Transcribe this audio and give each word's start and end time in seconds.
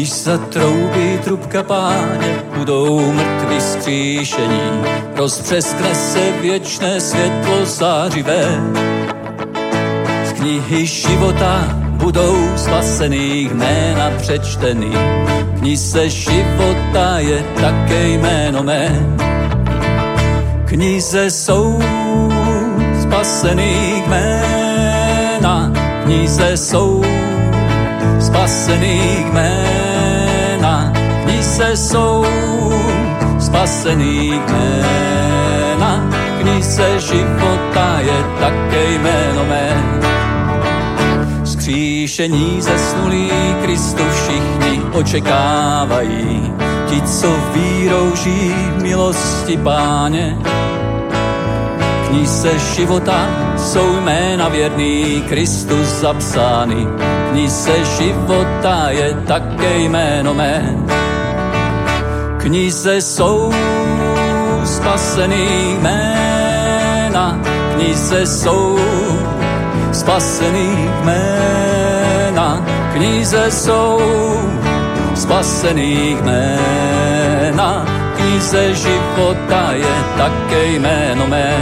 Když 0.00 0.12
zatroubí 0.12 1.18
trubka 1.24 1.62
páně, 1.62 2.42
budou 2.56 3.12
mrtví 3.12 3.60
skříšení, 3.60 4.60
rozpřeskne 5.16 5.94
se 5.94 6.32
věčné 6.40 7.00
světlo 7.00 7.66
zářivé. 7.66 8.60
Z 10.24 10.32
knihy 10.32 10.86
života 10.86 11.64
budou 11.92 12.48
spasených 12.56 13.54
jména 13.54 14.10
přečtený, 14.18 14.92
knize 15.58 16.08
života 16.08 17.18
je 17.18 17.44
také 17.60 18.08
jméno 18.08 18.62
mé. 18.62 19.16
Knize 20.64 21.30
jsou 21.30 21.82
spasených 23.02 24.06
jména, 24.06 25.72
knize 26.04 26.56
jsou 26.56 27.04
spasených 28.20 29.32
jména, 29.32 29.89
knize 31.50 31.76
jsou 31.76 32.24
spasených 33.38 34.40
jména, 34.48 36.10
knize 36.40 37.00
života 37.00 37.98
je 38.00 38.24
také 38.40 38.92
jméno 38.92 39.44
mé. 39.44 40.00
Skříšení 41.44 42.62
zesnulí 42.62 43.30
Kristu 43.62 44.02
všichni 44.12 44.82
očekávají, 44.92 46.52
ti, 46.86 47.02
co 47.02 47.28
vírou 47.54 48.16
žijí 48.16 48.54
milosti 48.82 49.56
páně, 49.56 50.38
knize 52.08 52.58
života 52.58 53.28
jsou 53.56 54.00
jména 54.00 54.48
věrný 54.48 55.22
Kristus 55.28 55.86
zapsány. 55.86 56.86
Knize 57.30 57.84
života 57.84 58.90
je 58.90 59.14
také 59.26 59.78
jméno 59.78 60.34
mé. 60.34 60.89
Knize 62.40 63.00
jsou 63.00 63.52
spasený 64.64 65.76
jména, 65.80 67.40
knize 67.74 68.26
jsou 68.26 68.78
spasený 69.92 70.90
jména, 71.02 72.66
knize 72.92 73.50
jsou 73.50 74.00
spasený 75.14 76.16
jména, 76.22 77.86
knize 78.16 78.74
života 78.74 79.72
je 79.72 79.94
také 80.16 80.66
jméno 80.66 81.26
mé. 81.26 81.56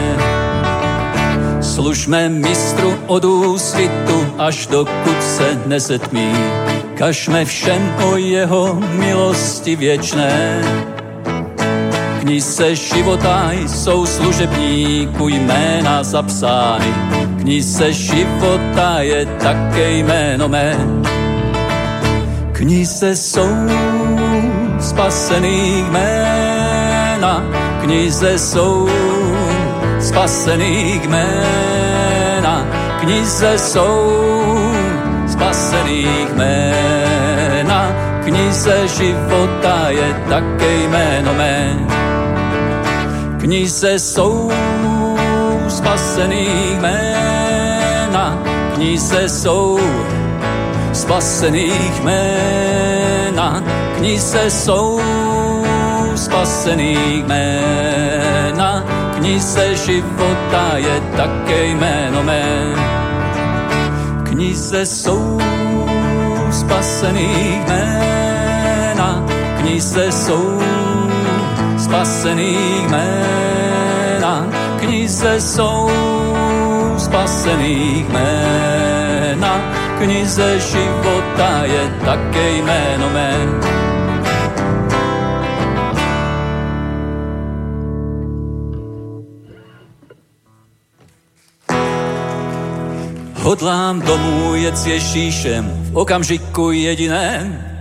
Služme 1.60 2.28
mistru 2.28 2.94
od 3.06 3.24
úsvitu, 3.24 4.34
až 4.38 4.66
dokud 4.66 5.22
se 5.22 5.58
nezetmí. 5.66 6.32
Kažme 6.98 7.44
všem 7.44 7.94
o 8.10 8.16
jeho 8.16 8.74
milosti 8.74 9.76
věčné. 9.76 10.62
Knize 12.20 12.74
života 12.74 13.52
jsou 13.52 14.06
služebníku 14.06 15.28
jména 15.28 16.02
zapsány. 16.02 16.94
Knize 17.40 17.92
života 17.92 18.98
je 18.98 19.26
také 19.26 19.90
jméno 19.90 20.48
mé. 20.48 20.76
Knize 22.52 23.16
jsou 23.16 23.54
spasený 24.80 25.84
jména, 25.90 27.44
knize 27.80 28.38
jsou 28.38 28.88
spasených 30.00 31.08
jména, 31.08 32.66
knize 33.00 33.58
jsou 33.58 34.28
spasených 35.26 36.34
jména, 36.34 36.67
knize 38.48 38.88
života 38.88 39.92
je 39.92 40.08
také 40.28 40.88
jméno 40.88 41.34
mé. 41.34 41.76
Knize 43.40 43.98
jsou 43.98 44.52
spasených 45.68 46.80
jména, 46.80 48.42
knize 48.74 49.28
jsou 49.28 49.80
spasených 50.92 52.00
jména, 52.00 53.62
knize 53.96 54.50
jsou 54.50 55.00
spasených 56.14 57.24
jména, 57.24 58.84
knize 59.16 59.76
života 59.76 60.64
je 60.76 61.00
také 61.16 61.66
jméno 61.66 62.22
mé. 62.22 62.48
Knize 64.24 64.86
jsou 64.86 65.38
spasených 66.50 67.66
jména, 67.68 68.37
knize 69.68 70.12
jsou 70.12 70.60
spasených 71.78 72.88
jména, 72.88 74.46
knize 74.80 75.40
jsou 75.40 75.90
spasených 76.98 78.08
jména, 78.08 79.72
knize 79.98 80.60
života 80.60 81.64
je 81.64 81.94
také 82.04 82.50
jméno 82.56 83.10
mé. 83.10 83.36
Hodlám 93.42 94.00
domů 94.00 94.54
jet 94.54 94.76
s 94.76 94.86
Ježíšem 94.86 95.90
v 95.92 95.96
okamžiku 95.96 96.70
jediném. 96.70 97.77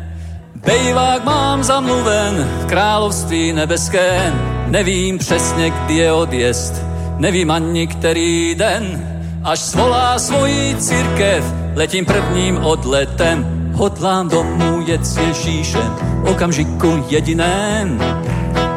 Bejvák 0.65 1.23
mám 1.23 1.63
zamluven 1.63 2.49
v 2.61 2.65
království 2.65 3.53
nebeském. 3.53 4.63
Nevím 4.67 5.17
přesně, 5.17 5.69
kdy 5.69 5.93
je 5.93 6.11
odjezd, 6.11 6.73
nevím 7.17 7.51
ani 7.51 7.87
který 7.87 8.55
den. 8.55 9.07
Až 9.43 9.59
svolá 9.59 10.19
svoji 10.19 10.75
církev, 10.75 11.43
letím 11.75 12.05
prvním 12.05 12.57
odletem. 12.57 13.71
Hodlám 13.73 14.29
domů 14.29 14.83
jet 14.87 15.05
s 15.05 15.17
Ježíšem 15.17 15.95
okamžiku 16.25 17.05
jediném. 17.09 17.99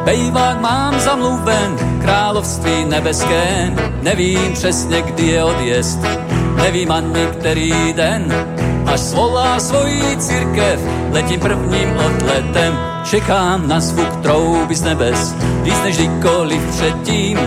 Bejvák 0.05 0.61
mám 0.61 0.99
zamluven 0.99 1.99
království 2.01 2.85
nebeském. 2.85 3.75
Nevím 4.01 4.53
přesně, 4.53 5.01
kdy 5.01 5.27
je 5.27 5.43
odjezd, 5.43 5.99
nevím 6.55 6.91
ani 6.91 7.27
který 7.31 7.93
den, 7.93 8.45
až 8.85 8.99
svolá 8.99 9.59
svoji 9.59 10.17
církev, 10.17 10.79
letím 11.11 11.39
prvním 11.39 11.97
odletem, 12.05 12.79
čekám 13.03 13.67
na 13.67 13.79
zvuk 13.79 14.15
trouby 14.21 14.75
z 14.75 14.81
nebes, 14.81 15.35
víc 15.63 15.81
než 15.83 15.97
kdykoliv 15.97 16.61
předtím, 16.69 17.39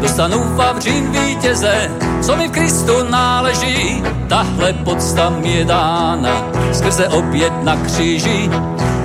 dostanu 0.00 0.56
vavřín 0.56 1.10
vítěze, 1.10 1.90
co 2.22 2.36
mi 2.36 2.48
v 2.48 2.50
Kristu 2.50 2.92
náleží, 3.10 4.02
tahle 4.28 4.72
podsta 4.72 5.30
mi 5.30 5.52
je 5.52 5.64
dána, 5.64 6.44
skrze 6.72 7.08
oběd 7.08 7.52
na 7.62 7.76
kříži, 7.76 8.50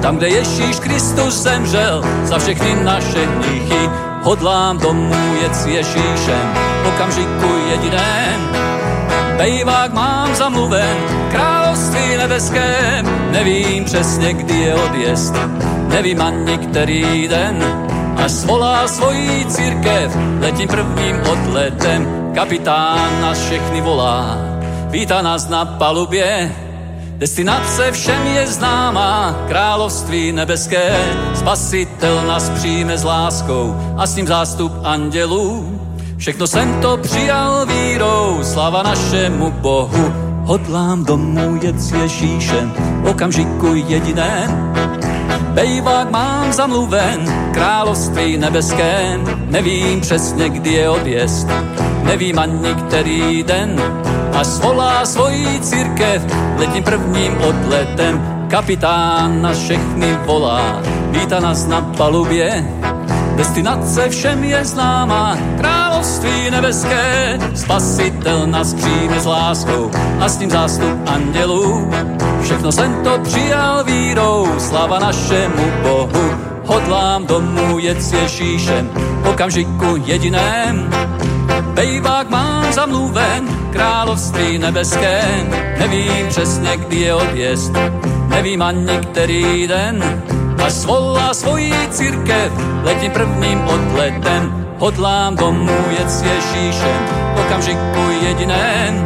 tam, 0.02 0.18
kde 0.18 0.28
Ježíš 0.30 0.80
Kristus 0.80 1.34
zemřel 1.34 2.04
za 2.24 2.38
všechny 2.38 2.84
naše 2.84 3.26
hříchy, 3.26 3.90
hodlám 4.24 4.78
domů 4.78 5.36
jet 5.42 5.56
s 5.56 5.66
Ježíšem, 5.66 6.54
okamžiku 6.88 7.50
jediném, 7.72 8.67
Bejvák 9.38 9.94
mám 9.94 10.36
zamluven, 10.36 10.98
království 11.32 12.18
nebeském, 12.18 13.32
nevím 13.32 13.86
přesně, 13.86 14.34
kdy 14.34 14.54
je 14.54 14.76
odjezd, 14.76 15.34
nevím 15.88 16.22
ani 16.22 16.58
který 16.58 17.28
den, 17.28 17.64
až 18.18 18.32
svolá 18.32 18.88
svojí 18.88 19.46
církev, 19.46 20.18
letím 20.40 20.68
prvním 20.68 21.22
odletem, 21.32 22.32
kapitán 22.36 23.22
nás 23.22 23.46
všechny 23.46 23.82
volá, 23.82 24.38
vítá 24.90 25.22
nás 25.22 25.50
na 25.50 25.66
palubě, 25.66 26.56
Destinace 27.18 27.92
všem 27.92 28.28
je 28.28 28.48
známá, 28.48 29.46
království 29.48 30.32
nebeské, 30.32 31.16
spasitel 31.36 32.28
nás 32.28 32.50
přijme 32.50 32.98
s 32.98 33.04
láskou 33.04 33.76
a 33.98 34.08
s 34.08 34.16
ním 34.16 34.28
zástup 34.28 34.72
andělů. 34.84 35.77
Všechno 36.18 36.48
jsem 36.48 36.82
to 36.82 36.98
přijal 36.98 37.66
vírou, 37.66 38.40
slava 38.44 38.84
našemu 38.84 39.52
Bohu. 39.52 40.14
Hodlám 40.44 41.06
domů 41.06 41.60
jet 41.62 41.80
s 41.80 41.92
Ježíšem, 41.92 42.74
okamžiku 43.10 43.74
jediném. 43.74 44.74
Bejvák 45.54 46.12
mám 46.12 46.54
zamluven, 46.54 47.50
království 47.54 48.38
nebeském. 48.38 49.46
Nevím 49.50 50.02
přesně, 50.02 50.50
kdy 50.50 50.74
je 50.74 50.90
odjezd, 50.90 51.48
nevím 52.04 52.40
ani 52.40 52.76
který 52.76 53.44
den. 53.44 53.82
Až 54.34 54.48
svolá 54.48 55.06
svojí 55.06 55.60
církev, 55.60 56.26
letím 56.58 56.84
prvním 56.84 57.38
odletem. 57.38 58.46
Kapitán 58.50 59.42
na 59.42 59.54
všechny 59.54 60.18
volá, 60.26 60.82
vítá 61.12 61.40
nás 61.40 61.68
na 61.68 61.82
palubě, 61.82 62.66
Destinace 63.38 64.10
všem 64.10 64.44
je 64.44 64.66
známá, 64.66 65.38
království 65.58 66.52
nebeské, 66.52 67.38
spasitel 67.56 68.48
nás 68.48 68.74
přijme 68.74 69.20
s 69.20 69.26
láskou 69.26 69.92
a 70.20 70.30
s 70.30 70.40
ním 70.40 70.50
zástup 70.50 71.10
andělů. 71.10 71.92
Všechno 72.42 72.72
jsem 72.72 73.04
to 73.04 73.20
přijal 73.24 73.84
vírou, 73.84 74.48
slava 74.58 75.00
našemu 75.00 75.72
Bohu. 75.84 76.32
Hodlám 76.66 77.26
domů 77.26 77.80
jet 77.80 78.02
s 78.02 78.14
Ježíšem, 78.14 78.90
okamžiku 79.30 79.96
jediném. 80.06 80.90
Bejvák 81.74 82.30
mám 82.30 82.74
zamluven, 82.74 83.48
království 83.72 84.58
nebeské, 84.58 85.22
nevím 85.80 86.28
přesně, 86.28 86.78
kdy 86.78 86.96
je 86.96 87.14
odjezd, 87.14 87.74
nevím 88.30 88.62
ani 88.62 88.98
který 88.98 89.68
den, 89.68 90.24
až 90.64 90.74
svolá 90.74 91.34
svoji 91.34 91.74
církev, 91.92 92.52
letím 92.84 93.12
prvním 93.12 93.62
odletem, 93.68 94.68
hodlám 94.78 95.36
domů 95.36 95.78
jet 95.90 96.10
s 96.10 96.22
Ježíšem, 96.22 97.02
okamžiku 97.40 98.04
jediném. 98.22 99.06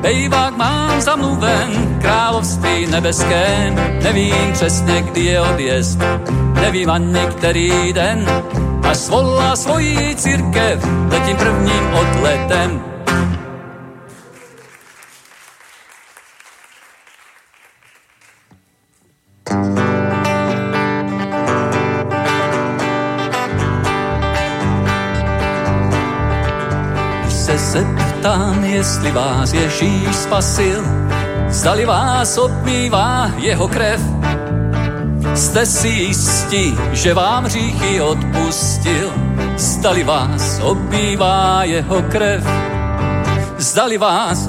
Bejvák 0.00 0.56
mám 0.56 1.00
zamluven, 1.00 1.98
království 2.00 2.86
nebeské, 2.86 3.72
nevím 4.02 4.52
přesně, 4.52 5.02
kdy 5.02 5.20
je 5.20 5.40
odjezd, 5.40 5.98
nevím 6.60 6.90
ani 6.90 7.26
který 7.30 7.92
den, 7.92 8.26
až 8.82 8.96
svolá 8.96 9.56
svoji 9.56 10.14
církev, 10.16 10.84
letím 11.10 11.36
prvním 11.36 11.84
odletem, 11.94 12.93
zeptám, 28.24 28.64
jestli 28.64 29.10
vás 29.12 29.52
Ježíš 29.52 30.16
spasil, 30.16 30.84
zdali 31.48 31.84
vás 31.84 32.38
obmývá 32.38 33.30
jeho 33.36 33.68
krev. 33.68 34.00
Jste 35.34 35.66
si 35.66 35.88
jistí, 35.88 36.74
že 36.92 37.14
vám 37.14 37.44
hříchy 37.44 38.00
odpustil, 38.00 39.12
zdali 39.56 40.04
vás 40.04 40.60
obmývá 40.62 41.64
jeho 41.64 42.02
krev. 42.02 42.44
Zdali 43.58 43.98
vás 43.98 44.48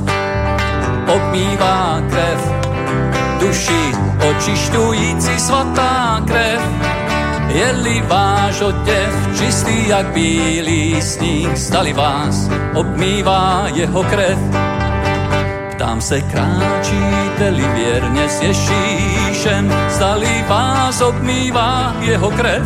obmývá 1.08 2.02
krev, 2.10 2.52
duši 3.40 3.92
očišťující 4.30 5.40
svatá 5.40 6.24
krev 6.28 6.95
je-li 7.56 8.04
váš 8.08 8.62
oděv 8.62 9.12
čistý 9.40 9.88
jak 9.88 10.06
bílý 10.12 11.02
sníh, 11.02 11.56
zdali 11.56 11.94
vás 11.94 12.50
obmývá 12.76 13.68
jeho 13.74 14.04
krev. 14.04 14.40
Ptám 15.72 16.02
se, 16.02 16.22
kráčíte-li 16.22 17.68
věrně 17.68 18.30
s 18.30 18.42
Ježíšem, 18.42 19.74
zdali 19.90 20.46
vás 20.48 21.02
obmývá 21.02 21.96
jeho 22.00 22.32
krev. 22.32 22.64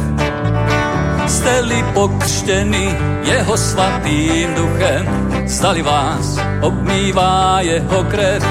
Jste-li 1.28 1.86
pokřtěni 1.94 2.96
jeho 3.24 3.58
svatým 3.58 4.54
duchem, 4.56 5.06
zdali 5.46 5.82
vás 5.82 6.38
obmývá 6.62 7.62
jeho 7.62 8.04
krev. 8.04 8.44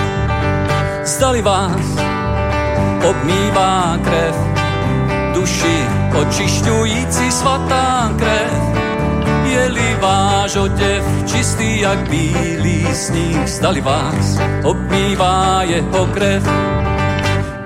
Zdali 1.05 1.43
vás 1.43 1.87
obmývá 3.03 3.99
krev 4.05 4.35
duši 5.35 6.08
očišťující 6.19 7.31
svatá 7.31 8.11
krev. 8.19 8.63
Je-li 9.45 9.97
váš 10.01 10.57
oděv 10.57 11.05
čistý 11.27 11.81
jak 11.81 11.99
bílý 12.11 12.87
sníh, 12.95 13.49
zdali 13.49 13.81
vás 13.81 14.39
obmývá 14.65 15.63
jeho 15.63 16.07
krev. 16.07 16.43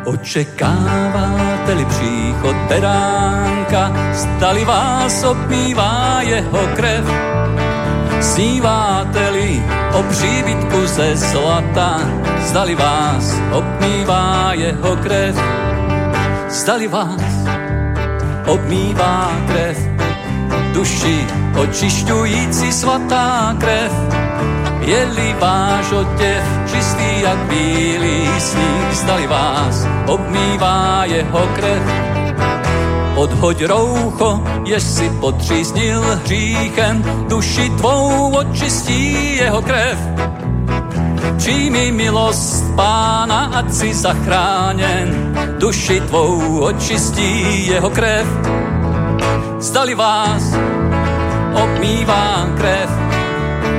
Očekáváte-li 0.04 1.84
příchod 1.84 2.56
beránka, 2.68 3.92
zdali 4.12 4.64
vás 4.64 5.24
obmývá 5.24 6.18
jeho 6.20 6.62
krev. 6.76 7.04
Sníváte-li 8.20 9.62
o 9.94 10.02
příbytku 10.02 10.86
ze 10.86 11.16
zlata, 11.16 12.00
zdali 12.38 12.74
vás 12.74 13.34
obmývá 13.52 14.50
jeho 14.54 14.96
krev. 14.96 15.36
Zdali 16.48 16.88
vás 16.88 17.31
obmývá 18.46 19.30
krev, 19.46 19.78
duši 20.72 21.26
očišťující 21.58 22.72
svatá 22.72 23.56
krev. 23.60 23.92
Je-li 24.80 25.36
váš 25.40 25.92
oděv 25.92 26.44
čistý 26.72 27.20
jak 27.22 27.38
bílý 27.38 28.26
sníh, 28.38 28.88
zdali 28.92 29.26
vás 29.26 29.86
obmývá 30.06 31.04
jeho 31.04 31.48
krev. 31.54 31.82
Odhoď 33.16 33.62
roucho, 33.64 34.42
jež 34.64 34.82
si 34.82 35.10
potříznil 35.20 36.02
hříchem, 36.24 37.04
duši 37.28 37.70
tvou 37.70 38.36
očistí 38.36 39.36
jeho 39.36 39.62
krev. 39.62 39.98
Přijmi 41.36 41.92
milost 41.92 42.74
pána, 42.76 43.44
ať 43.54 43.72
si 43.72 43.94
zachráněn, 43.94 45.34
duši 45.58 46.00
tvou 46.00 46.58
očistí 46.60 47.66
jeho 47.66 47.90
krev. 47.90 48.26
Zdali 49.58 49.94
vás 49.94 50.42
obmývá 51.54 52.46
krev, 52.56 52.90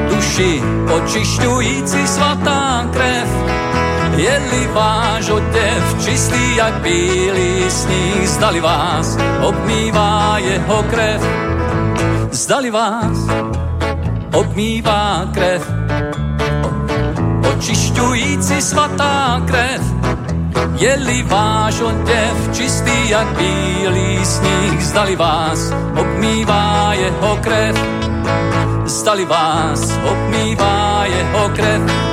duši 0.10 0.64
očišťující 0.96 2.08
svatá 2.08 2.88
krev. 2.94 3.28
Je-li 4.16 4.68
váš 4.74 5.30
oděv 5.30 5.96
čistý 6.06 6.56
jak 6.56 6.74
bílý 6.74 7.72
sníh, 7.72 8.30
zdali 8.30 8.60
vás 8.62 9.18
obmývá 9.42 10.38
jeho 10.38 10.84
krev. 10.84 11.22
Zdali 12.32 12.72
vás 12.72 13.18
obmývá 14.34 15.30
krev, 15.34 15.83
očišťující 17.64 18.60
svatá 18.62 19.40
krev. 19.48 19.80
Je-li 20.76 21.24
váš 21.24 21.80
oděv 21.80 22.36
čistý 22.52 23.10
jak 23.10 23.28
bílý 23.40 24.20
sníh, 24.26 24.84
zdali 24.84 25.16
vás 25.16 25.72
obmývá 25.96 26.92
jeho 26.94 27.40
krev. 27.40 27.76
Zdali 28.86 29.26
vás 29.26 29.80
obmývá 30.04 31.08
jeho 31.08 31.50
krev. 31.56 32.13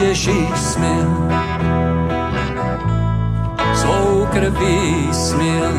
Ježíš 0.00 0.58
smil, 0.58 1.28
svou 3.74 4.26
krví 4.32 5.08
smil, 5.12 5.72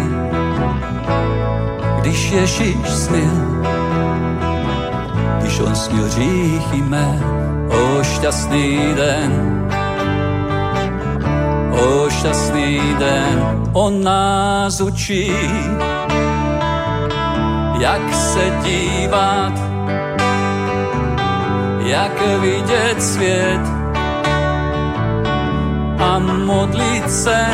když 2.00 2.32
Ježíš 2.32 2.90
smil, 2.90 3.64
když 5.40 5.60
on 5.60 5.76
smil 5.76 6.06
hříchy 6.06 6.82
mé, 6.82 7.20
o 7.70 8.04
šťastný 8.04 8.94
den, 8.96 9.32
o 11.72 12.10
šťastný 12.10 12.96
den, 13.00 13.64
on 13.74 14.04
nás 14.04 14.82
učí, 14.82 15.32
jak 17.80 18.14
se 18.14 18.52
dívat, 18.64 19.54
jak 21.80 22.40
vidět 22.42 23.04
svět 23.04 23.77
a 25.98 26.20
modlit 26.20 27.12
se, 27.12 27.46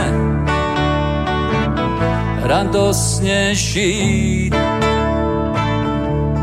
radostně 2.44 3.56
žít, 3.56 4.56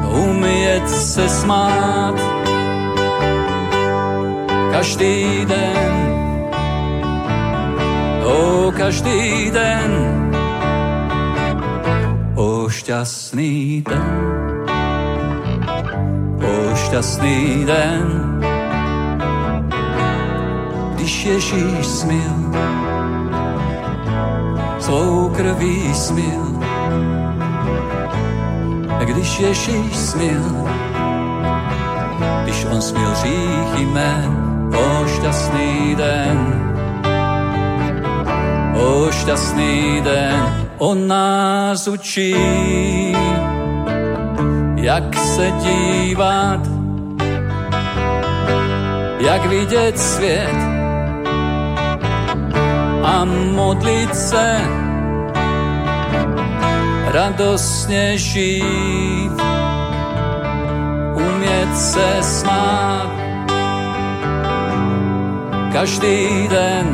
umět 0.08 0.88
se 0.88 1.28
smát. 1.28 2.14
Každý 4.72 5.44
den, 5.44 6.10
o 8.24 8.72
každý 8.72 9.50
den, 9.50 9.90
o 12.34 12.68
šťastný 12.68 13.84
den, 13.88 14.40
o 16.40 16.76
šťastný 16.76 17.64
den, 17.66 18.39
Ježíš 21.24 21.86
smil, 21.86 22.52
svou 24.78 25.28
krví 25.28 25.94
smil, 25.94 26.60
když 29.04 29.40
Ježíš 29.40 29.96
smil, 29.96 30.44
když 32.42 32.64
on 32.64 32.82
smil 32.82 33.14
říchy 33.14 33.86
mé, 33.86 34.28
o 34.76 35.06
šťastný 35.06 35.94
den, 35.94 36.38
o 38.74 39.10
šťastný 39.10 40.00
den, 40.04 40.68
on 40.78 41.08
nás 41.08 41.88
učí, 41.88 42.36
jak 44.76 45.16
se 45.16 45.50
dívat, 45.50 46.60
jak 49.20 49.46
vidět 49.46 49.98
svět 49.98 50.69
modlit 53.24 54.14
se, 54.16 54.60
radostně 57.04 58.18
žít, 58.18 59.32
umět 61.14 61.76
se 61.76 62.22
smát, 62.22 63.10
každý 65.72 66.48
den, 66.48 66.86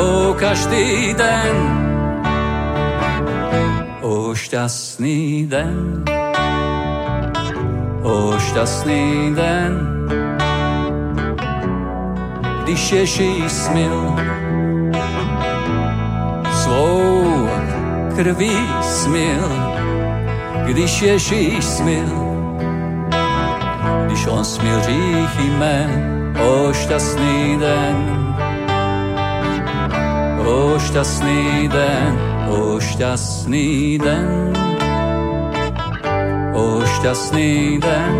o 0.00 0.34
každý 0.34 1.14
den, 1.14 1.56
o 4.00 4.34
šťastný 4.34 5.46
den, 5.46 6.04
o 8.02 8.38
šťastný 8.38 9.34
den, 9.34 9.91
když 12.72 12.92
Ježíš 12.92 13.52
smil 13.52 14.16
svou 16.52 17.48
krví 18.16 18.56
smil, 18.80 19.48
když 20.64 21.02
Ježíš 21.02 21.64
smil, 21.64 22.08
když 24.06 24.26
on 24.26 24.44
smil 24.44 24.80
říchy 24.80 25.50
mé, 25.58 25.86
o 26.40 26.72
šťastný 26.72 27.56
den, 27.60 27.96
o 30.48 30.78
šťastný 30.78 31.68
den, 31.68 32.18
o 32.48 32.80
šťastný 32.80 33.98
den, 33.98 34.52
o 36.54 36.80
šťastný 36.86 37.78
den, 37.84 38.12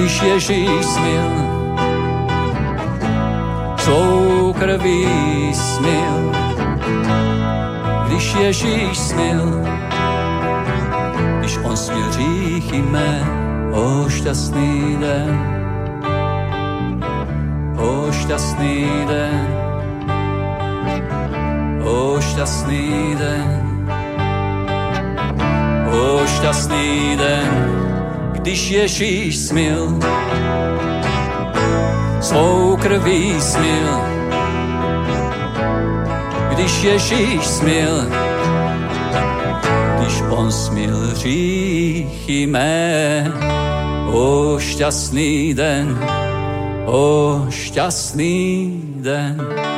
když 0.00 0.22
Ježíš 0.22 0.86
smil, 0.86 1.30
svou 3.76 4.52
krví 4.52 5.06
smil, 5.54 6.32
když 8.06 8.34
Ježíš 8.34 8.98
smil, 8.98 9.62
když 11.38 11.58
on 11.62 11.76
smil 11.76 12.12
říchy 12.12 12.82
mé, 12.82 13.20
o 13.72 14.08
šťastný 14.08 14.96
den, 15.00 15.38
o 17.76 18.12
šťastný 18.12 18.88
den, 19.08 19.46
o 21.84 22.20
šťastný 22.20 23.16
den, 23.18 23.86
o 25.92 26.26
šťastný 26.26 27.16
den, 27.16 27.89
když 28.40 28.70
Ježíš 28.70 29.36
smil, 29.36 29.98
svou 32.20 32.76
krví 32.76 33.40
smil, 33.40 34.00
když 36.50 36.82
Ježíš 36.82 37.46
smil, 37.46 38.06
když 39.98 40.22
on 40.30 40.52
smil 40.52 41.14
říchy 41.14 42.46
mé, 42.46 43.32
o 44.12 44.58
šťastný 44.58 45.54
den, 45.54 45.98
o 46.86 47.46
šťastný 47.50 48.72
den. 48.96 49.69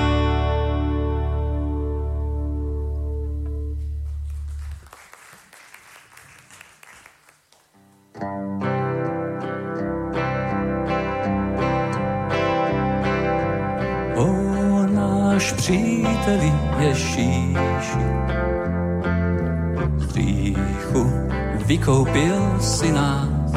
Vykoupil 21.83 22.39
si 22.61 22.93
nás. 22.93 23.53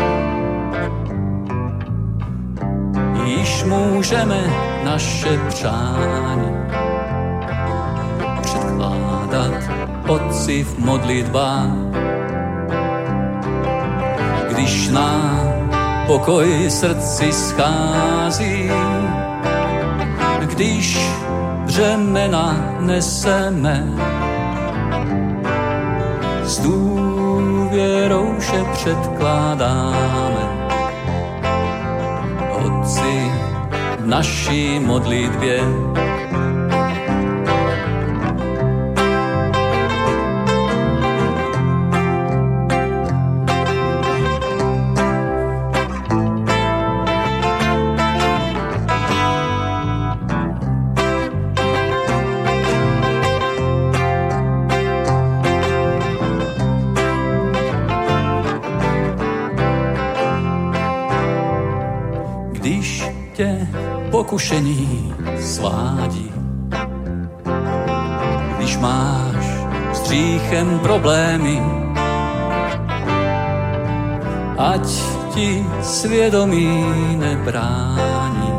Již 3.26 3.64
můžeme 3.64 4.42
naše 4.84 5.40
přání 5.48 6.50
předkládat 8.42 9.54
Otci 10.08 10.64
v 10.64 10.80
modlitbách. 10.80 11.70
Když 14.50 14.90
nám 14.90 15.70
pokoj 16.08 16.70
srdci 16.70 17.32
schází, 17.32 18.70
když 20.42 21.00
břemena 21.66 22.76
neseme. 22.80 23.86
S 26.44 26.60
důvěrou 27.76 28.36
vše 28.40 28.64
předkládáme. 28.74 30.44
Otci 32.52 33.32
v 34.00 34.06
naší 34.06 34.80
modlitbě 34.80 35.60
pokušení 64.26 65.14
svádí. 65.38 66.34
Když 68.58 68.78
máš 68.78 69.46
s 69.94 70.00
hříchem 70.02 70.80
problémy, 70.80 71.62
ať 74.58 74.88
ti 75.34 75.66
svědomí 75.82 76.86
nebrání. 77.22 78.54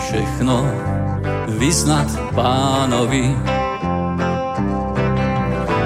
Všechno 0.00 0.64
vyznat 1.48 2.08
pánovi. 2.34 3.36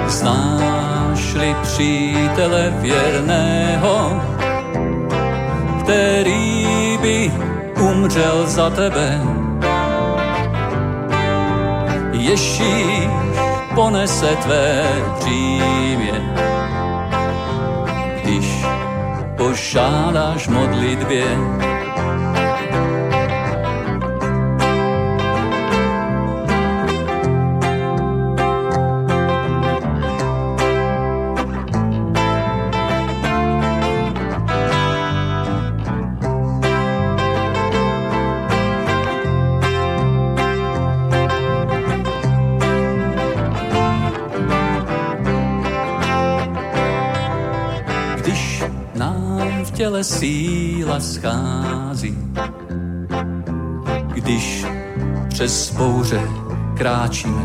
Znáš-li 0.07 1.55
přítele 1.61 2.73
věrného, 2.79 4.21
který 5.83 6.97
by 7.01 7.40
umřel 8.01 8.47
za 8.47 8.69
tebe. 8.69 9.21
Ježíš 12.11 13.09
ponese 13.75 14.35
tvé 14.35 14.83
břímě, 15.19 16.33
když 18.23 18.65
požádáš 19.37 20.47
modlitbě. 20.47 21.25
Těle 50.01 50.03
síla 50.03 50.99
schází. 50.99 52.17
Když 54.13 54.65
přes 55.29 55.71
bouře 55.77 56.21
kráčíme. 56.77 57.41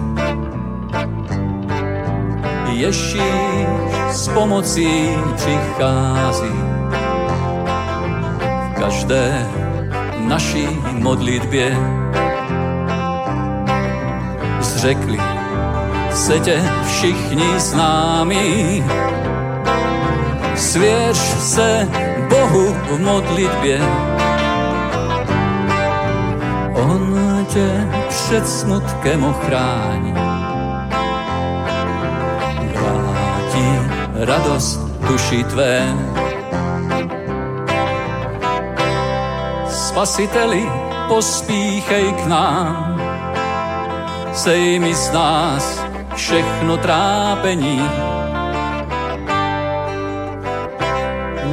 Ježíš 2.72 3.20
s 4.10 4.28
pomocí 4.28 5.08
přichází. 5.34 6.56
V 8.70 8.80
každé 8.80 9.46
naší 10.18 10.68
modlitbě 10.92 11.76
zřekli 14.60 15.18
se 16.12 16.40
tě 16.40 16.62
všichni 16.86 17.60
známí. 17.60 18.84
Svěř 20.56 21.16
se 21.38 21.88
Bohu 22.46 22.72
v 22.72 23.00
modlitbě. 23.00 23.80
On 26.74 27.16
tě 27.48 27.88
před 28.08 28.48
smutkem 28.48 29.24
ochrání. 29.24 30.14
Vrátí 32.74 33.66
radost 34.14 34.80
duši 35.08 35.44
tvé. 35.44 35.94
Spasiteli, 39.68 40.70
pospíchej 41.08 42.12
k 42.12 42.26
nám, 42.26 43.00
sej 44.32 44.78
mi 44.78 44.94
z 44.94 45.12
nás 45.12 45.84
všechno 46.14 46.76
trápení, 46.76 48.05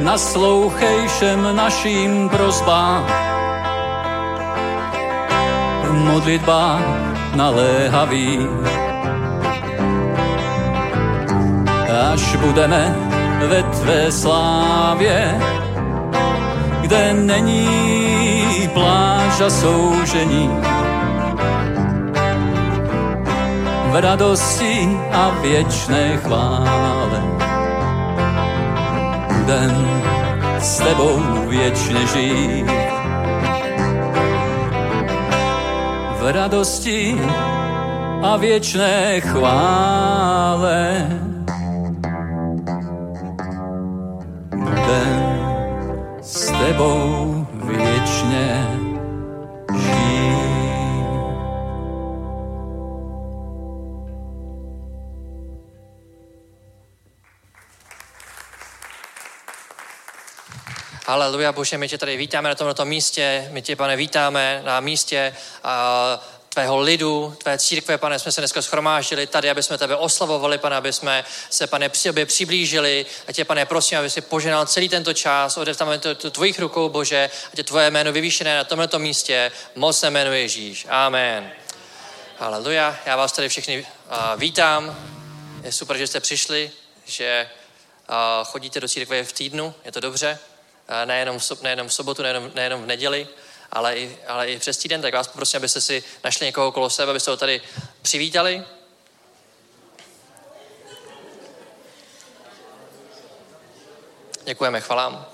naslouchej 0.04 1.08
všem 1.08 1.56
našim 1.56 2.28
prozbám. 2.28 3.08
V 5.84 5.92
modlitbách 5.92 6.84
naléhavý. 7.34 8.46
Až 12.12 12.36
budeme 12.36 12.96
ve 13.48 13.62
tvé 13.62 14.12
slávě, 14.12 15.40
kde 16.80 17.14
není 17.14 18.68
pláž 18.74 19.40
a 19.40 19.50
soužení. 19.50 20.50
V 23.90 24.00
radosti 24.00 24.90
a 25.12 25.30
věčné 25.40 26.16
chvále 26.16 26.93
budem 29.44 30.00
s 30.58 30.78
tebou 30.78 31.20
věčně 31.48 32.06
žít. 32.06 32.66
V 36.18 36.32
radosti 36.32 37.20
a 38.22 38.36
věčné 38.36 39.20
chvále 39.20 41.08
Haleluja, 61.14 61.52
Bože, 61.52 61.78
my 61.78 61.88
tě 61.88 61.98
tady 61.98 62.16
vítáme 62.16 62.48
na 62.48 62.54
tomto 62.54 62.84
místě, 62.84 63.48
my 63.50 63.62
tě, 63.62 63.76
pane, 63.76 63.96
vítáme 63.96 64.62
na 64.64 64.80
místě 64.80 65.34
uh, 65.64 65.70
tvého 66.48 66.78
lidu, 66.78 67.36
tvé 67.38 67.58
církve, 67.58 67.98
pane, 67.98 68.18
jsme 68.18 68.32
se 68.32 68.40
dneska 68.40 68.62
schromáždili 68.62 69.26
tady, 69.26 69.50
aby 69.50 69.62
jsme 69.62 69.78
tebe 69.78 69.96
oslavovali, 69.96 70.58
pane, 70.58 70.76
aby 70.76 70.92
jsme 70.92 71.24
se, 71.50 71.66
pane, 71.66 71.88
při 71.88 72.10
obě 72.10 72.26
přiblížili. 72.26 73.06
A 73.28 73.32
tě, 73.32 73.44
pane, 73.44 73.66
prosím, 73.66 73.98
aby 73.98 74.10
si 74.10 74.20
poženal 74.20 74.66
celý 74.66 74.88
tento 74.88 75.12
čas, 75.12 75.56
odevzdáme 75.56 75.98
to, 75.98 76.14
to 76.14 76.30
tvojich 76.30 76.58
rukou, 76.58 76.88
Bože, 76.88 77.30
a 77.52 77.56
tě 77.56 77.62
tvoje 77.62 77.90
jméno 77.90 78.12
vyvýšené 78.12 78.56
na 78.56 78.64
tomto 78.64 78.98
místě, 78.98 79.52
moc 79.74 80.02
jméno 80.02 80.32
Ježíš. 80.32 80.86
Amen. 80.88 81.52
Haleluja, 82.38 82.98
já 83.06 83.16
vás 83.16 83.32
tady 83.32 83.48
všechny 83.48 83.80
uh, 83.80 84.40
vítám. 84.40 84.96
Je 85.62 85.72
super, 85.72 85.96
že 85.96 86.06
jste 86.06 86.20
přišli, 86.20 86.70
že 87.06 87.50
uh, 88.08 88.16
chodíte 88.44 88.80
do 88.80 88.88
církve 88.88 89.24
v 89.24 89.32
týdnu, 89.32 89.74
je 89.84 89.92
to 89.92 90.00
dobře 90.00 90.38
nejenom 91.04 91.38
v, 91.38 91.62
nejenom 91.62 91.88
v 91.88 91.94
sobotu, 91.94 92.22
nejenom, 92.22 92.50
nejenom 92.54 92.82
v 92.82 92.86
neděli, 92.86 93.28
ale 93.72 93.96
i, 93.96 94.18
ale 94.26 94.50
i 94.50 94.58
přes 94.58 94.76
týden, 94.76 95.02
tak 95.02 95.14
vás 95.14 95.28
poprosím, 95.28 95.58
abyste 95.58 95.80
si 95.80 96.04
našli 96.24 96.46
někoho 96.46 96.68
okolo 96.68 96.90
sebe, 96.90 97.10
abyste 97.10 97.30
ho 97.30 97.36
tady 97.36 97.62
přivítali. 98.02 98.64
Děkujeme, 104.44 104.80
chvalám. 104.80 105.26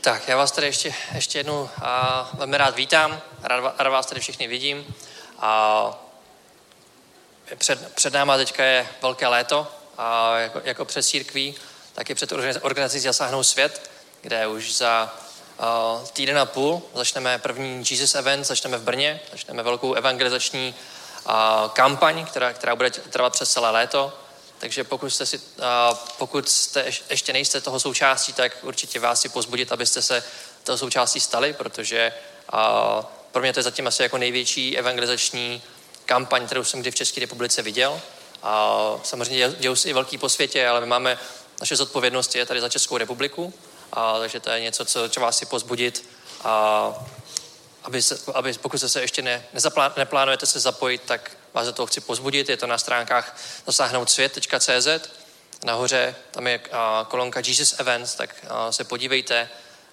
Tak, 0.00 0.28
já 0.28 0.36
vás 0.36 0.52
tady 0.52 0.66
ještě, 0.66 0.94
ještě 1.14 1.38
jednou 1.38 1.70
a, 1.82 2.30
velmi 2.32 2.56
rád 2.56 2.76
vítám, 2.76 3.20
rád, 3.42 3.74
rád 3.78 3.90
vás 3.90 4.06
tady 4.06 4.20
všichni 4.20 4.48
vidím. 4.48 4.94
A, 5.38 6.04
před, 7.58 7.94
před 7.94 8.12
náma 8.12 8.36
teďka 8.36 8.64
je 8.64 8.88
velké 9.02 9.26
léto, 9.26 9.66
a 9.98 10.38
jako, 10.38 10.60
jako 10.64 10.84
před 10.84 11.02
církví, 11.02 11.54
tak 11.94 12.10
i 12.10 12.14
před 12.14 12.32
organizací 12.62 13.00
Zasáhnou 13.00 13.42
svět, 13.42 13.90
kde 14.22 14.46
už 14.46 14.76
za 14.76 15.14
uh, 15.58 16.08
týden 16.08 16.38
a 16.38 16.46
půl 16.46 16.82
začneme 16.94 17.38
první 17.38 17.84
Jesus 17.90 18.14
Event, 18.14 18.46
začneme 18.46 18.78
v 18.78 18.82
Brně, 18.82 19.20
začneme 19.32 19.62
velkou 19.62 19.94
evangelizační 19.94 20.74
uh, 21.26 21.32
kampaň, 21.68 22.26
která, 22.26 22.52
která 22.52 22.76
bude 22.76 22.90
trvat 22.90 23.32
přes 23.32 23.50
celé 23.50 23.70
léto. 23.70 24.18
Takže 24.58 24.84
pokud, 24.84 25.10
jste 25.10 25.26
si, 25.26 25.38
uh, 25.38 25.44
pokud 26.18 26.48
jste 26.48 26.84
ještě 27.10 27.32
nejste 27.32 27.60
toho 27.60 27.80
součástí, 27.80 28.32
tak 28.32 28.56
určitě 28.62 29.00
vás 29.00 29.20
si 29.20 29.28
pozbudit, 29.28 29.72
abyste 29.72 30.02
se 30.02 30.24
toho 30.64 30.78
součástí 30.78 31.20
stali, 31.20 31.52
protože 31.52 32.12
uh, 32.52 33.04
pro 33.32 33.42
mě 33.42 33.52
to 33.52 33.58
je 33.58 33.64
zatím 33.64 33.86
asi 33.86 34.02
jako 34.02 34.18
největší 34.18 34.78
evangelizační 34.78 35.62
kampaň, 36.06 36.46
kterou 36.46 36.64
jsem 36.64 36.80
kdy 36.80 36.90
v 36.90 36.94
České 36.94 37.20
republice 37.20 37.62
viděl. 37.62 38.00
A 38.44 38.76
samozřejmě 39.02 39.50
dějou 39.58 39.76
se 39.76 39.88
i 39.88 39.92
velký 39.92 40.18
po 40.18 40.28
světě, 40.28 40.68
ale 40.68 40.80
my 40.80 40.86
máme, 40.86 41.18
naše 41.60 41.76
zodpovědnost 41.76 42.34
je 42.34 42.46
tady 42.46 42.60
za 42.60 42.68
Českou 42.68 42.96
republiku, 42.96 43.54
a, 43.92 44.18
takže 44.18 44.40
to 44.40 44.50
je 44.50 44.60
něco, 44.60 44.84
co, 44.84 45.08
co 45.08 45.20
vás 45.20 45.38
si 45.38 45.46
pozbudit. 45.46 46.08
A, 46.44 46.94
aby, 47.82 48.02
se, 48.02 48.18
aby 48.34 48.52
pokud 48.52 48.78
se, 48.78 49.00
ještě 49.00 49.22
ne, 49.22 49.44
nezaplán, 49.52 49.92
neplánujete 49.96 50.46
se 50.46 50.60
zapojit, 50.60 51.02
tak 51.04 51.36
vás 51.54 51.66
za 51.66 51.72
toho 51.72 51.86
chci 51.86 52.00
pozbudit. 52.00 52.48
Je 52.48 52.56
to 52.56 52.66
na 52.66 52.78
stránkách 52.78 53.36
zasáhnout 53.66 54.10
svět.cz. 54.10 54.88
Nahoře 55.64 56.14
tam 56.30 56.46
je 56.46 56.60
a, 56.72 57.06
kolonka 57.10 57.40
Jesus 57.46 57.74
Events, 57.78 58.14
tak 58.14 58.34
a, 58.48 58.72
se 58.72 58.84
podívejte 58.84 59.48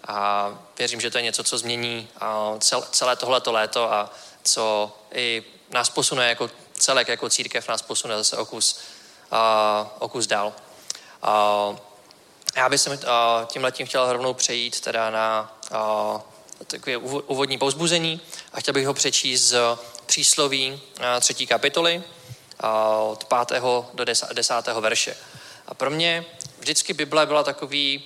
a 0.08 0.50
věřím, 0.78 1.02
že 1.02 1.10
to 1.10 1.18
je 1.18 1.24
něco, 1.24 1.44
co 1.44 1.58
změní 1.58 2.10
a, 2.20 2.54
cel, 2.60 2.84
celé 2.92 3.16
tohleto 3.16 3.52
léto 3.52 3.94
a 3.94 4.14
co 4.44 4.96
i 5.14 5.44
nás 5.70 5.90
posune 5.90 6.30
jako 6.30 6.50
celek 6.82 7.08
jako 7.08 7.30
církev 7.30 7.68
nás 7.68 7.82
posune 7.82 8.18
zase 8.18 8.38
o 8.38 8.46
kus, 8.46 8.80
uh, 9.32 9.88
o 10.00 10.10
kus 10.10 10.28
dál. 10.28 10.54
Uh, 11.24 11.78
já 12.56 12.70
bych 12.70 12.88
uh, 12.88 12.96
tím 13.46 13.64
letím 13.64 13.88
chtěl 13.88 14.14
rovnou 14.14 14.34
přejít 14.34 14.82
teda 14.82 15.10
na 15.10 15.58
uh, 15.72 16.22
takové 16.68 16.98
úvodní 16.98 17.58
pouzbuzení 17.58 18.22
a 18.54 18.60
chtěl 18.60 18.74
bych 18.74 18.88
ho 18.88 18.94
přečíst 18.94 19.42
z 19.42 19.78
přísloví 20.06 20.82
třetí 21.20 21.48
kapitoly 21.48 22.04
od 23.10 23.26
pátého 23.26 23.90
do 23.94 24.06
desátého 24.34 24.82
verše. 24.82 25.18
A 25.68 25.74
pro 25.74 25.90
mě 25.90 26.26
vždycky 26.60 26.94
Bible 26.94 27.26
byla 27.26 27.44
takový 27.44 28.04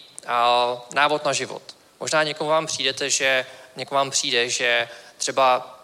návod 0.94 1.26
na 1.26 1.34
život. 1.34 1.62
Možná 2.00 2.24
někomu 2.24 2.50
vám 2.50 2.66
přijdete, 2.66 3.10
že 3.10 3.46
někomu 3.76 3.98
vám 3.98 4.12
přijde, 4.12 4.50
že 4.50 4.90
třeba 5.18 5.75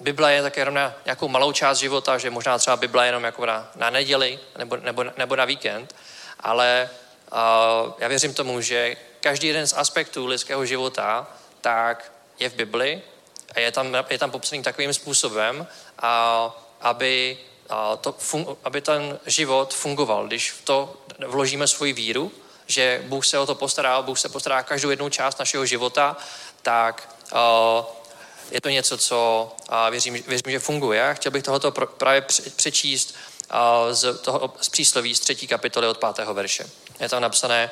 Bible 0.00 0.32
je 0.32 0.42
také 0.42 0.60
jenom 0.60 0.74
na 0.74 0.94
nějakou 1.04 1.28
malou 1.28 1.52
část 1.52 1.78
života, 1.78 2.18
že 2.18 2.30
možná 2.30 2.58
třeba 2.58 2.76
Bible 2.76 3.04
je 3.04 3.08
jenom 3.08 3.24
jako 3.24 3.46
na, 3.46 3.70
na 3.76 3.90
neděli 3.90 4.38
nebo, 4.58 4.76
nebo, 4.76 5.04
nebo 5.16 5.36
na 5.36 5.44
víkend, 5.44 5.94
ale 6.40 6.90
uh, 7.32 7.92
já 7.98 8.08
věřím 8.08 8.34
tomu, 8.34 8.60
že 8.60 8.96
každý 9.20 9.48
jeden 9.48 9.66
z 9.66 9.72
aspektů 9.72 10.26
lidského 10.26 10.66
života 10.66 11.26
tak 11.60 12.12
je 12.38 12.48
v 12.48 12.54
Bibli 12.54 13.02
a 13.54 13.60
je 13.60 13.72
tam, 13.72 13.96
je 14.10 14.18
tam 14.18 14.30
popsaný 14.30 14.62
takovým 14.62 14.94
způsobem, 14.94 15.66
uh, 16.02 16.52
aby, 16.80 17.38
uh, 17.70 17.96
to 18.00 18.12
fun, 18.12 18.56
aby 18.64 18.80
ten 18.80 19.18
život 19.26 19.74
fungoval. 19.74 20.26
Když 20.26 20.50
v 20.50 20.64
to 20.64 20.96
vložíme 21.26 21.66
svoji 21.66 21.92
víru, 21.92 22.32
že 22.66 23.02
Bůh 23.06 23.26
se 23.26 23.38
o 23.38 23.46
to 23.46 23.54
postará, 23.54 24.02
Bůh 24.02 24.18
se 24.18 24.28
postará 24.28 24.62
každou 24.62 24.90
jednu 24.90 25.08
část 25.08 25.38
našeho 25.38 25.66
života, 25.66 26.16
tak 26.62 27.08
je 28.50 28.60
to 28.60 28.68
něco, 28.68 28.98
co 28.98 29.50
věřím, 29.90 30.12
věřím 30.14 30.52
že 30.52 30.58
funguje. 30.58 31.14
Chtěl 31.14 31.32
bych 31.32 31.42
tohoto 31.42 31.70
právě 31.70 32.20
přečíst 32.56 33.14
z, 33.90 34.18
toho, 34.18 34.54
z 34.60 34.68
přísloví 34.68 35.14
z 35.14 35.20
třetí 35.20 35.46
kapitoly 35.46 35.86
od 35.86 35.98
pátého 35.98 36.34
verše. 36.34 36.66
Je 37.00 37.08
tam 37.08 37.22
napsané, 37.22 37.70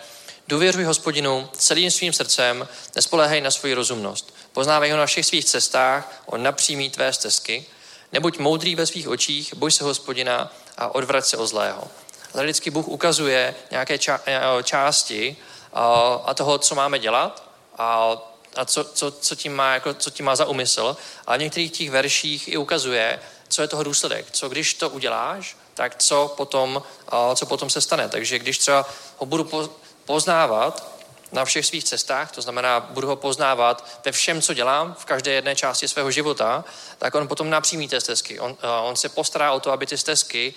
důvěřuj 0.49 0.85
hospodinu 0.85 1.49
celým 1.53 1.91
svým 1.91 2.12
srdcem, 2.12 2.69
nespoléhej 2.95 3.41
na 3.41 3.51
svoji 3.51 3.75
rozumnost. 3.75 4.35
Poznávej 4.53 4.91
ho 4.91 4.97
na 4.97 5.07
všech 5.07 5.27
svých 5.27 5.45
cestách, 5.45 6.23
on 6.27 6.43
napřímí 6.43 6.91
tvé 6.91 7.12
stezky. 7.12 7.67
Nebuď 8.12 8.39
moudrý 8.39 8.75
ve 8.75 8.87
svých 8.87 9.09
očích, 9.09 9.55
boj 9.55 9.71
se 9.71 9.85
hospodina 9.85 10.53
a 10.79 10.95
odvrať 10.95 11.25
se 11.25 11.37
o 11.37 11.47
zlého. 11.47 11.89
Tady 12.33 12.47
vždycky 12.47 12.71
Bůh 12.71 12.89
ukazuje 12.89 13.55
nějaké 13.71 13.99
části 14.62 15.37
a 16.25 16.35
toho, 16.35 16.59
co 16.59 16.75
máme 16.75 16.99
dělat. 16.99 17.43
A 17.79 18.17
a 18.57 18.64
co, 18.64 18.85
co, 18.85 19.11
co, 19.11 19.35
tím 19.35 19.55
má, 19.55 19.75
jako, 19.75 19.95
co 19.95 20.11
tím 20.11 20.27
má 20.27 20.37
za 20.37 20.47
úmysl. 20.47 20.97
A 21.27 21.37
v 21.37 21.40
některých 21.40 21.73
těch 21.73 21.90
verších 21.90 22.49
i 22.49 22.57
ukazuje, 22.57 23.21
co 23.49 23.62
je 23.62 23.69
toho 23.69 23.83
důsledek. 23.83 24.27
Co 24.31 24.49
když 24.49 24.75
to 24.75 24.90
uděláš, 24.90 25.57
tak 25.75 25.97
co 25.97 26.35
potom, 26.37 26.83
co 27.35 27.47
potom 27.47 27.71
se 27.71 27.81
stane. 27.81 28.09
Takže 28.09 28.38
když 28.38 28.59
třeba 28.59 28.87
ho 29.16 29.27
budu 29.27 29.51
poznávat 30.05 30.97
na 31.33 31.45
všech 31.45 31.66
svých 31.66 31.85
cestách, 31.85 32.33
to 32.33 32.42
znamená, 32.42 32.81
budu 32.81 33.09
ho 33.09 33.16
poznávat 33.16 34.01
ve 34.05 34.12
všem, 34.12 34.42
co 34.42 34.55
dělám, 34.55 34.95
v 34.99 35.05
každé 35.05 35.33
jedné 35.33 35.57
části 35.57 35.88
svého 35.88 36.11
života, 36.11 36.64
tak 36.99 37.14
on 37.14 37.29
potom 37.29 37.51
napřímí 37.51 37.88
té 37.88 38.01
stezky. 38.01 38.40
On, 38.40 38.57
on 38.83 38.97
se 38.97 39.09
postará 39.09 39.53
o 39.53 39.61
to, 39.61 39.73
aby 39.73 39.87
ty 39.87 39.99
stezky, 39.99 40.55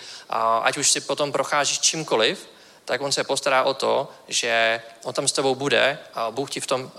ať 0.61 0.77
už 0.77 0.91
si 0.91 1.01
potom 1.01 1.31
procházíš 1.31 1.79
čímkoliv, 1.79 2.47
tak 2.89 3.01
on 3.01 3.11
se 3.11 3.23
postará 3.23 3.63
o 3.63 3.73
to, 3.73 4.07
že 4.27 4.81
on 5.03 5.13
tam 5.13 5.27
s 5.27 5.31
tebou 5.31 5.55
bude 5.55 5.99
a 6.13 6.31
Bůh 6.31 6.49
ti 6.49 6.59
v 6.59 6.67
tom, 6.67 6.91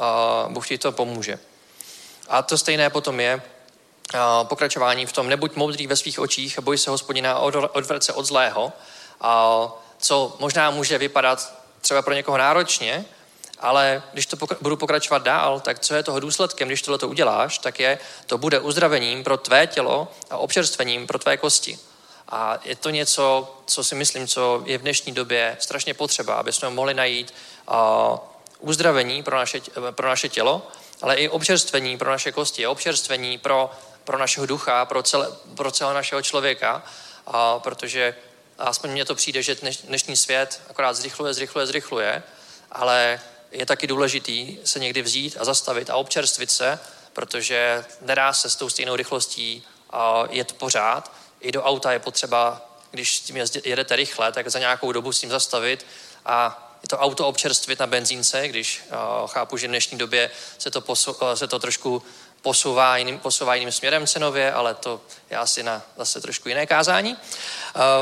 Bůh 0.48 0.68
ti 0.68 0.78
to 0.78 0.92
pomůže. 0.92 1.38
A 2.28 2.42
to 2.42 2.58
stejné 2.58 2.90
potom 2.90 3.20
je 3.20 3.42
pokračování 4.42 5.06
v 5.06 5.12
tom, 5.12 5.28
nebuď 5.28 5.56
moudrý 5.56 5.86
ve 5.86 5.96
svých 5.96 6.20
očích 6.20 6.58
a 6.58 6.62
boj 6.62 6.78
se 6.78 6.90
hospodina 6.90 7.32
a 7.32 7.38
odvrť 7.74 8.02
se 8.02 8.12
od 8.12 8.26
zlého, 8.26 8.72
co 9.98 10.36
možná 10.38 10.70
může 10.70 10.98
vypadat 10.98 11.54
třeba 11.80 12.02
pro 12.02 12.14
někoho 12.14 12.38
náročně, 12.38 13.04
ale 13.58 14.02
když 14.12 14.26
to 14.26 14.36
budu 14.60 14.76
pokračovat 14.76 15.22
dál, 15.22 15.60
tak 15.60 15.78
co 15.78 15.94
je 15.94 16.02
toho 16.02 16.20
důsledkem, 16.20 16.68
když 16.68 16.82
tohle 16.82 16.98
to 16.98 17.08
uděláš, 17.08 17.58
tak 17.58 17.80
je, 17.80 17.98
to 18.26 18.38
bude 18.38 18.58
uzdravením 18.58 19.24
pro 19.24 19.36
tvé 19.36 19.66
tělo 19.66 20.08
a 20.30 20.36
občerstvením 20.36 21.06
pro 21.06 21.18
tvé 21.18 21.36
kosti. 21.36 21.78
A 22.30 22.58
je 22.64 22.76
to 22.76 22.90
něco, 22.90 23.56
co 23.66 23.84
si 23.84 23.94
myslím, 23.94 24.28
co 24.28 24.62
je 24.66 24.78
v 24.78 24.82
dnešní 24.82 25.12
době 25.12 25.56
strašně 25.60 25.94
potřeba, 25.94 26.34
aby 26.34 26.52
jsme 26.52 26.70
mohli 26.70 26.94
najít 26.94 27.34
uh, 27.70 27.76
uzdravení 28.58 29.22
pro 29.22 29.36
naše, 29.36 29.60
pro 29.90 30.08
naše 30.08 30.28
tělo, 30.28 30.66
ale 31.02 31.14
i 31.14 31.28
občerstvení 31.28 31.98
pro 31.98 32.10
naše 32.10 32.32
kosti, 32.32 32.66
občerstvení 32.66 33.38
pro, 33.38 33.70
pro 34.04 34.18
našeho 34.18 34.46
ducha, 34.46 34.84
pro, 34.84 35.02
celé, 35.02 35.28
pro 35.56 35.70
celého 35.70 35.94
našeho 35.94 36.22
člověka, 36.22 36.82
uh, 37.28 37.34
protože 37.58 38.14
aspoň 38.58 38.90
mně 38.90 39.04
to 39.04 39.14
přijde, 39.14 39.42
že 39.42 39.54
dneš, 39.54 39.76
dnešní 39.76 40.16
svět 40.16 40.62
akorát 40.70 40.94
zrychluje, 40.94 41.34
zrychluje, 41.34 41.66
zrychluje, 41.66 42.22
ale 42.72 43.20
je 43.52 43.66
taky 43.66 43.86
důležitý 43.86 44.58
se 44.64 44.78
někdy 44.78 45.02
vzít 45.02 45.36
a 45.40 45.44
zastavit 45.44 45.90
a 45.90 45.96
občerstvit 45.96 46.50
se, 46.50 46.78
protože 47.12 47.84
nedá 48.00 48.32
se 48.32 48.50
s 48.50 48.56
tou 48.56 48.68
stejnou 48.68 48.96
rychlostí 48.96 49.62
uh, 49.92 50.26
jet 50.30 50.52
pořád 50.52 51.19
i 51.40 51.52
do 51.52 51.62
auta 51.62 51.92
je 51.92 51.98
potřeba, 51.98 52.60
když 52.90 53.16
s 53.16 53.20
tím 53.20 53.36
jedete 53.64 53.96
rychle, 53.96 54.32
tak 54.32 54.48
za 54.48 54.58
nějakou 54.58 54.92
dobu 54.92 55.12
s 55.12 55.20
tím 55.20 55.30
zastavit 55.30 55.86
a 56.26 56.66
to 56.86 56.98
auto 56.98 57.26
občerstvit 57.26 57.78
na 57.78 57.86
benzínce, 57.86 58.48
když 58.48 58.82
uh, 59.22 59.28
chápu, 59.28 59.56
že 59.56 59.66
v 59.66 59.70
dnešní 59.70 59.98
době 59.98 60.30
se 60.58 60.70
to, 60.70 60.80
posu, 60.80 61.12
uh, 61.12 61.32
se 61.32 61.46
to 61.46 61.58
trošku 61.58 62.02
posouvá 62.42 62.96
jiným, 62.96 63.18
posouvá 63.18 63.54
jiným 63.54 63.72
směrem 63.72 64.06
cenově, 64.06 64.52
ale 64.52 64.74
to 64.74 65.00
je 65.30 65.36
asi 65.36 65.62
na 65.62 65.82
zase 65.96 66.20
trošku 66.20 66.48
jiné 66.48 66.66
kázání. 66.66 67.16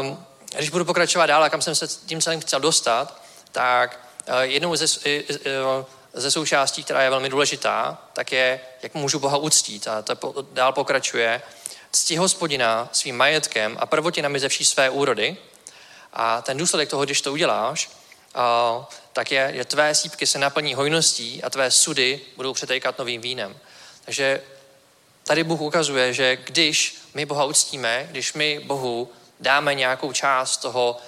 Um, 0.01 0.25
když 0.57 0.71
budu 0.71 0.85
pokračovat 0.85 1.27
dál, 1.27 1.51
kam 1.51 1.63
jsem 1.63 1.75
se 1.75 1.89
tím 1.89 2.21
celým 2.21 2.41
chtěl 2.41 2.61
dostat, 2.61 3.23
tak 3.53 4.01
uh, 4.29 4.35
jednou 4.41 4.77
ze, 4.77 4.85
uh, 4.85 5.85
ze 6.13 6.31
součástí, 6.31 6.85
která 6.85 7.03
je 7.03 7.11
velmi 7.11 7.29
důležitá, 7.29 7.99
tak 8.13 8.33
je, 8.33 8.61
jak 8.83 8.95
můžu 8.95 9.19
Boha 9.19 9.37
uctít. 9.37 9.89
A 9.89 10.03
to 10.03 10.45
dál 10.53 10.73
pokračuje, 10.73 11.43
cti 11.99 12.17
hospodina 12.17 12.89
svým 12.93 13.17
majetkem 13.17 13.77
a 13.81 13.87
prvotinami 13.87 14.41
ze 14.41 14.49
vší 14.49 14.65
své 14.65 14.91
úrody. 14.91 15.37
A 16.13 16.43
ten 16.43 16.57
důsledek 16.57 16.89
toho, 16.89 17.05
když 17.05 17.21
to 17.21 17.33
uděláš, 17.33 17.91
tak 19.13 19.33
je, 19.33 19.53
že 19.55 19.65
tvé 19.65 19.95
sípky 19.95 20.27
se 20.27 20.39
naplní 20.39 20.75
hojností 20.75 21.43
a 21.43 21.51
tvé 21.51 21.71
sudy 21.71 22.21
budou 22.37 22.53
přetejkat 22.53 22.99
novým 22.99 23.21
vínem. 23.21 23.57
Takže 24.05 24.43
tady 25.25 25.45
Bůh 25.45 25.61
ukazuje, 25.61 26.13
že 26.13 26.37
když 26.37 27.03
my 27.15 27.27
Boha 27.27 27.45
uctíme, 27.45 28.09
když 28.11 28.33
my 28.33 28.61
Bohu 28.65 29.13
dáme 29.41 29.75
nějakou 29.75 30.13
část 30.13 30.57
toho, 30.57 30.99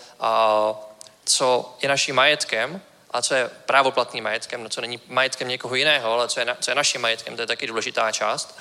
co 1.24 1.76
je 1.82 1.88
naším 1.88 2.14
majetkem, 2.14 2.82
a 3.10 3.22
co 3.22 3.34
je 3.34 3.50
právoplatným 3.66 4.24
majetkem, 4.24 4.62
no 4.62 4.68
co 4.68 4.80
není 4.80 5.00
majetkem 5.08 5.48
někoho 5.48 5.74
jiného, 5.74 6.12
ale 6.12 6.28
co 6.28 6.40
je, 6.40 6.46
co 6.60 6.70
je 6.70 6.74
naším 6.74 7.00
majetkem, 7.00 7.36
to 7.36 7.42
je 7.42 7.46
taky 7.46 7.66
důležitá 7.66 8.12
část, 8.12 8.58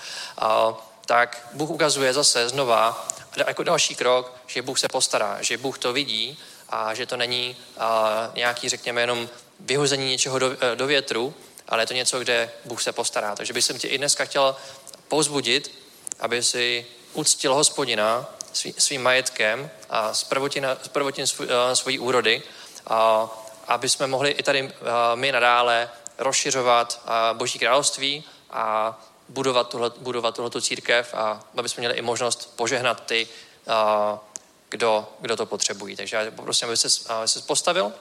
tak 1.10 1.48
Bůh 1.54 1.70
ukazuje 1.70 2.14
zase 2.14 2.50
znova 2.50 3.08
jako 3.48 3.64
další 3.64 3.96
krok, 3.96 4.34
že 4.48 4.62
Bůh 4.62 4.80
se 4.80 4.88
postará, 4.88 5.38
že 5.42 5.58
Bůh 5.58 5.78
to 5.78 5.94
vidí 5.94 6.40
a 6.70 6.94
že 6.94 7.06
to 7.06 7.18
není 7.18 7.58
a, 7.78 8.32
nějaký, 8.36 8.70
řekněme, 8.70 9.02
jenom 9.02 9.30
vyhození 9.60 10.10
něčeho 10.10 10.40
do, 10.40 10.50
do 10.76 10.88
větru, 10.88 11.34
ale 11.68 11.84
je 11.84 11.88
to 11.88 11.94
něco, 11.94 12.20
kde 12.20 12.52
Bůh 12.66 12.82
se 12.82 12.92
postará. 12.92 13.36
Takže 13.36 13.54
bych 13.54 13.66
tě 13.66 13.88
i 13.88 13.98
dneska 13.98 14.26
chtěl 14.26 14.56
pouzbudit, 15.08 15.72
aby 16.20 16.44
si 16.44 16.86
uctil 17.14 17.54
hospodina 17.54 18.30
svý, 18.54 18.74
svým 18.78 19.04
majetkem 19.04 19.70
a 19.90 20.14
z 20.14 20.24
prvotin 20.92 21.28
svůj, 21.28 21.48
svojí 21.74 22.00
úrody, 22.00 22.44
a, 22.88 23.30
aby 23.68 23.90
jsme 23.90 24.08
mohli 24.08 24.32
i 24.32 24.44
tady 24.44 24.72
my 25.16 25.32
nadále 25.32 25.90
rozšiřovat 26.18 27.02
Boží 27.34 27.60
království 27.60 28.24
a 28.52 29.00
budovat, 29.30 29.70
tuhle, 29.70 29.92
budovat 29.98 30.36
tuhletu 30.36 30.62
církev 30.62 31.14
a 31.14 31.44
aby 31.58 31.70
jsme 31.70 31.82
měli 31.82 31.96
i 31.96 32.02
možnost 32.02 32.54
požehnat 32.56 33.06
ty, 33.06 33.28
kdo, 34.70 35.08
kdo 35.20 35.36
to 35.36 35.46
potřebují. 35.46 35.96
Takže 35.96 36.16
já 36.16 36.32
poprosím, 36.32 36.68
aby 36.68 36.78
se, 36.78 37.14
aby 37.14 37.28
se 37.28 37.42
postavil. 37.42 37.92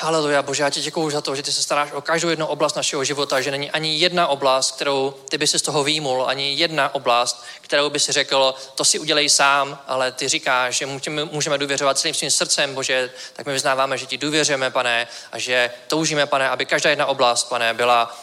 Haleluja, 0.00 0.42
Bože, 0.42 0.62
já 0.62 0.70
ti 0.70 0.80
děkuju 0.80 1.10
za 1.10 1.20
to, 1.20 1.36
že 1.36 1.42
ty 1.42 1.52
se 1.52 1.62
staráš 1.62 1.92
o 1.92 2.00
každou 2.00 2.28
jednu 2.28 2.46
oblast 2.46 2.76
našeho 2.76 3.04
života, 3.04 3.40
že 3.40 3.50
není 3.50 3.70
ani 3.70 3.98
jedna 3.98 4.28
oblast, 4.28 4.70
kterou 4.70 5.14
ty 5.28 5.38
by 5.38 5.46
si 5.46 5.58
z 5.58 5.62
toho 5.62 5.84
výjimul, 5.84 6.24
ani 6.28 6.54
jedna 6.54 6.94
oblast, 6.94 7.44
kterou 7.60 7.90
by 7.90 8.00
si 8.00 8.12
řekl, 8.12 8.54
to 8.74 8.84
si 8.84 8.98
udělej 8.98 9.28
sám, 9.28 9.78
ale 9.86 10.12
ty 10.12 10.28
říkáš, 10.28 10.76
že 10.76 10.86
můžeme 11.30 11.58
důvěřovat 11.58 11.98
celým 11.98 12.14
svým 12.14 12.30
srdcem, 12.30 12.74
Bože, 12.74 13.10
tak 13.32 13.46
my 13.46 13.52
vyznáváme, 13.52 13.98
že 13.98 14.06
ti 14.06 14.18
důvěřujeme, 14.18 14.70
pane, 14.70 15.08
a 15.32 15.38
že 15.38 15.70
toužíme, 15.86 16.26
pane, 16.26 16.48
aby 16.48 16.66
každá 16.66 16.90
jedna 16.90 17.06
oblast, 17.06 17.48
pane, 17.48 17.74
byla 17.74 18.18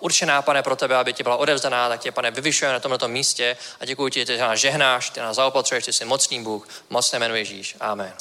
určená, 0.00 0.42
pane, 0.42 0.62
pro 0.62 0.76
tebe, 0.76 0.96
aby 0.96 1.12
ti 1.12 1.22
byla 1.22 1.36
odevzdaná, 1.36 1.88
tak 1.88 2.00
tě, 2.00 2.12
pane, 2.12 2.30
vyvyšuje 2.30 2.72
na 2.72 2.80
tomto 2.80 3.08
místě 3.08 3.56
a 3.80 3.84
děkuji 3.84 4.08
ti, 4.08 4.26
že 4.26 4.38
nás 4.38 4.60
žehnáš, 4.60 5.10
ty 5.10 5.20
nás 5.20 5.36
zaopatřuješ, 5.36 5.84
ty 5.84 5.92
jsi 5.92 6.04
mocný 6.04 6.44
Bůh, 6.44 6.68
mocné 6.90 7.18
jméno 7.18 7.34
Ježíš. 7.34 7.76
Amen. 7.80 8.14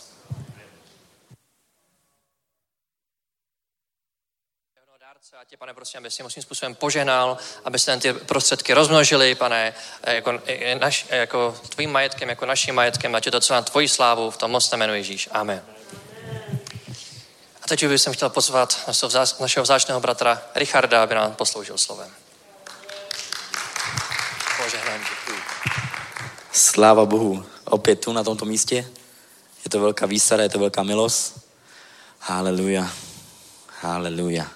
A 5.44 5.46
tě, 5.46 5.58
pane, 5.58 5.74
prosím, 5.74 5.98
aby 5.98 6.12
si 6.12 6.24
mocným 6.24 6.44
způsobem 6.44 6.76
požehnal, 6.76 7.38
aby 7.66 7.80
se 7.80 7.98
ty 7.98 8.14
prostředky 8.14 8.74
rozmnožili, 8.74 9.36
pane, 9.36 9.74
jako, 10.08 10.42
naš, 10.80 11.06
jako 11.10 11.58
tvým 11.70 11.92
majetkem, 11.92 12.30
jako 12.30 12.46
naším 12.46 12.76
majetkem, 12.76 13.16
ať 13.16 13.26
je 13.26 13.32
to 13.32 13.42
celá 13.42 13.62
tvoji 13.62 13.90
slávu 13.90 14.32
v 14.32 14.38
tom 14.38 14.52
mocném 14.52 14.80
jménu 14.80 14.94
Ježíš. 14.94 15.30
Amen. 15.32 15.73
Teď 17.74 17.88
bych 17.88 18.02
chtěl 18.12 18.30
pozvat 18.30 18.80
našeho 19.40 19.64
vzácného 19.64 20.00
bratra 20.00 20.42
Richarda, 20.56 21.04
aby 21.04 21.16
nám 21.16 21.36
posloužil 21.36 21.78
slovem. 21.78 22.12
Požehnám, 24.64 25.00
děkuji. 25.00 25.42
Sláva 26.52 27.06
Bohu. 27.06 27.46
Opět 27.64 27.96
tu 27.96 28.14
na 28.14 28.24
tomto 28.24 28.46
místě. 28.46 28.76
Je 29.66 29.70
to 29.70 29.80
velká 29.80 30.06
výsada, 30.06 30.44
je 30.44 30.50
to 30.50 30.60
velká 30.60 30.84
milost. 30.84 31.48
Haleluja. 32.20 32.92
Haleluja. 33.82 34.48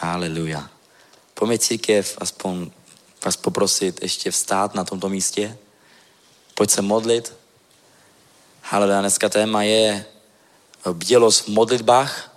Haleluja. 0.00 0.70
Pojďme 1.34 1.58
církev 1.58 2.18
aspoň 2.20 2.70
vás 3.24 3.36
poprosit 3.36 4.02
ještě 4.02 4.30
vstát 4.30 4.74
na 4.74 4.84
tomto 4.84 5.08
místě. 5.08 5.58
Pojď 6.54 6.70
se 6.70 6.82
modlit. 6.82 7.34
Haleluja. 8.62 9.00
Dneska 9.00 9.28
téma 9.28 9.62
je 9.62 10.04
bdělost 10.92 11.44
v 11.44 11.48
modlitbách 11.48 12.34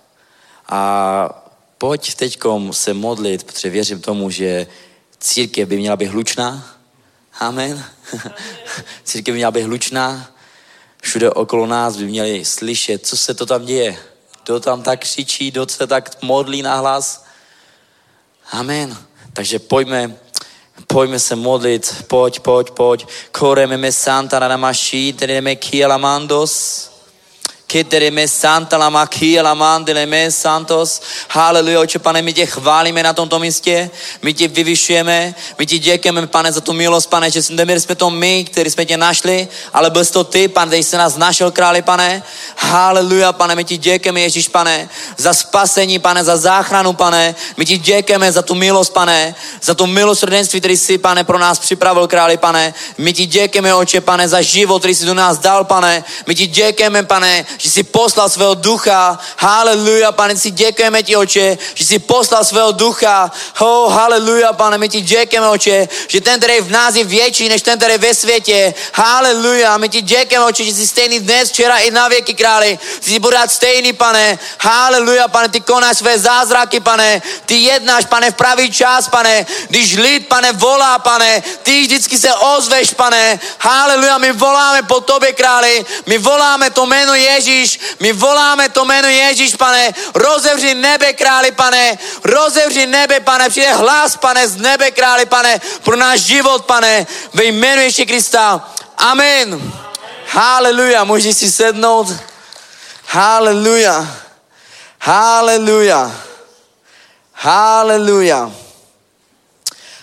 a 0.68 1.42
pojď 1.78 2.14
teďkom 2.14 2.72
se 2.72 2.94
modlit, 2.94 3.44
protože 3.44 3.70
věřím 3.70 4.00
tomu, 4.00 4.30
že 4.30 4.66
církev 5.18 5.68
by 5.68 5.76
měla 5.76 5.96
být 5.96 6.06
hlučná. 6.06 6.76
Amen. 7.40 7.84
církev 9.04 9.32
by 9.32 9.36
měla 9.36 9.50
být 9.50 9.62
hlučná. 9.62 10.30
Všude 11.02 11.30
okolo 11.30 11.66
nás 11.66 11.96
by 11.96 12.04
měli 12.04 12.44
slyšet, 12.44 13.06
co 13.06 13.16
se 13.16 13.34
to 13.34 13.46
tam 13.46 13.64
děje. 13.64 13.98
Kdo 14.44 14.60
tam 14.60 14.82
tak 14.82 15.00
křičí, 15.00 15.50
kdo 15.50 15.66
se 15.68 15.86
tak 15.86 16.22
modlí 16.22 16.62
na 16.62 16.76
hlas. 16.76 17.24
Amen. 18.50 18.96
Takže 19.32 19.58
pojďme, 19.58 20.16
pojďme 20.86 21.18
se 21.18 21.36
modlit. 21.36 22.04
Pojď, 22.08 22.40
pojď, 22.40 22.70
pojď. 22.70 23.06
Koreme 23.32 23.76
me 23.76 23.92
santa 23.92 24.38
na 24.38 24.48
namashi, 24.48 25.12
teneme 25.12 25.56
kiela 25.56 25.96
mandos. 27.72 27.82
Ketereme 27.82 28.28
santa 28.28 28.76
la 28.76 28.90
makia 28.90 29.42
la 29.42 29.54
mandele 29.54 30.06
me 30.06 30.30
santos. 30.30 31.00
Haleluja, 31.28 31.80
oče 31.80 31.98
pane, 31.98 32.22
my 32.22 32.32
tě 32.32 32.46
chválíme 32.46 33.02
na 33.02 33.12
tomto 33.12 33.38
místě, 33.38 33.90
my 34.22 34.34
tě 34.34 34.48
vyvyšujeme, 34.48 35.34
my 35.58 35.66
ti 35.66 35.78
děkujeme, 35.78 36.26
pane, 36.26 36.52
za 36.52 36.60
tu 36.60 36.72
milost, 36.72 37.10
pane, 37.10 37.30
že 37.30 37.40
nebyli 37.50 37.80
jsme 37.80 37.94
to 37.94 38.10
my, 38.10 38.44
kteří 38.44 38.70
jsme 38.70 38.84
tě 38.84 38.96
našli, 38.96 39.48
ale 39.72 39.90
byl 39.90 40.04
to 40.04 40.24
ty, 40.24 40.48
pane, 40.48 40.68
který 40.68 40.82
jsi 40.82 40.96
nás 40.96 41.16
našel, 41.16 41.50
králi, 41.50 41.82
pane. 41.82 42.22
Haleluja, 42.56 43.32
pane, 43.32 43.54
my 43.54 43.64
ti 43.64 43.76
děkujeme, 43.76 44.20
Ježíš, 44.20 44.48
pane, 44.48 44.88
za 45.16 45.34
spasení, 45.34 45.98
pane, 45.98 46.24
za 46.24 46.36
záchranu, 46.36 46.92
pane. 46.92 47.34
My 47.56 47.64
ti 47.64 47.78
děkujeme 47.78 48.32
za 48.32 48.42
tu 48.42 48.54
milost, 48.54 48.92
pane, 48.92 49.34
za 49.62 49.74
tu 49.74 49.86
milosrdenství, 49.86 50.60
který 50.60 50.76
jsi, 50.76 50.98
pane, 50.98 51.24
pro 51.24 51.38
nás 51.38 51.58
připravil, 51.58 52.06
králi, 52.06 52.36
pane. 52.36 52.74
My 52.98 53.12
ti 53.12 53.26
děkujeme, 53.26 53.74
oče, 53.74 54.00
pane, 54.00 54.28
za 54.28 54.42
život, 54.42 54.78
který 54.78 54.94
jsi 54.94 55.06
do 55.06 55.14
nás 55.14 55.38
dal, 55.38 55.64
pane. 55.64 56.04
My 56.26 56.34
ti 56.34 56.46
děkujeme, 56.46 57.02
pane, 57.02 57.46
že 57.62 57.70
jsi 57.70 57.82
poslal 57.82 58.28
svého 58.28 58.54
ducha. 58.54 59.18
Haleluja, 59.38 60.12
pane, 60.12 60.36
si 60.36 60.50
děkujeme 60.50 61.02
ti, 61.02 61.16
oče, 61.16 61.58
že 61.74 61.84
jsi 61.84 61.98
poslal 61.98 62.44
svého 62.44 62.72
ducha. 62.72 63.30
Oh, 63.58 63.92
haleluja, 63.92 64.52
pane, 64.52 64.78
my 64.78 64.88
ti 64.88 65.00
děkujeme, 65.00 65.48
oče, 65.48 65.88
že 66.08 66.20
ten, 66.20 66.38
který 66.38 66.60
v 66.60 66.70
nás 66.70 66.94
je 66.94 67.04
větší, 67.04 67.48
než 67.48 67.62
ten, 67.62 67.78
který 67.78 67.98
ve 67.98 68.14
světě. 68.14 68.74
Haleluja, 68.94 69.78
my 69.78 69.88
ti 69.88 70.02
děkujeme, 70.02 70.44
oče, 70.44 70.64
že 70.64 70.72
jsi 70.72 70.86
stejný 70.86 71.20
dnes, 71.20 71.48
včera 71.48 71.78
i 71.78 71.90
na 71.90 72.08
věky, 72.08 72.34
králi. 72.34 72.78
Jsi 73.00 73.18
bude 73.18 73.38
stejný, 73.46 73.92
pane. 73.92 74.38
Haleluja, 74.60 75.28
pane, 75.28 75.48
ty 75.48 75.60
konáš 75.60 75.98
své 75.98 76.18
zázraky, 76.18 76.80
pane. 76.80 77.22
Ty 77.46 77.54
jednáš, 77.54 78.04
pane, 78.04 78.30
v 78.30 78.34
pravý 78.34 78.72
čas, 78.72 79.08
pane. 79.08 79.46
Když 79.68 79.96
lid, 79.96 80.28
pane, 80.28 80.52
volá, 80.52 80.98
pane, 80.98 81.42
ty 81.62 81.80
vždycky 81.80 82.18
se 82.18 82.34
ozveš, 82.34 82.90
pane. 82.90 83.40
Haleluja, 83.58 84.18
my 84.18 84.32
voláme 84.32 84.82
po 84.82 85.00
tobě, 85.00 85.32
králi. 85.32 85.86
My 86.06 86.18
voláme 86.18 86.70
to 86.70 86.86
jméno 86.86 87.14
Ježíš. 87.14 87.41
Ježíš, 87.46 87.80
my 88.00 88.12
voláme 88.12 88.68
to 88.68 88.84
jméno 88.84 89.08
Ježíš, 89.08 89.54
pane, 89.54 89.94
rozevři 90.14 90.74
nebe, 90.74 91.12
králi, 91.12 91.52
pane, 91.52 91.98
rozevři 92.24 92.86
nebe, 92.86 93.20
pane, 93.20 93.50
přijde 93.50 93.74
hlas, 93.74 94.16
pane, 94.16 94.48
z 94.48 94.56
nebe, 94.56 94.90
králi, 94.90 95.26
pane, 95.26 95.60
pro 95.82 95.96
náš 95.96 96.20
život, 96.20 96.64
pane, 96.64 97.06
ve 97.34 97.44
jménu 97.44 97.82
Ježíše 97.82 98.06
Krista. 98.06 98.72
Amen. 98.96 99.72
Haleluja, 100.28 101.04
můžeš 101.04 101.36
si 101.36 101.52
sednout. 101.52 102.08
Haleluja. 103.06 104.16
Haleluja. 105.00 106.12
Haleluja. 107.32 108.50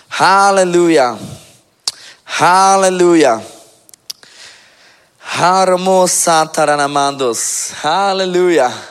Haleluja. 0.08 1.18
Haleluja. 2.24 3.42
Harmosa 5.32 6.46
taranamandos. 6.46 7.70
Haleluja. 7.82 8.82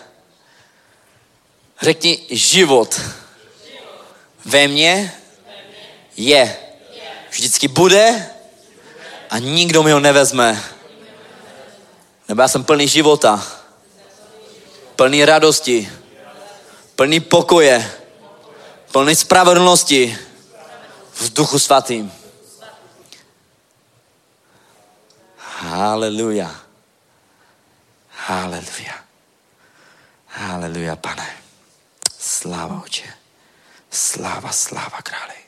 Řekni 1.81 2.19
život. 2.29 3.01
Ve 4.45 4.67
mně 4.67 5.13
je. 6.17 6.57
Vždycky 7.29 7.67
bude 7.67 8.29
a 9.29 9.39
nikdo 9.39 9.83
mi 9.83 9.91
ho 9.91 9.99
nevezme. 9.99 10.63
Nebo 12.27 12.41
já 12.41 12.47
jsem 12.47 12.63
plný 12.63 12.87
života. 12.87 13.47
Plný 14.95 15.25
radosti. 15.25 15.91
Plný 16.95 17.19
pokoje. 17.19 17.91
Plný 18.91 19.15
spravedlnosti. 19.15 20.17
V 21.13 21.33
duchu 21.33 21.59
svatým. 21.59 22.18
Haleluja. 25.79 26.51
Haleluja. 28.11 28.95
Haleluja, 30.27 30.95
pane. 30.95 31.27
Sláva, 32.19 32.83
oče. 32.83 33.07
Sláva, 33.87 34.51
sláva, 34.51 34.99
králi. 34.99 35.39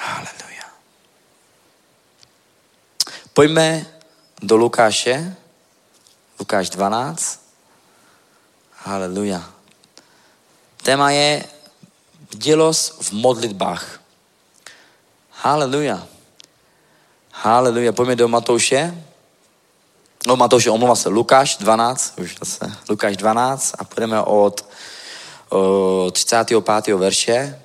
Haleluja. 0.00 0.64
Pojďme 3.36 3.84
do 4.40 4.56
Lukáše. 4.56 5.36
Lukáš 6.40 6.72
12. 6.72 7.36
Haleluja. 8.88 9.44
Téma 10.80 11.10
je 11.10 11.44
bdělost 12.32 12.96
v 13.02 13.12
modlitbách. 13.12 14.00
Haleluja. 15.30 16.11
Haleluja. 17.32 17.92
Pojďme 17.92 18.16
do 18.16 18.28
Matouše. 18.28 19.04
No 20.26 20.36
Matouše, 20.36 20.70
omlouvá 20.70 20.94
se, 20.94 21.08
Lukáš 21.08 21.56
12, 21.56 22.18
už 22.18 22.36
zase, 22.38 22.72
Lukáš 22.88 23.16
12 23.16 23.74
a 23.78 23.84
půjdeme 23.84 24.22
od 24.22 24.66
o, 25.48 26.10
35. 26.10 26.94
verše. 26.94 27.62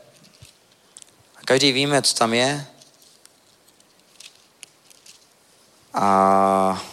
Každý 1.45 1.71
víme, 1.71 2.01
co 2.01 2.13
tam 2.15 2.33
je. 2.33 2.65
A 5.93 6.83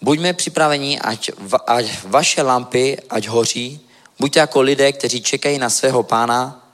buďme 0.00 0.32
připraveni, 0.32 1.00
ať, 1.00 1.30
ať 1.66 2.04
vaše 2.04 2.42
lampy, 2.42 2.98
ať 3.10 3.26
hoří. 3.26 3.80
Buďte 4.18 4.40
jako 4.40 4.60
lidé, 4.60 4.92
kteří 4.92 5.22
čekají 5.22 5.58
na 5.58 5.70
svého 5.70 6.02
pána, 6.02 6.67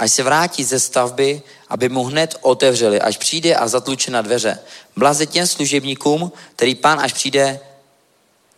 až 0.00 0.12
se 0.12 0.22
vrátí 0.22 0.64
ze 0.64 0.80
stavby, 0.80 1.42
aby 1.68 1.88
mu 1.88 2.04
hned 2.04 2.36
otevřeli, 2.40 3.00
až 3.00 3.16
přijde 3.16 3.54
a 3.54 3.68
zatluče 3.68 4.10
na 4.10 4.22
dveře. 4.22 4.58
Blaze 4.96 5.26
těm 5.26 5.46
služebníkům, 5.46 6.32
který 6.56 6.74
pán 6.74 7.00
až 7.00 7.12
přijde, 7.12 7.60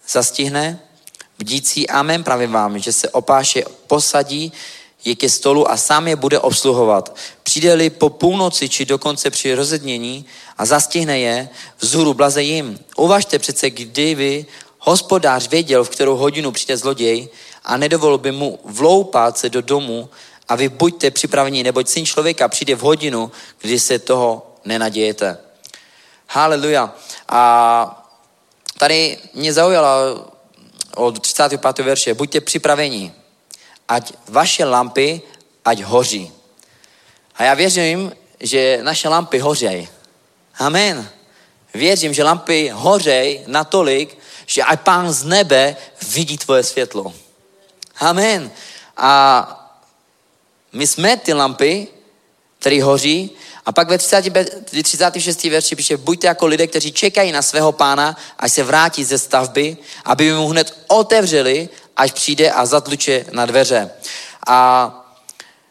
zastihne, 0.08 0.78
bdící 1.38 1.88
amen 1.88 2.24
pravím 2.24 2.52
vám, 2.52 2.78
že 2.78 2.92
se 2.92 3.08
opáše 3.08 3.64
posadí 3.86 4.52
je 5.04 5.14
ke 5.16 5.30
stolu 5.30 5.70
a 5.70 5.76
sám 5.76 6.08
je 6.08 6.16
bude 6.16 6.38
obsluhovat. 6.38 7.16
Přijde-li 7.42 7.90
po 7.90 8.10
půlnoci 8.10 8.68
či 8.68 8.84
dokonce 8.84 9.30
při 9.30 9.54
rozednění 9.54 10.24
a 10.58 10.64
zastihne 10.64 11.18
je, 11.18 11.48
vzhůru 11.80 12.14
blaze 12.14 12.42
jim. 12.42 12.78
Uvažte 12.96 13.38
přece, 13.38 13.70
kdy 13.70 14.14
vy, 14.14 14.46
hospodář 14.78 15.48
věděl, 15.48 15.84
v 15.84 15.90
kterou 15.90 16.16
hodinu 16.16 16.52
přijde 16.52 16.76
zloděj 16.76 17.28
a 17.64 17.76
nedovolil 17.76 18.18
by 18.18 18.32
mu 18.32 18.58
vloupat 18.64 19.38
se 19.38 19.48
do 19.48 19.62
domu 19.62 20.08
a 20.48 20.56
vy 20.56 20.68
buďte 20.68 21.10
připraveni, 21.10 21.62
neboť 21.62 21.88
syn 21.88 22.06
člověka 22.06 22.48
přijde 22.48 22.74
v 22.74 22.80
hodinu, 22.80 23.32
kdy 23.58 23.80
se 23.80 23.98
toho 23.98 24.56
nenadějete. 24.64 25.38
Haleluja. 26.28 26.94
A 27.28 28.04
tady 28.78 29.18
mě 29.34 29.52
zaujala 29.52 29.96
od 30.94 31.20
35. 31.20 31.84
verše, 31.84 32.14
buďte 32.14 32.40
připraveni, 32.40 33.12
ať 33.88 34.12
vaše 34.28 34.64
lampy, 34.64 35.22
ať 35.64 35.80
hoří. 35.80 36.32
A 37.34 37.44
já 37.44 37.54
věřím, 37.54 38.12
že 38.40 38.78
naše 38.82 39.08
lampy 39.08 39.38
hořejí. 39.38 39.88
Amen. 40.58 41.08
Věřím, 41.74 42.14
že 42.14 42.24
lampy 42.24 42.70
hořejí 42.74 43.40
natolik, 43.46 44.18
že 44.46 44.62
aj 44.62 44.76
pán 44.76 45.12
z 45.12 45.24
nebe 45.24 45.76
vidí 46.08 46.38
tvoje 46.38 46.62
světlo. 46.62 47.12
Amen. 47.96 48.50
A 48.96 49.61
my 50.72 50.86
jsme 50.86 51.16
ty 51.16 51.32
lampy, 51.32 51.88
které 52.58 52.82
hoří, 52.82 53.30
a 53.66 53.72
pak 53.72 53.88
ve 53.88 53.98
30, 53.98 54.24
36. 54.82 55.44
verši 55.44 55.76
píše, 55.76 55.96
buďte 55.96 56.26
jako 56.26 56.46
lidé, 56.46 56.66
kteří 56.66 56.92
čekají 56.92 57.32
na 57.32 57.42
svého 57.42 57.72
pána, 57.72 58.16
až 58.38 58.52
se 58.52 58.62
vrátí 58.62 59.04
ze 59.04 59.18
stavby, 59.18 59.76
aby 60.04 60.32
mu 60.32 60.48
hned 60.48 60.78
otevřeli, 60.88 61.68
až 61.96 62.12
přijde 62.12 62.50
a 62.50 62.66
zatluče 62.66 63.26
na 63.30 63.46
dveře. 63.46 63.90
A 64.46 64.88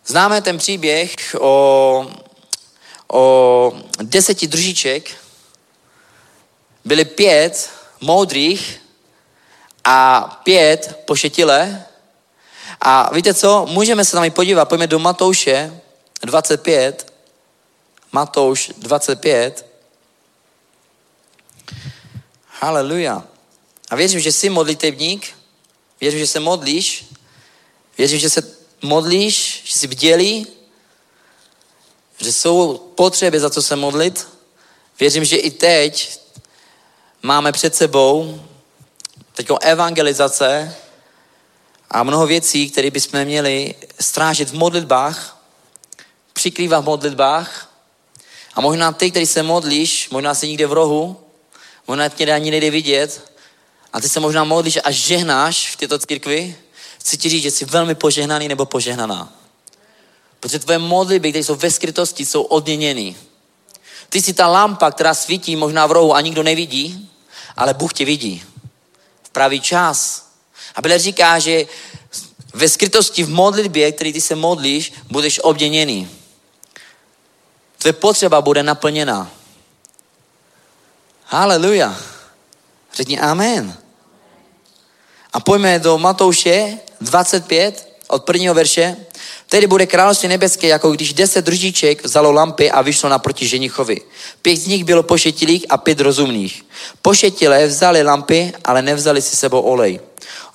známe 0.05 0.41
ten 0.41 0.57
příběh 0.57 1.35
o, 1.39 2.07
o 3.07 3.73
deseti 4.01 4.47
družiček. 4.47 5.11
Byly 6.85 7.05
pět, 7.05 7.69
moudrých 8.01 8.81
a 9.83 10.21
pět 10.43 10.99
pošetile. 11.05 11.85
A 12.81 13.13
víte 13.13 13.33
co? 13.33 13.65
Můžeme 13.69 14.05
se 14.05 14.11
tam 14.11 14.23
i 14.23 14.29
podívat. 14.29 14.65
Pojďme 14.65 14.87
do 14.87 14.99
Matouše 14.99 15.81
25. 16.21 17.13
Matouš 18.11 18.71
25. 18.77 19.65
Haleluja. 22.47 23.23
A 23.89 23.95
věřím, 23.95 24.19
že 24.19 24.31
jsi 24.31 24.49
modlitevník, 24.49 25.27
věřím, 26.01 26.19
že 26.19 26.27
se 26.27 26.39
modlíš, 26.39 27.05
věřím, 27.97 28.19
že 28.19 28.29
se 28.29 28.43
modlíš, 28.81 29.61
že 29.65 29.73
jsi 29.73 29.87
bdělý, 29.87 30.47
že 32.17 32.33
jsou 32.33 32.77
potřeby 32.77 33.39
za 33.39 33.49
co 33.49 33.61
se 33.61 33.75
modlit. 33.75 34.27
Věřím, 34.99 35.25
že 35.25 35.35
i 35.35 35.51
teď 35.51 36.19
máme 37.21 37.51
před 37.51 37.75
sebou 37.75 38.41
takovou 39.33 39.59
evangelizace 39.61 40.75
a 41.91 42.03
mnoho 42.03 42.27
věcí, 42.27 42.69
které 42.69 42.91
bychom 42.91 43.25
měli 43.25 43.75
strážit 43.99 44.49
v 44.49 44.53
modlitbách, 44.53 45.37
přikrývat 46.33 46.81
v 46.81 46.85
modlitbách. 46.85 47.69
A 48.53 48.61
možná 48.61 48.91
ty, 48.91 49.11
který 49.11 49.25
se 49.25 49.43
modlíš, 49.43 50.09
možná 50.09 50.33
si 50.33 50.47
někde 50.47 50.67
v 50.67 50.73
rohu, 50.73 51.19
možná 51.87 52.09
tě 52.09 52.33
ani 52.33 52.51
nejde 52.51 52.71
vidět, 52.71 53.31
a 53.93 54.01
ty 54.01 54.09
se 54.09 54.19
možná 54.19 54.43
modlíš 54.43 54.79
a 54.83 54.91
žehnáš 54.91 55.71
v 55.71 55.75
této 55.75 55.99
církvi, 55.99 56.55
chci 56.99 57.17
ti 57.17 57.29
říct, 57.29 57.43
že 57.43 57.51
jsi 57.51 57.65
velmi 57.65 57.95
požehnaný 57.95 58.47
nebo 58.47 58.65
požehnaná. 58.65 59.33
Protože 60.39 60.59
tvoje 60.59 60.79
modlitby, 60.79 61.29
které 61.29 61.43
jsou 61.43 61.55
ve 61.55 61.71
skrytosti, 61.71 62.25
jsou 62.25 62.41
odměněny. 62.41 63.15
Ty 64.09 64.21
jsi 64.21 64.33
ta 64.33 64.47
lampa, 64.47 64.91
která 64.91 65.13
svítí 65.13 65.55
možná 65.55 65.85
v 65.85 65.91
rohu 65.91 66.15
a 66.15 66.21
nikdo 66.21 66.43
nevidí, 66.43 67.09
ale 67.57 67.73
Bůh 67.73 67.93
tě 67.93 68.05
vidí. 68.05 68.43
V 69.23 69.29
pravý 69.29 69.61
čas. 69.61 70.30
A 70.75 70.81
Bible 70.81 70.99
říká, 70.99 71.39
že 71.39 71.65
ve 72.53 72.69
skrytosti 72.69 73.23
v 73.23 73.29
modlitbě, 73.29 73.91
který 73.91 74.13
ty 74.13 74.21
se 74.21 74.35
modlíš, 74.35 74.93
budeš 75.11 75.39
obděněný. 75.43 76.09
Tvoje 77.77 77.93
potřeba 77.93 78.41
bude 78.41 78.63
naplněna. 78.63 79.31
Haleluja. 81.25 81.97
Řekni 82.93 83.19
amen. 83.19 83.77
A 85.33 85.39
pojďme 85.39 85.79
do 85.79 85.97
Matouše 85.97 86.77
25 87.01 87.91
od 88.07 88.23
prvního 88.23 88.53
verše. 88.53 88.97
Tedy 89.49 89.67
bude 89.67 89.85
království 89.85 90.29
nebeské, 90.29 90.67
jako 90.67 90.91
když 90.91 91.13
deset 91.13 91.45
družiček 91.45 92.03
vzalo 92.03 92.31
lampy 92.31 92.71
a 92.71 92.81
vyšlo 92.81 93.09
naproti 93.09 93.47
ženichovi. 93.47 94.01
Pět 94.41 94.55
z 94.55 94.67
nich 94.67 94.83
bylo 94.83 95.03
pošetilých 95.03 95.65
a 95.69 95.77
pět 95.77 95.99
rozumných. 95.99 96.65
Pošetilé 97.01 97.67
vzali 97.67 98.03
lampy, 98.03 98.53
ale 98.63 98.81
nevzali 98.81 99.21
si 99.21 99.35
sebou 99.35 99.61
olej. 99.61 99.99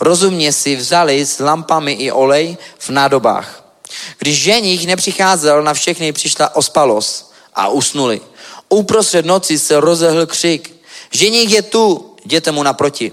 Rozumně 0.01 0.53
si 0.53 0.77
vzali 0.77 1.27
s 1.27 1.39
lampami 1.39 1.93
i 1.93 2.13
olej 2.13 2.57
v 2.79 2.91
nádobách. 2.91 3.65
Když 4.19 4.43
ženich 4.43 4.87
nepřicházel, 4.87 5.63
na 5.63 5.75
všechny 5.75 6.13
přišla 6.13 6.57
ospalost 6.57 7.35
a 7.55 7.69
usnuli. 7.69 8.21
Uprostřed 8.69 9.27
noci 9.27 9.59
se 9.59 9.81
rozehl 9.81 10.27
křik. 10.27 10.77
Ženich 11.11 11.53
je 11.53 11.63
tu, 11.63 12.15
jděte 12.25 12.53
mu 12.53 12.63
naproti. 12.63 13.13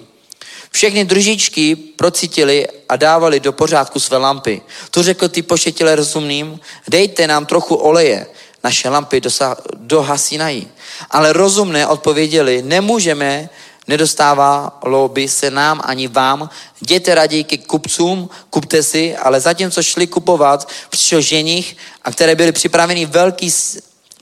Všechny 0.72 1.06
družičky 1.06 1.76
procítili 1.76 2.68
a 2.90 2.96
dávali 2.96 3.40
do 3.40 3.54
pořádku 3.54 4.00
své 4.00 4.18
lampy. 4.18 4.62
Tu 4.92 5.04
řekl 5.04 5.30
ty 5.30 5.42
pošetile 5.42 5.96
rozumným, 5.96 6.60
dejte 6.88 7.28
nám 7.28 7.46
trochu 7.46 7.76
oleje, 7.76 8.28
naše 8.64 8.90
lampy 8.90 9.20
dosa- 9.20 9.56
dohasínají. 9.74 10.68
Ale 11.12 11.34
rozumné 11.34 11.88
odpověděli, 11.88 12.62
nemůžeme, 12.62 13.50
nedostávalo 13.88 15.08
by 15.08 15.28
se 15.28 15.52
nám 15.52 15.82
ani 15.84 16.08
vám, 16.08 16.50
jděte 16.82 17.16
raději 17.16 17.44
ke 17.44 17.58
kupcům, 17.58 18.30
kupte 18.50 18.84
si, 18.84 19.18
ale 19.18 19.40
zatímco 19.40 19.84
šli 19.84 20.08
kupovat, 20.08 20.70
přišel 20.90 21.22
ženich, 21.22 21.78
a 22.04 22.12
které 22.12 22.36
byly 22.36 22.52
připraveny 22.52 23.06
velký, 23.06 23.54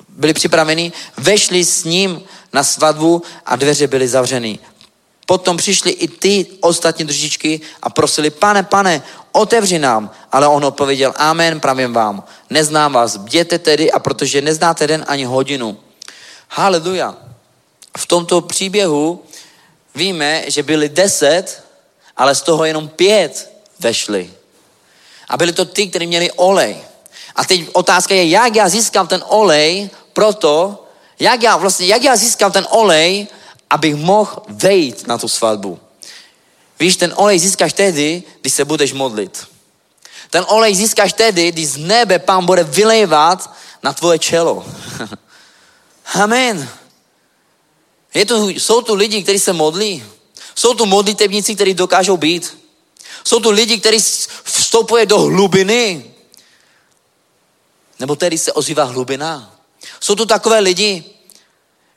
byli 0.09 0.33
připraveni, 0.33 0.91
vešli 1.17 1.65
s 1.65 1.83
ním 1.83 2.21
na 2.53 2.63
svatbu 2.63 3.21
a 3.45 3.55
dveře 3.55 3.87
byly 3.87 4.07
zavřeny. 4.07 4.59
Potom 5.25 5.57
přišli 5.57 5.91
i 5.91 6.07
ty 6.07 6.45
ostatní 6.59 7.05
družičky 7.05 7.61
a 7.81 7.89
prosili, 7.89 8.29
pane, 8.29 8.63
pane, 8.63 9.01
otevři 9.31 9.79
nám. 9.79 10.11
Ale 10.31 10.47
on 10.47 10.65
odpověděl, 10.65 11.13
amen, 11.17 11.59
pravím 11.59 11.93
vám, 11.93 12.23
neznám 12.49 12.93
vás, 12.93 13.17
bděte 13.17 13.59
tedy 13.59 13.91
a 13.91 13.99
protože 13.99 14.41
neznáte 14.41 14.87
den 14.87 15.05
ani 15.07 15.23
hodinu. 15.25 15.77
Haleluja. 16.49 17.15
V 17.97 18.05
tomto 18.05 18.41
příběhu 18.41 19.23
víme, 19.95 20.43
že 20.47 20.63
byli 20.63 20.89
deset, 20.89 21.63
ale 22.17 22.35
z 22.35 22.41
toho 22.41 22.65
jenom 22.65 22.87
pět 22.87 23.51
vešli. 23.79 24.33
A 25.29 25.37
byli 25.37 25.53
to 25.53 25.65
ty, 25.65 25.87
kteří 25.87 26.07
měli 26.07 26.31
olej. 26.31 26.77
A 27.35 27.45
teď 27.45 27.69
otázka 27.73 28.15
je, 28.15 28.29
jak 28.29 28.55
já 28.55 28.69
získám 28.69 29.07
ten 29.07 29.23
olej 29.27 29.89
proto, 30.13 30.85
jak 31.19 31.43
já 31.43 31.57
vlastně, 31.57 31.87
jak 31.87 32.03
já 32.03 32.15
získám 32.15 32.51
ten 32.51 32.67
olej, 32.69 33.27
abych 33.69 33.95
mohl 33.95 34.43
vejít 34.47 35.07
na 35.07 35.17
tu 35.17 35.27
svatbu. 35.27 35.79
Víš, 36.79 36.95
ten 36.95 37.13
olej 37.15 37.39
získáš 37.39 37.73
tehdy, 37.73 38.23
když 38.41 38.53
se 38.53 38.65
budeš 38.65 38.93
modlit. 38.93 39.47
Ten 40.29 40.45
olej 40.47 40.75
získáš 40.75 41.13
tehdy, 41.13 41.51
když 41.51 41.67
z 41.67 41.77
nebe 41.77 42.19
pán 42.19 42.45
bude 42.45 42.63
vylejvat 42.63 43.53
na 43.83 43.93
tvoje 43.93 44.19
čelo. 44.19 44.65
Amen. 46.13 46.69
Je 48.13 48.25
tu, 48.25 48.49
jsou 48.49 48.81
tu 48.81 48.95
lidi, 48.95 49.23
kteří 49.23 49.39
se 49.39 49.53
modlí. 49.53 50.03
Jsou 50.55 50.73
tu 50.73 50.85
modlitevníci, 50.85 51.55
kteří 51.55 51.73
dokážou 51.73 52.17
být. 52.17 52.57
Jsou 53.23 53.39
tu 53.39 53.49
lidi, 53.51 53.79
kteří 53.79 53.99
vstupuje 54.43 55.05
do 55.05 55.19
hlubiny. 55.19 56.13
Nebo 57.99 58.15
tedy 58.15 58.37
se 58.37 58.53
ozývá 58.53 58.83
hlubina. 58.83 59.55
Jsou 59.99 60.15
tu 60.15 60.25
takové 60.25 60.59
lidi. 60.59 61.03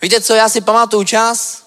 Víte 0.02 0.20
co, 0.20 0.34
já 0.34 0.48
si 0.48 0.60
pamatuju 0.60 1.04
čas, 1.04 1.64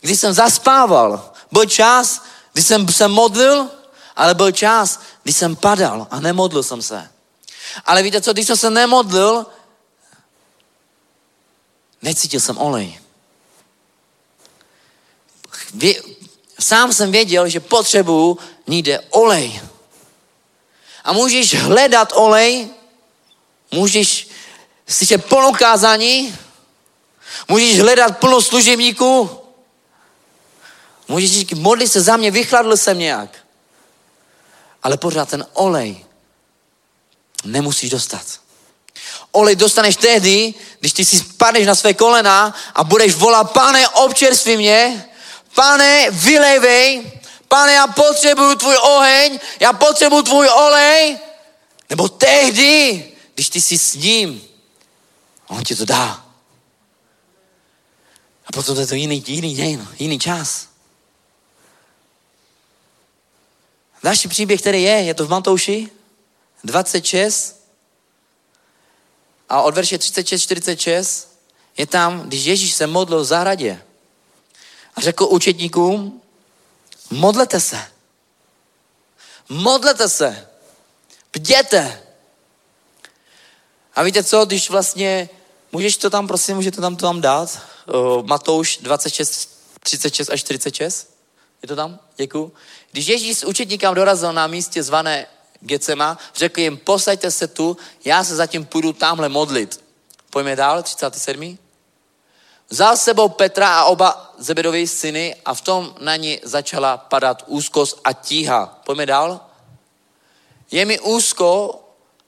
když 0.00 0.20
jsem 0.20 0.32
zaspával. 0.32 1.32
Byl 1.52 1.64
čas, 1.64 2.22
kdy 2.52 2.62
jsem 2.62 2.88
se 2.88 3.08
modlil, 3.08 3.68
ale 4.16 4.34
byl 4.34 4.52
čas, 4.52 5.00
kdy 5.22 5.32
jsem 5.32 5.56
padal 5.56 6.06
a 6.10 6.20
nemodlil 6.20 6.62
jsem 6.62 6.82
se. 6.82 7.10
Ale 7.84 8.02
víte 8.02 8.20
co, 8.20 8.32
když 8.32 8.46
jsem 8.46 8.56
se 8.56 8.70
nemodlil, 8.70 9.46
necítil 12.02 12.40
jsem 12.40 12.58
olej. 12.58 13.00
Vě, 15.74 15.94
sám 16.60 16.92
jsem 16.92 17.12
věděl, 17.12 17.48
že 17.48 17.60
potřebuju 17.60 18.38
někde 18.66 19.00
olej. 19.10 19.60
A 21.04 21.12
můžeš 21.12 21.54
hledat 21.54 22.12
olej, 22.14 22.68
můžeš 23.70 24.28
slyšet 24.88 25.24
plnou 25.24 25.52
kázání, 25.52 26.36
můžeš 27.48 27.80
hledat 27.80 28.18
plno 28.18 28.42
služebníků, 28.42 29.40
Můžeš 31.10 31.32
říct, 31.32 31.52
modli 31.52 31.88
se 31.88 32.00
za 32.00 32.16
mě, 32.16 32.30
vychladl 32.30 32.76
jsem 32.76 32.98
nějak. 32.98 33.30
Ale 34.82 34.96
pořád 34.96 35.28
ten 35.28 35.46
olej 35.52 36.04
nemusíš 37.44 37.90
dostat. 37.90 38.22
Olej 39.30 39.56
dostaneš 39.56 39.96
tehdy, 39.96 40.54
když 40.80 40.92
ty 40.92 41.04
si 41.04 41.18
spadneš 41.18 41.66
na 41.66 41.74
své 41.74 41.94
kolena 41.94 42.54
a 42.74 42.84
budeš 42.84 43.14
volat, 43.14 43.52
pane, 43.52 43.88
občerství 43.88 44.56
mě, 44.56 45.09
pane, 45.54 46.10
vylejvej, 46.10 47.12
pane, 47.48 47.72
já 47.72 47.86
potřebuju 47.86 48.54
tvůj 48.54 48.76
oheň, 48.76 49.38
já 49.60 49.72
potřebuju 49.72 50.22
tvůj 50.22 50.48
olej. 50.48 51.18
Nebo 51.90 52.08
tehdy, 52.08 53.04
když 53.34 53.48
ty 53.48 53.60
jsi 53.60 53.78
s 53.78 53.94
ním, 53.94 54.42
on 55.46 55.64
ti 55.64 55.76
to 55.76 55.84
dá. 55.84 56.26
A 58.46 58.52
potom 58.52 58.74
to 58.74 58.80
je 58.80 58.86
to 58.86 58.94
jiný, 58.94 59.24
jiný 59.26 59.56
den, 59.56 59.88
jiný 59.98 60.18
čas. 60.18 60.68
Další 64.02 64.28
příběh, 64.28 64.60
který 64.60 64.82
je, 64.82 65.02
je 65.02 65.14
to 65.14 65.26
v 65.26 65.30
Matouši 65.30 65.90
26 66.64 67.60
a 69.48 69.62
od 69.62 69.74
verše 69.74 69.96
36-46 69.96 71.26
je 71.76 71.86
tam, 71.86 72.22
když 72.22 72.44
Ježíš 72.44 72.74
se 72.74 72.86
modlil 72.86 73.20
v 73.20 73.24
zahradě 73.24 73.82
řekl 75.00 75.24
učetníkům, 75.30 76.22
modlete 77.10 77.60
se. 77.60 77.84
Modlete 79.48 80.08
se. 80.08 80.48
Bděte. 81.32 82.02
A 83.94 84.02
víte 84.02 84.24
co, 84.24 84.44
když 84.44 84.70
vlastně, 84.70 85.28
můžeš 85.72 85.96
to 85.96 86.10
tam, 86.10 86.26
prosím, 86.26 86.56
můžete 86.56 86.80
tam 86.80 86.96
to 86.96 87.06
tam 87.06 87.20
dát? 87.20 87.58
Matouš 88.22 88.76
26, 88.76 89.50
36 89.80 90.30
až 90.30 90.40
46? 90.40 91.14
Je 91.62 91.68
to 91.68 91.76
tam? 91.76 91.98
Děkuji. 92.16 92.52
Když 92.92 93.06
Ježíš 93.06 93.38
s 93.38 93.44
učetníkám 93.44 93.94
dorazil 93.94 94.32
na 94.32 94.46
místě 94.46 94.82
zvané 94.82 95.26
Gecema, 95.60 96.18
řekl 96.34 96.60
jim, 96.60 96.76
posaďte 96.76 97.30
se 97.30 97.48
tu, 97.48 97.76
já 98.04 98.24
se 98.24 98.36
zatím 98.36 98.64
půjdu 98.64 98.92
tamhle 98.92 99.28
modlit. 99.28 99.84
Pojďme 100.30 100.56
dál, 100.56 100.82
37. 100.82 101.58
Vzal 102.70 102.96
sebou 102.96 103.28
Petra 103.28 103.82
a 103.82 103.84
oba 103.84 104.34
Zebedovi 104.38 104.86
syny 104.86 105.34
a 105.44 105.54
v 105.54 105.60
tom 105.60 105.94
na 106.00 106.16
ní 106.16 106.40
začala 106.42 106.96
padat 106.96 107.42
úzkost 107.46 108.00
a 108.04 108.12
tíha. 108.12 108.80
Pojďme 108.86 109.06
dál. 109.06 109.40
Je 110.70 110.84
mi 110.84 111.00
úzko 111.00 111.80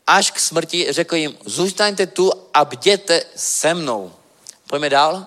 až 0.06 0.30
k 0.30 0.40
smrti, 0.40 0.92
řekl 0.92 1.16
jim, 1.16 1.38
zůstaňte 1.44 2.06
tu 2.06 2.32
a 2.54 2.64
bděte 2.64 3.22
se 3.36 3.74
mnou. 3.74 4.12
Pojďme 4.66 4.90
dál. 4.90 5.26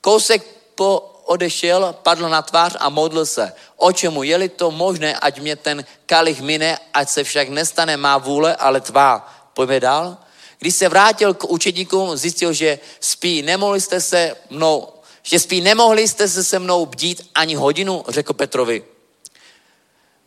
Kousek 0.00 0.46
po 0.74 1.20
odešel, 1.24 1.94
padl 2.02 2.28
na 2.28 2.42
tvář 2.42 2.76
a 2.80 2.88
modlil 2.88 3.26
se. 3.26 3.52
O 3.76 3.92
čemu? 3.92 4.22
Je-li 4.22 4.48
to 4.48 4.70
možné, 4.70 5.14
ať 5.14 5.40
mě 5.40 5.56
ten 5.56 5.84
kalich 6.06 6.40
mine, 6.40 6.78
ať 6.94 7.08
se 7.08 7.24
však 7.24 7.48
nestane 7.48 7.96
má 7.96 8.18
vůle, 8.18 8.56
ale 8.56 8.80
tvá. 8.80 9.28
Pojďme 9.54 9.80
dál. 9.80 10.16
Když 10.60 10.74
se 10.74 10.88
vrátil 10.88 11.34
k 11.34 11.44
učedníkům, 11.44 12.16
zjistil, 12.16 12.52
že 12.52 12.78
spí. 13.00 13.42
Nemohli 13.42 13.80
jste 13.80 14.00
se 14.00 14.36
mnou, 14.50 14.88
že 15.22 15.38
spí, 15.38 15.60
nemohli 15.60 16.08
jste 16.08 16.28
se 16.28 16.44
se 16.44 16.58
mnou 16.58 16.86
bdít 16.86 17.30
ani 17.34 17.54
hodinu, 17.54 18.04
řekl 18.08 18.32
Petrovi. 18.32 18.84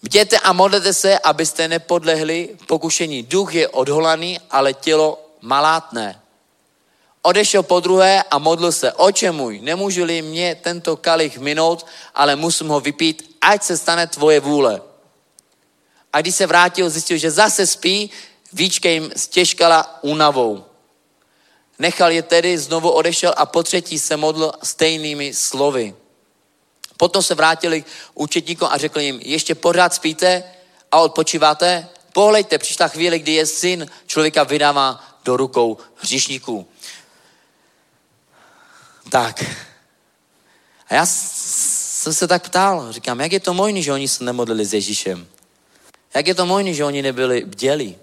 Bděte 0.04 0.40
a 0.40 0.54
modlete 0.54 0.94
se, 0.94 1.20
abyste 1.20 1.68
nepodlehli 1.68 2.50
pokušení. 2.68 3.24
Duch 3.24 3.56
je 3.56 3.68
odholaný, 3.68 4.40
ale 4.52 4.74
tělo 4.74 5.30
malátné. 5.42 6.22
Odešel 7.22 7.64
po 7.64 7.80
druhé 7.80 8.24
a 8.24 8.38
modlil 8.38 8.72
se, 8.72 8.94
oče 8.94 9.32
můj, 9.32 9.60
nemůžu-li 9.60 10.22
mě 10.22 10.56
tento 10.56 10.98
kalich 10.98 11.38
minout, 11.38 11.86
ale 12.16 12.36
musím 12.36 12.68
ho 12.68 12.80
vypít, 12.80 13.38
ať 13.42 13.64
se 13.64 13.78
stane 13.78 14.08
tvoje 14.08 14.40
vůle. 14.40 14.82
A 16.14 16.22
když 16.22 16.36
se 16.36 16.48
vrátil, 16.48 16.90
zjistil, 16.90 17.18
že 17.18 17.32
zase 17.32 17.68
spí, 17.68 18.12
víčka 18.54 18.90
jim 18.90 19.12
stěžkala 19.16 20.04
únavou. 20.04 20.66
Nechal 21.80 22.12
je 22.12 22.24
tedy, 22.24 22.58
znovu 22.58 22.90
odešel 22.92 23.34
a 23.38 23.46
po 23.46 23.64
třetí 23.64 24.00
se 24.00 24.18
modlil 24.18 24.52
stejnými 24.64 25.34
slovy. 25.34 25.96
Potom 26.98 27.24
se 27.24 27.36
vrátili 27.36 27.84
účetníkům 28.14 28.68
a 28.72 28.78
řekli 28.78 29.06
jim, 29.06 29.20
ještě 29.24 29.56
pořád 29.56 29.94
spíte 29.94 30.44
a 30.92 31.00
odpočíváte? 31.00 31.88
Pohlejte, 32.14 32.58
přišla 32.58 32.88
chvíle, 32.88 33.20
kdy 33.20 33.34
je 33.34 33.46
syn 33.46 33.88
člověka 34.08 34.44
vydává 34.44 35.04
do 35.24 35.38
rukou 35.38 35.78
hříšníků. 35.96 36.68
Tak. 39.10 39.44
A 40.88 40.94
já 40.94 41.06
jsem 41.06 42.14
se 42.14 42.28
tak 42.28 42.44
ptal, 42.44 42.92
říkám, 42.92 43.20
jak 43.20 43.32
je 43.32 43.40
to 43.40 43.54
možné, 43.54 43.82
že 43.82 43.94
oni 43.94 44.08
se 44.08 44.24
nemodlili 44.24 44.66
s 44.66 44.74
Ježíšem? 44.74 45.28
Jak 46.16 46.28
je 46.28 46.36
to 46.36 46.46
možné, 46.46 46.74
že 46.74 46.86
oni 46.86 47.02
nebyli 47.02 47.46
bděli? 47.46 47.96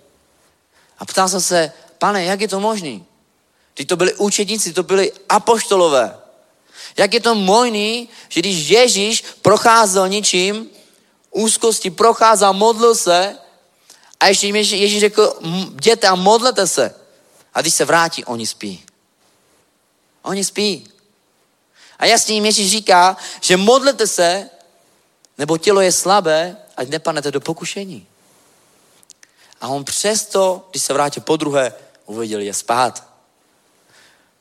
A 1.01 1.05
ptal 1.05 1.29
jsem 1.29 1.41
se, 1.41 1.73
pane, 1.99 2.25
jak 2.25 2.41
je 2.41 2.49
to 2.49 2.61
možné? 2.61 3.01
Ty 3.75 3.85
to 3.85 3.97
byli 3.97 4.15
učedníci, 4.15 4.73
to 4.73 4.83
byli 4.83 5.13
apoštolové. 5.29 6.17
Jak 6.97 7.15
je 7.15 7.21
to 7.21 7.35
možné, 7.35 8.07
že 8.29 8.41
když 8.41 8.69
Ježíš 8.69 9.25
procházel 9.43 10.09
ničím, 10.09 10.71
úzkosti 11.31 11.91
procházel, 11.91 12.53
modlil 12.53 12.95
se 12.95 13.37
a 14.21 14.27
ještě 14.27 14.47
jim 14.47 14.57
Ježíš 14.57 15.01
řekl, 15.01 15.39
jděte 15.75 16.09
a 16.09 16.15
modlete 16.15 16.67
se. 16.67 16.95
A 17.55 17.61
když 17.61 17.75
se 17.75 17.85
vrátí, 17.85 18.25
oni 18.25 18.47
spí. 18.47 18.85
Oni 20.23 20.45
spí. 20.45 20.89
A 21.99 22.07
jasně 22.07 22.35
jim 22.35 22.47
Ježíš 22.47 22.71
říká, 22.71 23.17
že 23.41 23.57
modlete 23.57 24.07
se, 24.07 24.51
nebo 25.39 25.59
tělo 25.59 25.81
je 25.81 25.93
slabé, 25.93 26.57
ať 26.77 26.89
nepanete 26.89 27.31
do 27.31 27.41
pokušení. 27.41 28.07
A 29.61 29.69
on 29.69 29.85
přesto, 29.85 30.69
když 30.71 30.83
se 30.83 30.93
vrátil 30.93 31.23
po 31.23 31.37
druhé, 31.37 31.75
uviděl 32.07 32.41
je 32.41 32.55
spát. 32.55 33.05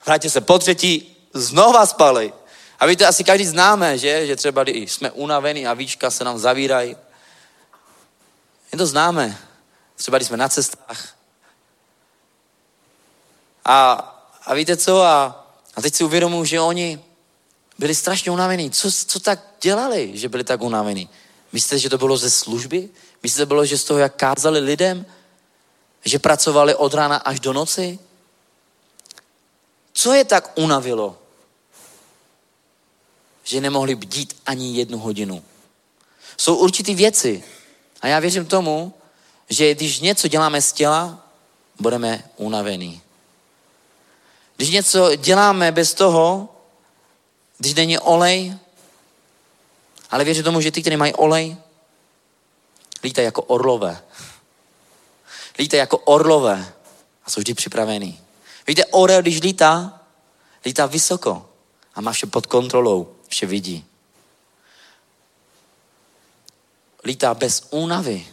Vrátil 0.06 0.30
se 0.32 0.42
po 0.42 0.60
třetí, 0.60 1.18
znova 1.34 1.86
spali. 1.86 2.34
A 2.80 2.86
víte, 2.86 3.06
asi 3.06 3.24
každý 3.24 3.46
známe, 3.46 3.98
že? 3.98 4.28
Že 4.28 4.36
třeba 4.36 4.64
když 4.64 4.92
jsme 4.92 5.12
unavení 5.12 5.68
a 5.68 5.74
víčka 5.74 6.10
se 6.12 6.24
nám 6.24 6.40
zavírají. 6.40 6.96
Je 8.72 8.78
to 8.78 8.86
známe. 8.86 9.38
Třeba 9.96 10.18
když 10.18 10.28
jsme 10.28 10.38
na 10.38 10.50
cestách. 10.50 11.16
A, 13.66 13.92
a 14.46 14.54
víte 14.54 14.78
co? 14.78 15.02
A, 15.02 15.48
a 15.76 15.82
teď 15.82 15.96
si 15.96 16.04
uvědomuji, 16.04 16.46
že 16.46 16.62
oni 16.62 17.04
byli 17.78 17.96
strašně 17.96 18.32
unavení. 18.32 18.72
Co, 18.72 18.92
co 18.92 19.20
tak 19.20 19.40
dělali, 19.62 20.18
že 20.18 20.30
byli 20.30 20.44
tak 20.44 20.62
unavení? 20.62 21.10
Myslíte, 21.52 21.80
že 21.80 21.90
to 21.90 21.98
bylo 21.98 22.18
ze 22.18 22.30
služby? 22.30 22.90
To 23.22 23.46
bylo, 23.46 23.66
že 23.66 23.78
z 23.78 23.84
toho, 23.84 24.00
jak 24.00 24.16
kázali 24.16 24.60
lidem? 24.60 25.06
Že 26.06 26.20
pracovali 26.20 26.76
od 26.76 26.94
rána 26.94 27.18
až 27.18 27.40
do 27.40 27.54
noci? 27.54 28.00
Co 29.94 30.14
je 30.14 30.26
tak 30.26 30.52
unavilo? 30.56 31.18
Že 33.44 33.62
nemohli 33.62 33.96
bdít 33.96 34.42
ani 34.46 34.76
jednu 34.78 35.00
hodinu. 35.00 35.44
Jsou 36.38 36.56
určitý 36.56 36.96
věci. 36.96 37.44
A 38.02 38.08
já 38.08 38.20
věřím 38.20 38.46
tomu, 38.46 38.94
že 39.50 39.76
když 39.76 40.00
něco 40.00 40.28
děláme 40.28 40.62
z 40.62 40.72
těla, 40.72 41.28
budeme 41.80 42.30
unavení. 42.38 43.02
Když 44.56 44.70
něco 44.70 45.16
děláme 45.16 45.72
bez 45.72 45.94
toho, 45.94 46.50
když 47.58 47.74
není 47.74 48.00
olej, 48.00 48.54
ale 50.12 50.24
věřím 50.24 50.44
tomu, 50.44 50.62
že 50.62 50.72
ty, 50.72 50.82
kteří 50.82 50.98
mají 50.98 51.14
olej, 51.14 51.58
lítají 53.04 53.26
jako 53.26 53.42
orlové. 53.42 54.02
Lítají 55.58 55.80
jako 55.80 55.98
orlové 55.98 56.74
a 57.26 57.30
jsou 57.30 57.40
vždy 57.40 57.54
připravený. 57.54 58.20
Víte, 58.68 58.86
orel, 58.86 59.22
když 59.22 59.42
lítá, 59.42 60.02
lítá 60.66 60.86
vysoko 60.86 61.50
a 61.96 62.02
má 62.02 62.12
vše 62.12 62.26
pod 62.26 62.48
kontrolou, 62.48 63.16
vše 63.28 63.46
vidí. 63.46 63.86
Lítá 67.04 67.34
bez 67.34 67.68
únavy. 67.70 68.28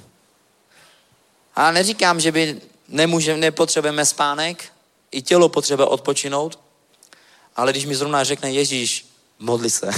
A 1.55 1.71
neříkám, 1.71 2.21
že 2.21 2.33
by 2.33 2.61
nemůže, 2.89 3.37
nepotřebujeme 3.37 4.07
spánek, 4.07 4.73
i 5.11 5.23
tělo 5.23 5.49
potřebuje 5.49 5.87
odpočinout, 5.87 6.59
ale 7.57 7.73
když 7.73 7.85
mi 7.85 7.97
zrovna 7.97 8.25
řekne 8.25 8.53
Ježíš, 8.53 9.07
modli 9.39 9.71
se. 9.71 9.91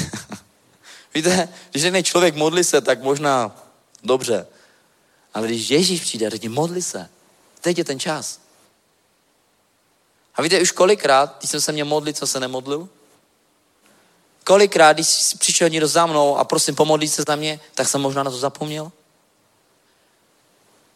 Víte, 1.15 1.49
když 1.71 1.83
řekne 1.83 2.03
člověk 2.03 2.35
modli 2.35 2.65
se, 2.65 2.81
tak 2.81 3.03
možná 3.03 3.57
dobře. 4.03 4.47
Ale 5.39 5.47
když 5.47 5.71
Ježíš 5.71 6.01
přijde 6.01 6.27
a 6.27 6.31
řekne 6.31 6.49
modli 6.49 6.83
se, 6.83 7.11
teď 7.61 7.79
je 7.79 7.85
ten 7.85 8.01
čas. 8.01 8.41
A 10.35 10.43
víte, 10.43 10.61
už 10.61 10.71
kolikrát, 10.71 11.37
když 11.39 11.51
jsem 11.51 11.61
se 11.61 11.73
měl 11.73 11.87
modlit, 11.87 12.17
co 12.17 12.27
se 12.27 12.41
nemodlil? 12.41 12.89
Kolikrát, 14.45 14.93
když 14.93 15.35
přišel 15.39 15.69
někdo 15.69 15.89
za 15.89 16.07
mnou 16.07 16.37
a 16.37 16.45
prosím, 16.45 16.75
pomodlit 16.75 17.13
se 17.13 17.25
za 17.29 17.37
mě, 17.37 17.61
tak 17.75 17.89
jsem 17.89 18.01
možná 18.01 18.23
na 18.23 18.31
to 18.31 18.39
zapomněl? 18.39 18.93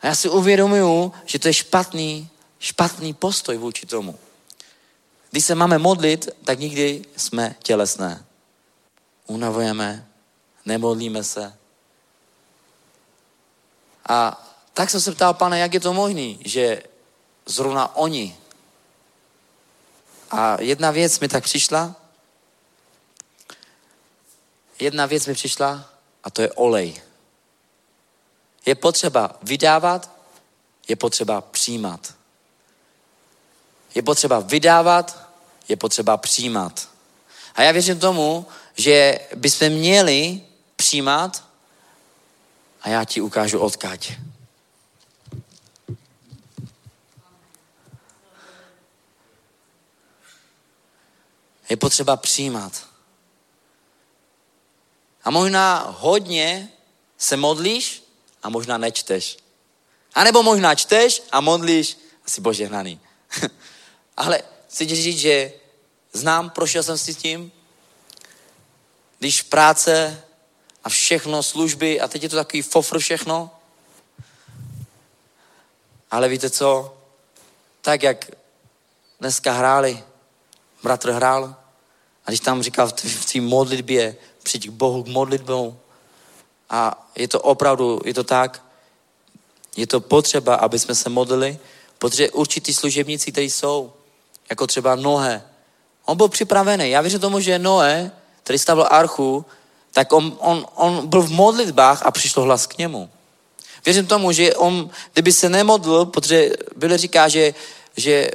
A 0.00 0.06
já 0.06 0.14
si 0.14 0.28
uvědomuju, 0.28 1.12
že 1.26 1.38
to 1.38 1.48
je 1.48 1.54
špatný, 1.54 2.28
špatný 2.58 3.14
postoj 3.14 3.56
vůči 3.56 3.86
tomu. 3.86 4.18
Když 5.30 5.44
se 5.44 5.54
máme 5.54 5.78
modlit, 5.78 6.28
tak 6.44 6.58
nikdy 6.58 7.04
jsme 7.16 7.54
tělesné. 7.62 8.24
Unavujeme, 9.26 10.08
nemodlíme 10.66 11.24
se. 11.24 11.61
A 14.08 14.46
tak 14.74 14.90
jsem 14.90 15.00
se 15.00 15.12
ptal, 15.12 15.34
pane, 15.34 15.58
jak 15.58 15.74
je 15.74 15.80
to 15.80 15.92
možné, 15.92 16.34
že 16.44 16.82
zrovna 17.46 17.96
oni. 17.96 18.36
A 20.30 20.60
jedna 20.60 20.90
věc 20.90 21.20
mi 21.20 21.28
tak 21.28 21.44
přišla, 21.44 21.94
jedna 24.78 25.06
věc 25.06 25.26
mi 25.26 25.34
přišla 25.34 25.90
a 26.24 26.30
to 26.30 26.42
je 26.42 26.52
olej. 26.52 27.02
Je 28.66 28.74
potřeba 28.74 29.36
vydávat, 29.42 30.10
je 30.88 30.96
potřeba 30.96 31.40
přijímat. 31.40 32.14
Je 33.94 34.02
potřeba 34.02 34.40
vydávat, 34.40 35.28
je 35.68 35.76
potřeba 35.76 36.16
přijímat. 36.16 36.88
A 37.54 37.62
já 37.62 37.72
věřím 37.72 37.98
tomu, 37.98 38.46
že 38.76 39.20
bychom 39.34 39.68
měli 39.68 40.40
přijímat 40.76 41.44
a 42.82 42.88
já 42.88 43.04
ti 43.04 43.20
ukážu 43.20 43.58
odkaď. 43.58 44.12
Je 51.68 51.76
potřeba 51.76 52.16
přijímat. 52.16 52.86
A 55.24 55.30
možná 55.30 55.94
hodně 55.98 56.72
se 57.18 57.36
modlíš 57.36 58.04
a 58.42 58.48
možná 58.48 58.78
nečteš. 58.78 59.36
A 60.14 60.24
nebo 60.24 60.42
možná 60.42 60.74
čteš 60.74 61.22
a 61.32 61.40
modlíš 61.40 61.98
a 62.26 62.30
jsi 62.30 62.40
požehnaný. 62.40 63.00
Ale 64.16 64.42
chci 64.68 64.86
ti 64.86 64.94
říct, 64.94 65.18
že 65.18 65.52
znám, 66.12 66.50
prošel 66.50 66.82
jsem 66.82 66.98
si 66.98 67.14
s 67.14 67.16
tím, 67.16 67.52
když 69.18 69.42
práce 69.42 70.24
a 70.84 70.88
všechno, 70.88 71.42
služby 71.42 72.00
a 72.00 72.08
teď 72.08 72.22
je 72.22 72.28
to 72.28 72.36
takový 72.36 72.62
fofr 72.62 72.98
všechno. 72.98 73.50
Ale 76.10 76.28
víte 76.28 76.50
co? 76.50 76.94
Tak, 77.80 78.02
jak 78.02 78.30
dneska 79.20 79.52
hráli, 79.52 80.04
bratr 80.82 81.10
hrál, 81.10 81.56
A 82.26 82.30
když 82.30 82.40
tam 82.40 82.62
říká 82.62 82.86
v 82.86 83.32
té 83.32 83.40
modlitbě, 83.40 84.16
přijď 84.42 84.68
k 84.68 84.70
Bohu 84.70 85.02
k 85.02 85.06
modlitbou. 85.06 85.76
A 86.70 87.08
je 87.16 87.28
to 87.28 87.40
opravdu, 87.40 88.00
je 88.04 88.14
to 88.14 88.24
tak, 88.24 88.62
je 89.76 89.86
to 89.86 90.00
potřeba, 90.00 90.54
aby 90.54 90.78
jsme 90.78 90.94
se 90.94 91.08
modlili, 91.08 91.58
protože 91.98 92.30
určitý 92.30 92.74
služebníci, 92.74 93.32
kteří 93.32 93.50
jsou, 93.50 93.92
jako 94.50 94.66
třeba 94.66 94.94
Noé, 94.94 95.42
on 96.04 96.16
byl 96.16 96.28
připravený. 96.28 96.90
Já 96.90 97.00
věřím 97.00 97.20
tomu, 97.20 97.40
že 97.40 97.58
Noé, 97.58 98.10
který 98.42 98.58
stavil 98.58 98.86
archu, 98.90 99.44
tak 99.92 100.12
on, 100.12 100.36
on, 100.38 100.66
on 100.74 101.06
byl 101.06 101.22
v 101.22 101.30
modlitbách 101.30 102.06
a 102.06 102.10
přišlo 102.10 102.42
hlas 102.42 102.66
k 102.66 102.78
němu. 102.78 103.10
Věřím 103.84 104.06
tomu, 104.06 104.32
že 104.32 104.54
on, 104.54 104.90
kdyby 105.12 105.32
se 105.32 105.48
nemodlil, 105.48 106.06
protože 106.06 106.50
Bible 106.76 106.98
říká, 106.98 107.28
že, 107.28 107.54
že, 107.96 108.30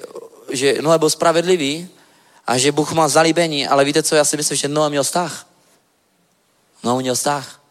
že 0.51 0.81
Noé 0.81 0.99
byl 0.99 1.09
spravedlivý 1.09 1.89
a 2.47 2.57
že 2.57 2.71
Bůh 2.71 2.91
má 2.91 3.07
zalíbení, 3.07 3.67
ale 3.67 3.85
víte 3.85 4.03
co, 4.03 4.15
já 4.15 4.25
si 4.25 4.37
myslím, 4.37 4.57
že 4.57 4.67
Noé 4.67 4.89
měl 4.89 5.03
vztah. 5.03 5.47
Noé 6.83 7.01
měl 7.01 7.15
vztah. 7.15 7.61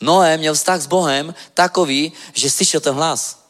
Noé 0.00 0.36
měl 0.36 0.54
vztah 0.54 0.80
s 0.80 0.86
Bohem 0.86 1.34
takový, 1.54 2.12
že 2.32 2.50
slyšel 2.50 2.80
ten 2.80 2.94
hlas. 2.94 3.46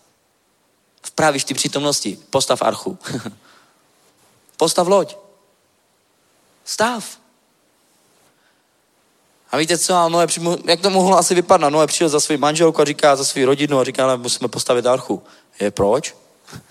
V 1.03 1.11
právě 1.11 1.45
ty 1.45 1.55
přítomnosti. 1.55 2.19
Postav 2.31 2.63
archu. 2.63 2.99
Postav 4.57 4.87
loď. 4.87 5.17
Stav. 6.65 7.19
A 9.57 9.59
víte 9.59 9.79
co, 9.79 9.95
a 9.95 10.09
Noé, 10.09 10.27
jak 10.65 10.81
to 10.81 10.91
mohlo 10.91 11.19
asi 11.19 11.35
vypadat? 11.35 11.71
Noé 11.71 11.87
přišel 11.87 12.09
za 12.09 12.21
svou 12.21 12.39
manželku 12.39 12.81
a 12.81 12.85
říká, 12.85 13.17
za 13.17 13.25
svou 13.25 13.45
rodinu 13.45 13.79
a 13.79 13.85
říká, 13.85 14.05
ale 14.05 14.17
musíme 14.17 14.49
postavit 14.49 14.87
archu. 14.87 15.23
Je, 15.61 15.71
proč? 15.71 16.15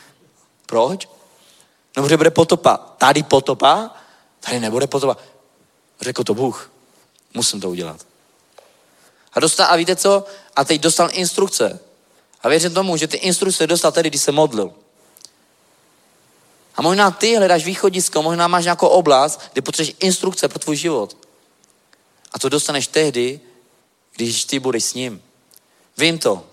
proč? 0.66 1.10
No, 1.98 2.04
protože 2.04 2.18
bude 2.18 2.32
potopa. 2.32 2.78
Tady 2.78 3.24
potopa? 3.24 3.96
Tady 4.40 4.60
nebude 4.60 4.88
potopa. 4.88 5.18
Řekl 6.02 6.24
to 6.24 6.34
Bůh. 6.34 6.72
Musím 7.34 7.62
to 7.62 7.70
udělat. 7.70 8.06
A, 9.34 9.40
dostal, 9.40 9.68
a 9.70 9.76
víte 9.76 9.96
co? 9.96 10.26
A 10.56 10.64
teď 10.64 10.82
dostal 10.82 11.10
instrukce. 11.12 11.80
A 12.42 12.50
věřím 12.50 12.74
tomu, 12.74 12.98
že 12.98 13.08
ty 13.08 13.18
instrukce 13.18 13.68
dostal 13.68 13.92
tedy, 13.92 14.10
když 14.10 14.22
se 14.22 14.32
modlil. 14.32 14.74
A 16.76 16.82
možná 16.82 17.12
ty 17.12 17.36
hledáš 17.36 17.66
východisko, 17.66 18.22
možná 18.22 18.48
máš 18.48 18.64
nějakou 18.64 18.88
oblast, 18.88 19.42
kde 19.54 19.62
potřebuješ 19.62 19.96
instrukce 20.00 20.48
pro 20.48 20.60
tvůj 20.60 20.76
život. 20.76 21.25
A 22.36 22.40
to 22.40 22.50
dostaneš 22.50 22.88
tehdy, 22.88 23.40
když 24.16 24.46
ty 24.46 24.60
budeš 24.60 24.84
s 24.84 24.94
ním. 24.94 25.22
Vím 25.98 26.20
to. 26.20 26.44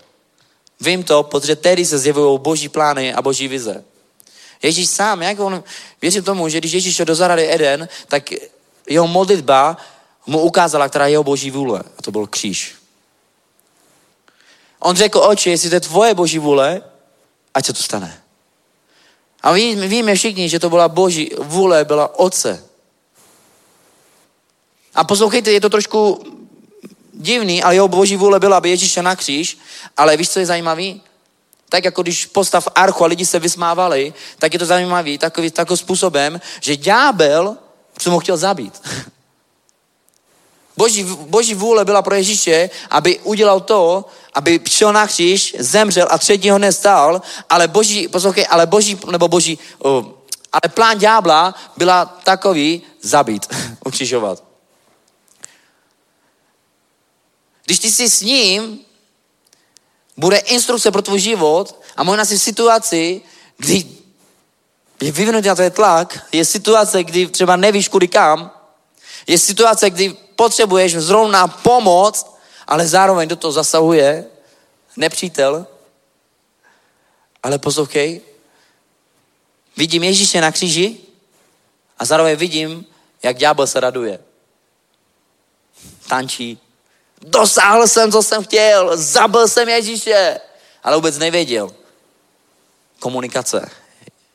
Vím 0.79 1.03
to, 1.03 1.23
protože 1.23 1.55
tehdy 1.55 1.85
se 1.85 1.97
zjevují 1.97 2.39
boží 2.39 2.69
plány 2.69 3.13
a 3.13 3.21
boží 3.21 3.47
vize. 3.47 3.83
Ježíš 4.61 4.89
sám, 4.89 5.21
jak 5.21 5.39
on, 5.39 5.63
věřím 6.01 6.23
tomu, 6.23 6.49
že 6.49 6.57
když 6.57 6.71
Ježíš 6.71 6.95
šel 6.95 7.05
do 7.05 7.15
zahrady 7.15 7.53
Eden, 7.53 7.87
tak 8.07 8.29
jeho 8.89 9.07
modlitba 9.07 9.77
mu 10.25 10.39
ukázala, 10.39 10.89
která 10.89 11.07
je 11.07 11.11
jeho 11.11 11.23
boží 11.23 11.51
vůle. 11.51 11.83
A 11.97 12.01
to 12.01 12.11
byl 12.11 12.27
kříž. 12.27 12.75
On 14.79 14.95
řekl, 14.95 15.19
oči, 15.19 15.49
jestli 15.49 15.69
to 15.69 15.75
je 15.75 15.79
tvoje 15.79 16.13
boží 16.13 16.39
vůle, 16.39 16.81
ať 17.53 17.65
se 17.65 17.73
to 17.73 17.83
stane. 17.83 18.23
A 19.41 19.51
ví, 19.51 19.75
víme 19.75 20.15
všichni, 20.15 20.49
že 20.49 20.59
to 20.59 20.69
byla 20.69 20.87
boží 20.87 21.31
vůle, 21.39 21.85
byla 21.85 22.19
oce. 22.19 22.63
A 24.95 25.03
poslouchejte, 25.03 25.51
je 25.51 25.61
to 25.61 25.69
trošku 25.69 26.23
divný, 27.13 27.63
ale 27.63 27.75
jeho 27.75 27.87
boží 27.87 28.15
vůle 28.15 28.39
byla, 28.39 28.57
aby 28.57 28.69
Ježíš 28.69 28.95
na 28.95 29.15
kříž, 29.15 29.57
ale 29.97 30.17
víš, 30.17 30.29
co 30.29 30.39
je 30.39 30.45
zajímavý? 30.45 31.01
Tak 31.69 31.85
jako 31.85 32.01
když 32.01 32.25
postav 32.25 32.67
archu 32.75 33.03
a 33.03 33.07
lidi 33.07 33.25
se 33.25 33.39
vysmávali, 33.39 34.13
tak 34.39 34.53
je 34.53 34.59
to 34.59 34.65
zajímavý 34.65 35.17
takový, 35.17 35.51
takovým 35.51 35.77
způsobem, 35.77 36.41
že 36.61 36.77
ďábel 36.77 37.57
co 37.99 38.11
mu 38.11 38.19
chtěl 38.19 38.37
zabít. 38.37 38.81
Boží, 40.77 41.03
boží 41.03 41.53
vůle 41.53 41.85
byla 41.85 42.01
pro 42.01 42.15
Ježíše, 42.15 42.69
aby 42.89 43.19
udělal 43.19 43.59
to, 43.59 44.05
aby 44.33 44.59
šel 44.69 44.93
na 44.93 45.07
kříž, 45.07 45.55
zemřel 45.59 46.07
a 46.11 46.17
třetího 46.17 46.59
nestál, 46.59 47.21
ale 47.49 47.67
boží, 47.67 48.07
poslouchej, 48.07 48.47
ale 48.49 48.65
boží, 48.65 48.99
nebo 49.11 49.27
boží, 49.27 49.59
uh, 49.79 49.91
ale 50.51 50.73
plán 50.73 50.97
ďábla 50.97 51.55
byla 51.77 52.05
takový 52.05 52.81
zabít, 53.01 53.47
ukřižovat. 53.85 54.52
Když 57.65 57.79
ty 57.79 57.91
jsi 57.91 58.09
s 58.09 58.21
ním, 58.21 58.79
bude 60.17 60.37
instrukce 60.37 60.91
pro 60.91 61.01
tvůj 61.01 61.19
život 61.19 61.83
a 61.97 62.03
možná 62.03 62.25
si 62.25 62.37
v 62.37 62.41
situaci, 62.41 63.21
kdy 63.57 63.85
je 65.01 65.11
vyvinutý 65.11 65.47
na 65.47 65.55
to 65.55 65.61
je 65.61 65.69
tlak, 65.69 66.27
je 66.31 66.45
situace, 66.45 67.03
kdy 67.03 67.27
třeba 67.27 67.55
nevíš 67.55 67.87
kudy 67.87 68.07
kam, 68.07 68.51
je 69.27 69.37
situace, 69.37 69.89
kdy 69.89 70.17
potřebuješ 70.35 70.95
zrovna 70.95 71.47
pomoc, 71.47 72.35
ale 72.67 72.87
zároveň 72.87 73.29
do 73.29 73.35
toho 73.35 73.51
zasahuje 73.51 74.25
nepřítel. 74.97 75.67
Ale 77.43 77.59
poslouchej, 77.59 78.21
vidím 79.77 80.03
Ježíše 80.03 80.41
na 80.41 80.51
kříži 80.51 80.97
a 81.97 82.05
zároveň 82.05 82.35
vidím, 82.35 82.85
jak 83.23 83.37
ďábel 83.37 83.67
se 83.67 83.79
raduje. 83.79 84.19
Tančí. 86.07 86.62
Dosáhl 87.23 87.87
jsem, 87.87 88.11
co 88.11 88.23
jsem 88.23 88.43
chtěl, 88.43 88.97
zabil 88.97 89.47
jsem 89.47 89.69
Ježíše. 89.69 90.39
Ale 90.83 90.95
vůbec 90.95 91.17
nevěděl. 91.17 91.75
Komunikace. 92.99 93.69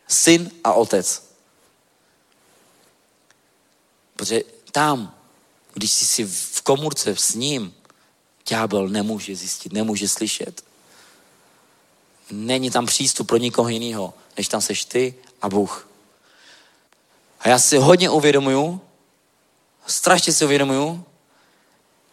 Syn 0.09 0.51
a 0.65 0.73
otec. 0.73 1.23
Protože 4.17 4.43
tam 4.73 5.19
když 5.79 5.93
jsi 5.93 6.07
si 6.07 6.25
v 6.25 6.63
komůrce 6.63 7.17
s 7.17 7.35
ním, 7.35 7.75
ďábel 8.49 8.89
nemůže 8.89 9.37
zjistit, 9.37 9.73
nemůže 9.73 10.09
slyšet. 10.09 10.65
Není 12.31 12.71
tam 12.71 12.87
přístup 12.87 13.29
pro 13.29 13.37
nikoho 13.37 13.69
jiného, 13.69 14.15
než 14.37 14.49
tam 14.49 14.61
seš 14.61 14.85
ty 14.85 15.15
a 15.43 15.49
Bůh. 15.49 15.89
A 17.41 17.49
já 17.49 17.59
si 17.59 17.77
hodně 17.77 18.11
uvědomuju, 18.11 18.81
strašně 19.87 20.33
si 20.33 20.45
uvědomuju, 20.45 21.05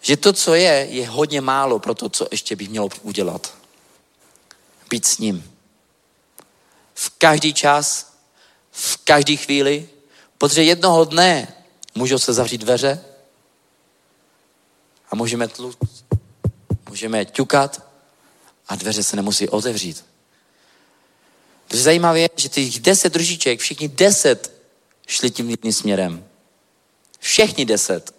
že 0.06 0.18
to, 0.18 0.34
co 0.34 0.54
je, 0.54 0.88
je 0.90 1.08
hodně 1.08 1.42
málo 1.42 1.80
pro 1.80 1.96
to, 1.96 2.10
co 2.10 2.28
ještě 2.32 2.56
bych 2.56 2.70
měl 2.70 2.90
udělat. 3.02 3.54
Být 4.90 5.06
s 5.06 5.18
ním. 5.18 5.52
V 6.94 7.10
každý 7.18 7.54
čas, 7.54 8.14
v 8.72 8.98
každý 8.98 9.38
chvíli, 9.38 9.90
protože 10.38 10.64
jednoho 10.64 11.06
dne 11.06 11.54
můžou 11.96 12.20
se 12.20 12.34
zavřít 12.34 12.58
dveře, 12.58 13.06
a 15.10 15.16
můžeme 15.16 15.48
tlut, 15.48 15.78
můžeme 16.90 17.26
ťukat 17.26 17.90
a 18.68 18.76
dveře 18.76 19.04
se 19.04 19.16
nemusí 19.16 19.50
otevřít. 19.50 20.06
To 21.68 21.76
je 21.76 21.82
zajímavé, 21.82 22.28
že 22.36 22.50
těch 22.50 22.80
deset 22.80 23.14
družiček, 23.14 23.60
všichni 23.60 23.88
deset 23.88 24.52
šli 25.08 25.32
tím 25.32 25.50
jedním 25.50 25.74
směrem. 25.74 26.26
Všichni 27.20 27.66
deset 27.66 28.16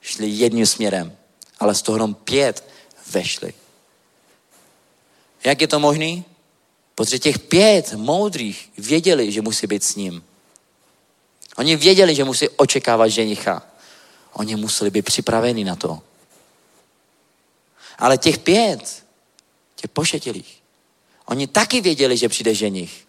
šli 0.00 0.28
jedním 0.28 0.66
směrem, 0.66 1.16
ale 1.58 1.74
z 1.74 1.82
toho 1.82 1.96
jenom 1.96 2.14
pět 2.14 2.64
vešli. 3.10 3.54
Jak 5.44 5.60
je 5.60 5.68
to 5.68 5.80
možné? 5.80 6.22
Protože 6.94 7.18
těch 7.18 7.38
pět 7.38 7.92
moudrých 7.92 8.70
věděli, 8.78 9.32
že 9.32 9.42
musí 9.42 9.66
být 9.66 9.84
s 9.84 9.96
ním. 9.96 10.24
Oni 11.56 11.76
věděli, 11.76 12.14
že 12.14 12.24
musí 12.24 12.48
očekávat 12.48 13.08
ženicha. 13.08 13.62
Oni 14.32 14.56
museli 14.56 14.90
být 14.90 15.04
připraveni 15.04 15.64
na 15.64 15.76
to. 15.76 16.02
Ale 17.98 18.18
těch 18.18 18.38
pět, 18.38 19.04
těch 19.76 19.90
pošetilých, 19.90 20.62
oni 21.26 21.46
taky 21.46 21.80
věděli, 21.80 22.16
že 22.16 22.28
přijde 22.28 22.54
ženich, 22.54 23.06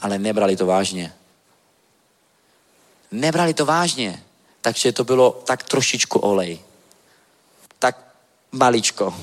ale 0.00 0.18
nebrali 0.18 0.56
to 0.56 0.66
vážně. 0.66 1.14
Nebrali 3.10 3.54
to 3.54 3.66
vážně, 3.66 4.24
takže 4.60 4.92
to 4.92 5.04
bylo 5.04 5.30
tak 5.30 5.62
trošičku 5.62 6.18
olej. 6.18 6.60
Tak 7.78 8.14
maličko. 8.52 9.14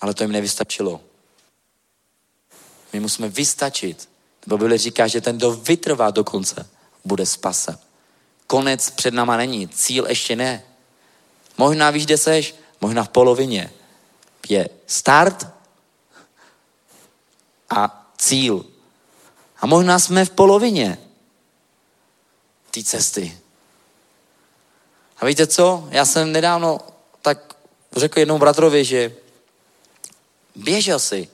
Ale 0.00 0.14
to 0.14 0.24
jim 0.24 0.32
nevystačilo. 0.32 1.00
My 2.92 3.00
musíme 3.00 3.28
vystačit. 3.28 4.08
Bible 4.46 4.78
říká, 4.78 5.06
že 5.06 5.20
ten, 5.20 5.36
kdo 5.36 5.52
vytrvá 5.52 6.10
do 6.10 6.24
konce, 6.24 6.70
bude 7.04 7.26
spasen. 7.26 7.78
Konec 8.46 8.90
před 8.90 9.14
náma 9.14 9.36
není, 9.36 9.68
cíl 9.68 10.06
ještě 10.08 10.36
ne. 10.36 10.62
Možná 11.58 11.90
víš, 11.90 12.06
kde 12.06 12.18
seš, 12.18 12.54
možná 12.80 13.04
v 13.04 13.08
polovině, 13.08 13.72
je 14.48 14.68
start 14.86 15.46
a 17.70 18.12
cíl. 18.18 18.66
A 19.58 19.66
možná 19.66 19.98
jsme 19.98 20.24
v 20.24 20.30
polovině 20.30 20.98
té 22.70 22.82
cesty. 22.82 23.38
A 25.22 25.26
víte 25.26 25.46
co? 25.46 25.88
Já 25.90 26.04
jsem 26.04 26.32
nedávno 26.32 26.80
tak 27.22 27.56
řekl 27.96 28.18
jednou 28.18 28.38
bratrovi, 28.38 28.84
že 28.84 29.14
běžel 30.56 30.98
si. 30.98 31.28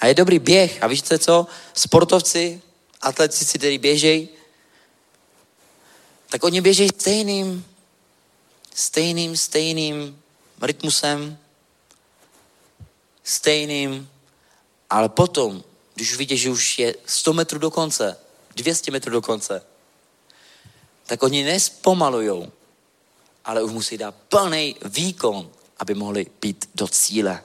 A 0.00 0.06
je 0.06 0.14
dobrý 0.14 0.38
běh. 0.38 0.82
A 0.82 0.86
víte 0.86 1.18
co? 1.18 1.46
Sportovci, 1.74 2.62
atletici, 3.00 3.58
kteří 3.58 3.78
běžejí, 3.78 4.28
tak 6.28 6.44
oni 6.44 6.60
běží 6.60 6.88
stejným, 6.88 7.66
stejným, 8.74 9.36
stejným 9.36 10.22
rytmusem, 10.62 11.38
stejným, 13.24 14.10
ale 14.90 15.08
potom, 15.08 15.64
když 15.94 16.16
vidíš, 16.16 16.40
že 16.40 16.50
už 16.50 16.78
je 16.78 16.94
100 17.06 17.32
metrů 17.32 17.58
do 17.58 17.70
konce, 17.70 18.16
200 18.56 18.90
metrů 18.90 19.12
do 19.12 19.22
konce, 19.22 19.62
tak 21.06 21.22
oni 21.22 21.44
nespomalujou, 21.44 22.52
ale 23.44 23.62
už 23.62 23.72
musí 23.72 23.98
dát 23.98 24.14
plný 24.28 24.76
výkon, 24.84 25.50
aby 25.78 25.94
mohli 25.94 26.26
být 26.40 26.70
do 26.74 26.88
cíle 26.88 27.44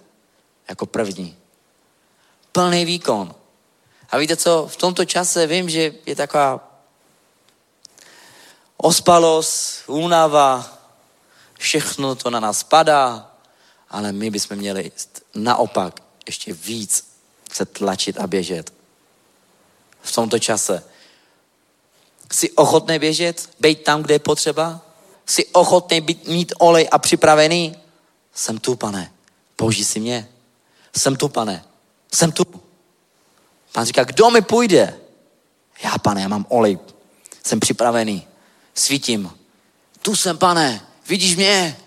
jako 0.69 0.85
první. 0.85 1.37
Plný 2.51 2.85
výkon. 2.85 3.35
A 4.09 4.17
víte 4.17 4.37
co, 4.37 4.67
v 4.67 4.77
tomto 4.77 5.05
čase 5.05 5.47
vím, 5.47 5.69
že 5.69 5.93
je 6.05 6.15
taková 6.15 6.81
ospalost, 8.77 9.83
únava, 9.87 10.77
všechno 11.59 12.15
to 12.15 12.29
na 12.29 12.39
nás 12.39 12.63
padá, 12.63 13.31
ale 13.89 14.11
my 14.11 14.29
bychom 14.29 14.57
měli 14.57 14.91
naopak 15.35 15.99
ještě 16.27 16.53
víc 16.53 17.07
se 17.53 17.65
tlačit 17.65 18.17
a 18.17 18.27
běžet. 18.27 18.73
V 20.01 20.11
tomto 20.11 20.39
čase. 20.39 20.83
Jsi 22.31 22.51
ochotný 22.51 22.99
běžet, 22.99 23.49
být 23.59 23.83
tam, 23.83 24.03
kde 24.03 24.13
je 24.13 24.19
potřeba? 24.19 24.81
Jsi 25.27 25.45
ochotný 25.45 26.01
být, 26.01 26.27
mít 26.27 26.53
olej 26.57 26.87
a 26.91 26.97
připravený? 26.97 27.75
Jsem 28.33 28.57
tu, 28.57 28.75
pane. 28.75 29.11
Použij 29.55 29.85
si 29.85 29.99
mě. 29.99 30.29
Jsem 30.97 31.15
tu, 31.15 31.29
pane. 31.29 31.65
Jsem 32.13 32.31
tu. 32.31 32.45
Pán 33.71 33.85
říká, 33.85 34.03
kdo 34.03 34.29
mi 34.29 34.41
půjde? 34.41 34.99
Já, 35.83 35.97
pane, 35.97 36.21
já 36.21 36.27
mám 36.27 36.45
olej. 36.49 36.79
Jsem 37.45 37.59
připravený. 37.59 38.27
Svítím. 38.73 39.31
Tu 40.01 40.15
jsem, 40.15 40.37
pane. 40.37 40.81
Vidíš 41.07 41.35
mě? 41.35 41.77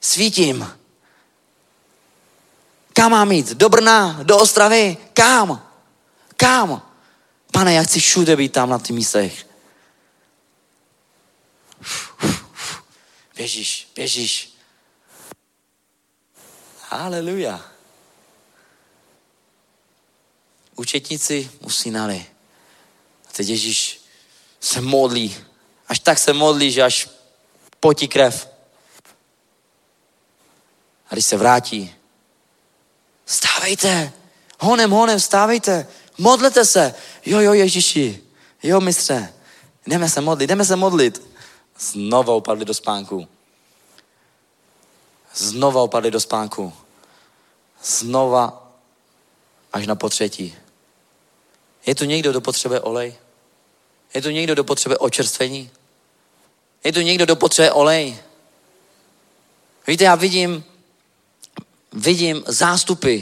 Svítím. 0.00 0.70
Kam 2.92 3.10
mám 3.10 3.32
jít? 3.32 3.52
Do 3.52 3.68
Brna? 3.68 4.20
Do 4.22 4.38
Ostravy? 4.38 4.96
Kam? 5.12 5.62
Kam? 6.36 6.82
Pane, 7.52 7.74
já 7.74 7.82
chci 7.82 8.00
všude 8.00 8.36
být 8.36 8.52
tam 8.52 8.70
na 8.70 8.78
těch 8.78 8.96
místech. 8.96 9.47
Běžíš, 13.38 13.88
běžíš. 13.94 14.52
Haleluja. 16.88 17.72
Učetníci 20.76 21.50
usínali. 21.60 22.26
A 23.28 23.32
teď 23.32 23.48
Ježíš 23.48 24.00
se 24.60 24.80
modlí. 24.80 25.36
Až 25.88 25.98
tak 25.98 26.18
se 26.18 26.32
modlí, 26.32 26.72
že 26.72 26.82
až 26.82 27.08
potí 27.80 28.08
krev. 28.08 28.48
A 31.10 31.14
když 31.14 31.24
se 31.24 31.36
vrátí, 31.36 31.94
stávejte, 33.26 34.12
honem, 34.60 34.90
honem, 34.90 35.20
stávejte, 35.20 35.88
modlete 36.18 36.64
se. 36.64 36.94
Jo, 37.26 37.40
jo, 37.40 37.52
Ježíši, 37.52 38.22
jo, 38.62 38.80
mistře, 38.80 39.34
jdeme 39.86 40.08
se 40.08 40.20
modlit, 40.20 40.48
jdeme 40.48 40.64
se 40.64 40.76
modlit. 40.76 41.27
Znova 41.78 42.34
upadli 42.34 42.64
do 42.64 42.74
spánku. 42.74 43.28
Znova 45.34 45.82
upadli 45.82 46.10
do 46.10 46.20
spánku. 46.20 46.72
Znova 47.82 48.72
až 49.72 49.86
na 49.86 49.94
potřetí. 49.94 50.54
Je 51.86 51.94
tu 51.94 52.04
někdo, 52.04 52.30
kdo 52.30 52.40
potřebuje 52.40 52.80
olej? 52.80 53.14
Je 54.14 54.22
tu 54.22 54.30
někdo, 54.30 54.54
kdo 54.54 54.64
potřebuje 54.64 54.98
očerstvení? 54.98 55.70
Je 56.84 56.92
tu 56.92 57.00
někdo, 57.00 57.24
kdo 57.24 57.36
potřebuje 57.36 57.72
olej? 57.72 58.18
Víte, 59.86 60.04
já 60.04 60.14
vidím, 60.14 60.64
vidím 61.92 62.44
zástupy 62.46 63.20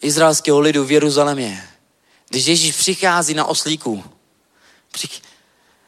izraelského 0.00 0.60
lidu 0.60 0.84
v 0.84 0.92
Jeruzalémě. 0.92 1.68
Když 2.28 2.46
Ježíš 2.46 2.76
přichází 2.76 3.34
na 3.34 3.44
oslíku, 3.44 4.04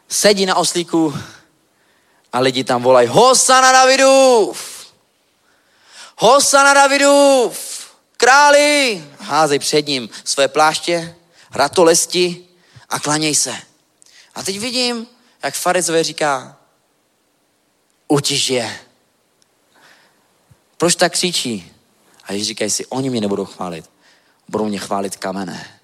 sedí 0.08 0.46
na 0.46 0.56
oslíku 0.56 1.14
a 2.32 2.40
lidi 2.40 2.64
tam 2.64 2.82
volají 2.82 3.08
Hosana 3.08 3.72
Davidův! 3.72 4.86
Hosana 6.16 6.74
Davidův! 6.74 7.78
Králi! 8.16 9.04
Házej 9.20 9.58
před 9.58 9.86
ním 9.86 10.08
své 10.24 10.48
pláště, 10.48 11.16
ratolesti 11.54 12.46
a 12.88 13.00
klaněj 13.00 13.34
se. 13.34 13.56
A 14.34 14.42
teď 14.42 14.58
vidím, 14.58 15.06
jak 15.42 15.54
farizové 15.54 16.04
říká, 16.04 16.56
utiž 18.08 18.50
je. 18.50 18.78
Proč 20.76 20.94
tak 20.94 21.12
křičí? 21.12 21.72
A 22.24 22.32
když 22.32 22.46
říkají 22.46 22.70
si, 22.70 22.86
oni 22.86 23.10
mě 23.10 23.20
nebudou 23.20 23.44
chválit, 23.44 23.90
budou 24.48 24.64
mě 24.64 24.78
chválit 24.78 25.16
kamené. 25.16 25.80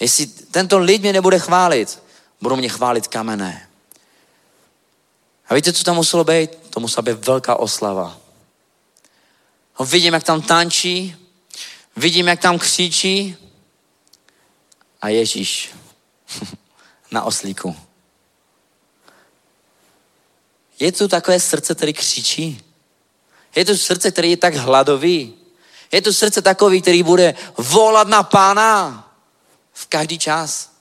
Jestli 0.00 0.26
tento 0.26 0.78
lid 0.78 1.02
mě 1.02 1.12
nebude 1.12 1.38
chválit, 1.38 2.03
budou 2.44 2.56
mě 2.56 2.68
chválit 2.68 3.08
kamené. 3.08 3.68
A 5.48 5.54
víte, 5.54 5.72
co 5.72 5.84
tam 5.84 5.96
muselo 5.96 6.24
být? 6.24 6.50
To 6.70 6.80
musela 6.80 7.02
být 7.02 7.26
velká 7.26 7.56
oslava. 7.56 8.18
A 9.76 9.84
vidím, 9.84 10.14
jak 10.14 10.22
tam 10.22 10.42
tančí, 10.42 11.16
vidím, 11.96 12.28
jak 12.28 12.40
tam 12.40 12.58
křičí 12.58 13.36
a 15.02 15.08
Ježíš 15.08 15.74
na 17.10 17.24
oslíku. 17.24 17.76
Je 20.80 20.92
tu 20.92 21.08
takové 21.08 21.40
srdce, 21.40 21.74
které 21.74 21.92
křičí? 21.92 22.60
Je 23.56 23.64
tu 23.64 23.76
srdce, 23.76 24.10
které 24.10 24.28
je 24.28 24.36
tak 24.36 24.54
hladový? 24.54 25.34
Je 25.92 26.02
tu 26.02 26.12
srdce 26.12 26.42
takový, 26.42 26.82
který 26.82 27.02
bude 27.02 27.34
volat 27.56 28.08
na 28.08 28.22
pána 28.22 29.00
v 29.72 29.86
každý 29.86 30.18
čas? 30.18 30.73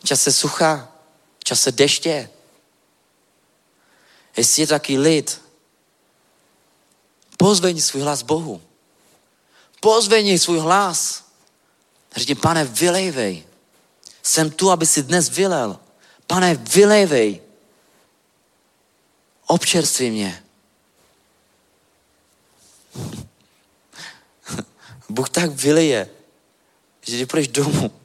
V 0.00 0.04
čase 0.04 0.32
sucha, 0.32 0.92
v 1.38 1.44
čase 1.44 1.72
deště. 1.72 2.30
Jestli 4.36 4.62
je 4.62 4.66
taký 4.66 4.98
lid, 4.98 5.42
pozvení 7.36 7.80
svůj 7.80 8.02
hlas 8.02 8.22
Bohu. 8.22 8.62
Pozvení 9.80 10.38
svůj 10.38 10.58
hlas. 10.58 11.24
Řekni, 12.16 12.34
pane, 12.34 12.64
vylejvej. 12.64 13.44
Jsem 14.22 14.50
tu, 14.50 14.70
aby 14.70 14.86
si 14.86 15.02
dnes 15.02 15.28
vylel. 15.28 15.78
Pane, 16.26 16.54
vylejvej. 16.54 17.42
Občerství 19.46 20.10
mě. 20.10 20.44
Bůh 25.08 25.30
tak 25.30 25.50
vyleje, 25.50 26.10
že 27.00 27.16
když 27.16 27.26
půjdeš 27.26 27.48
domů, 27.48 27.99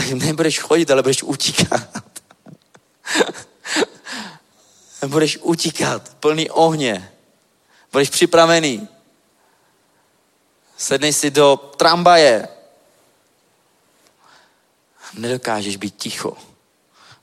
tak 0.00 0.10
nebudeš 0.10 0.58
chodit, 0.58 0.90
ale 0.90 1.02
budeš 1.02 1.22
utíkat. 1.22 2.04
budeš 5.06 5.38
utíkat, 5.42 6.14
plný 6.14 6.50
ohně. 6.50 7.12
Budeš 7.92 8.10
připravený. 8.10 8.88
Sedneš 10.76 11.16
si 11.16 11.30
do 11.30 11.56
tramvaje. 11.56 12.48
Nedokážeš 15.14 15.76
být 15.76 15.96
ticho. 15.96 16.36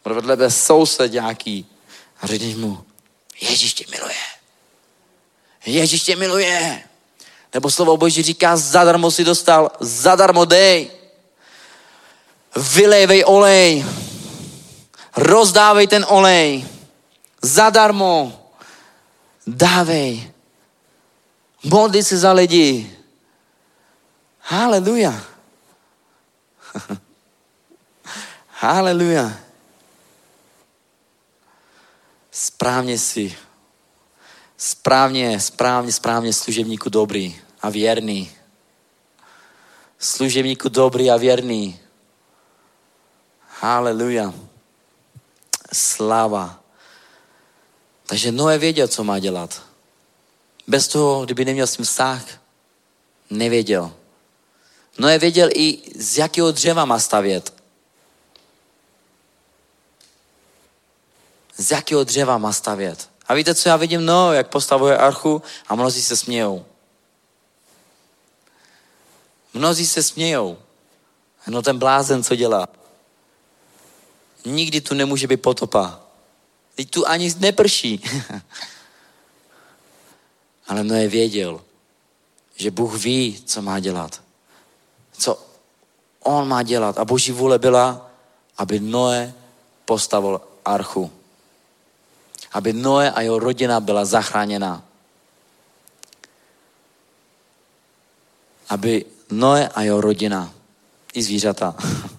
Vedle 0.06 0.38
tebe 0.38 0.52
soused 0.52 1.12
nějaký 1.12 1.66
a 2.22 2.28
řekneš 2.28 2.56
mu, 2.56 2.86
Ježíš 3.42 3.74
tě 3.74 3.86
miluje. 3.92 4.16
Ježíš 5.66 6.04
tě 6.04 6.16
miluje. 6.16 6.84
Nebo 7.54 7.72
slovo 7.72 7.98
Boží 7.98 8.24
říká, 8.24 8.58
zadarmo 8.58 9.12
si 9.12 9.24
dostal, 9.24 9.72
zadarmo 9.80 10.46
dej. 10.46 10.97
Vylejvej 12.56 13.24
olej. 13.26 13.86
Rozdávej 15.18 15.88
ten 15.88 16.06
olej. 16.08 16.68
Zadarmo. 17.42 18.34
Dávej. 19.48 20.32
Modli 21.64 22.04
se 22.04 22.18
za 22.18 22.32
lidi. 22.32 22.92
Haleluja. 24.40 25.14
Haleluja. 28.62 29.34
Správně 32.32 32.98
si 32.98 33.38
správně, 34.58 35.40
správně, 35.40 35.92
správně 35.92 36.34
služebníku 36.34 36.90
dobrý 36.90 37.36
a 37.62 37.70
věrný. 37.70 38.32
Služebníku 40.00 40.70
dobrý 40.70 41.12
a 41.12 41.18
věrný. 41.18 41.80
Haleluja. 43.60 44.34
Sláva. 45.74 46.64
Takže 48.06 48.32
Noé 48.32 48.58
věděl, 48.58 48.88
co 48.88 49.04
má 49.04 49.20
dělat. 49.20 49.62
Bez 50.68 50.88
toho, 50.88 51.26
kdyby 51.26 51.46
neměl 51.46 51.68
s 51.68 51.76
tím 51.76 51.86
vztah, 51.86 52.24
nevěděl. 53.30 53.94
Noé 54.98 55.20
věděl 55.20 55.50
i, 55.54 55.82
z 55.96 56.18
jakého 56.18 56.52
dřeva 56.52 56.86
má 56.86 57.00
stavět. 57.00 57.58
z 61.58 61.72
jakého 61.72 62.04
dřeva 62.04 62.38
má 62.38 62.54
stavět. 62.54 63.10
A 63.28 63.34
víte, 63.34 63.56
co 63.56 63.70
já 63.70 63.76
vidím? 63.76 64.06
No, 64.06 64.34
jak 64.34 64.48
postavuje 64.48 64.98
archu 64.98 65.42
a 65.68 65.76
mnozí 65.76 66.04
se 66.04 66.18
smějou. 66.18 66.66
Mnozí 69.54 69.88
se 69.88 70.04
smějou. 70.04 70.58
No 71.48 71.62
ten 71.62 71.80
blázen, 71.80 72.24
co 72.24 72.36
dělá? 72.36 72.68
Nikdy 74.48 74.82
tu 74.82 74.94
nemůže 74.94 75.28
být 75.28 75.42
potopa. 75.42 76.00
Teď 76.76 76.90
tu 76.90 77.08
ani 77.08 77.34
neprší. 77.40 78.04
Ale 80.68 80.84
Noé 80.84 81.08
věděl, 81.08 81.62
že 82.56 82.72
Bůh 82.72 83.04
ví, 83.04 83.44
co 83.46 83.62
má 83.62 83.80
dělat. 83.80 84.22
Co 85.12 85.48
on 86.24 86.48
má 86.48 86.64
dělat. 86.64 86.98
A 86.98 87.06
boží 87.06 87.32
vůle 87.32 87.60
byla, 87.60 88.12
aby 88.58 88.80
Noé 88.80 89.34
postavil 89.86 90.42
archu. 90.66 91.12
Aby 92.52 92.74
Noé 92.74 93.12
a 93.12 93.22
jeho 93.22 93.40
rodina 93.40 93.80
byla 93.80 94.06
zachráněna. 94.06 94.84
Aby 98.70 99.06
Noé 99.32 99.70
a 99.70 99.82
jeho 99.82 100.02
rodina, 100.02 100.54
i 101.14 101.24
zvířata, 101.24 101.76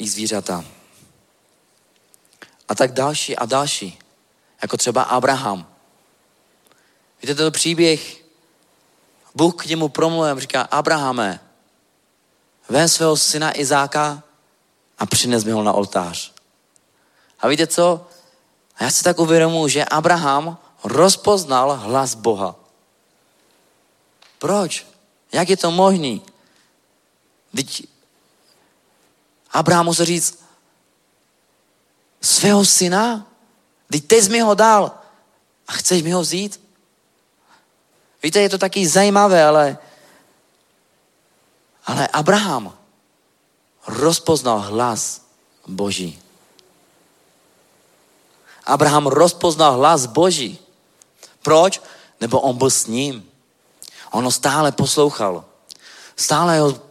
i 0.00 0.08
zvířata. 0.08 0.64
A 2.68 2.74
tak 2.74 2.92
další 2.92 3.36
a 3.36 3.46
další. 3.46 3.98
Jako 4.62 4.76
třeba 4.76 5.02
Abraham. 5.02 5.66
Víte, 7.22 7.34
tento 7.34 7.50
příběh, 7.50 8.24
Bůh 9.34 9.64
k 9.64 9.66
němu 9.66 9.88
promluvil, 9.88 10.40
říká, 10.40 10.62
Abrahame, 10.62 11.40
vem 12.68 12.88
svého 12.88 13.16
syna 13.16 13.58
Izáka 13.58 14.22
a 14.98 15.06
přines 15.06 15.44
mi 15.44 15.52
ho 15.52 15.62
na 15.62 15.72
oltář. 15.72 16.32
A 17.40 17.48
víte 17.48 17.66
co? 17.66 18.06
A 18.76 18.84
já 18.84 18.90
si 18.90 19.04
tak 19.04 19.18
uvědomuji, 19.18 19.68
že 19.68 19.84
Abraham 19.84 20.58
rozpoznal 20.84 21.76
hlas 21.76 22.14
Boha. 22.14 22.54
Proč? 24.38 24.86
Jak 25.32 25.48
je 25.48 25.56
to 25.56 25.70
možný? 25.70 26.22
Teď 27.56 27.86
Abraham 29.50 29.86
musel 29.86 30.06
říct, 30.06 30.38
svého 32.20 32.64
syna? 32.64 33.26
Teď 33.90 34.06
ty 34.06 34.22
jsi 34.22 34.30
mi 34.30 34.40
ho 34.40 34.54
dal 34.54 34.92
a 35.68 35.72
chceš 35.72 36.02
mi 36.02 36.10
ho 36.10 36.20
vzít? 36.20 36.60
Víte, 38.22 38.40
je 38.40 38.48
to 38.48 38.58
taky 38.58 38.88
zajímavé, 38.88 39.44
ale, 39.44 39.78
ale 41.86 42.08
Abraham 42.08 42.76
rozpoznal 43.86 44.60
hlas 44.60 45.20
Boží. 45.66 46.22
Abraham 48.66 49.06
rozpoznal 49.06 49.72
hlas 49.72 50.06
Boží. 50.06 50.58
Proč? 51.42 51.82
Nebo 52.20 52.40
on 52.40 52.56
byl 52.56 52.70
s 52.70 52.86
ním. 52.86 53.30
On 54.10 54.24
ho 54.24 54.32
stále 54.32 54.72
poslouchal. 54.72 55.44
Stále 56.16 56.60
ho 56.60 56.82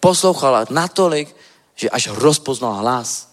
poslouchal 0.00 0.66
natolik, 0.70 1.35
že 1.76 1.90
až 1.90 2.08
rozpoznal 2.08 2.74
hlas. 2.74 3.28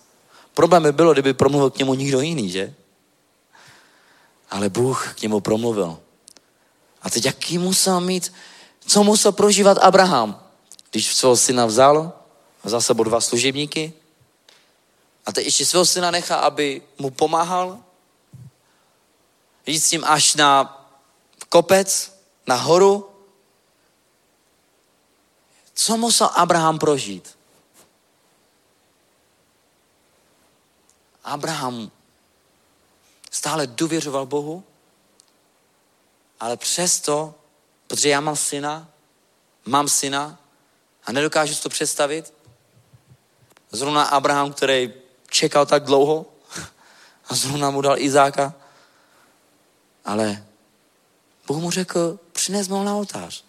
Problém 0.53 0.83
by 0.83 0.91
bylo, 0.91 1.13
kdyby 1.13 1.33
promluvil 1.33 1.69
k 1.69 1.77
němu 1.77 1.93
nikdo 1.93 2.21
jiný, 2.21 2.49
že? 2.49 2.73
Ale 4.49 4.69
Bůh 4.69 5.13
k 5.17 5.21
němu 5.21 5.39
promluvil. 5.39 5.99
A 7.01 7.09
teď 7.09 7.25
jaký 7.25 7.57
musel 7.57 8.01
mít, 8.01 8.33
co 8.87 9.03
musel 9.03 9.31
prožívat 9.31 9.77
Abraham, 9.77 10.43
když 10.91 11.15
svého 11.15 11.35
syna 11.35 11.65
vzal, 11.65 12.13
vzal 12.63 12.81
sebou 12.81 13.03
dva 13.03 13.21
služebníky 13.21 13.93
a 15.25 15.31
teď 15.31 15.45
ještě 15.45 15.65
svého 15.65 15.85
syna 15.85 16.11
nechá, 16.11 16.35
aby 16.35 16.81
mu 16.97 17.09
pomáhal, 17.09 17.79
jít 19.65 19.79
s 19.79 19.91
ním 19.91 20.03
až 20.05 20.35
na 20.35 20.79
kopec, 21.49 22.19
na 22.47 22.55
horu. 22.55 23.09
Co 25.73 25.97
musel 25.97 26.29
Abraham 26.35 26.79
prožít? 26.79 27.37
Abraham 31.23 31.91
stále 33.31 33.67
důvěřoval 33.67 34.25
Bohu, 34.25 34.63
ale 36.39 36.57
přesto, 36.57 37.35
protože 37.87 38.09
já 38.09 38.21
mám 38.21 38.35
syna, 38.35 38.89
mám 39.65 39.87
syna 39.87 40.39
a 41.03 41.11
nedokážu 41.11 41.55
si 41.55 41.63
to 41.63 41.69
představit, 41.69 42.33
zrovna 43.71 44.03
Abraham, 44.03 44.53
který 44.53 44.93
čekal 45.29 45.65
tak 45.65 45.83
dlouho 45.83 46.25
a 47.29 47.35
zrovna 47.35 47.69
mu 47.69 47.81
dal 47.81 47.97
Izáka, 47.97 48.53
ale 50.05 50.45
Bůh 51.47 51.57
mu 51.57 51.71
řekl, 51.71 52.19
přines 52.31 52.67
ho 52.67 52.83
na 52.83 52.95
oltář. 52.95 53.43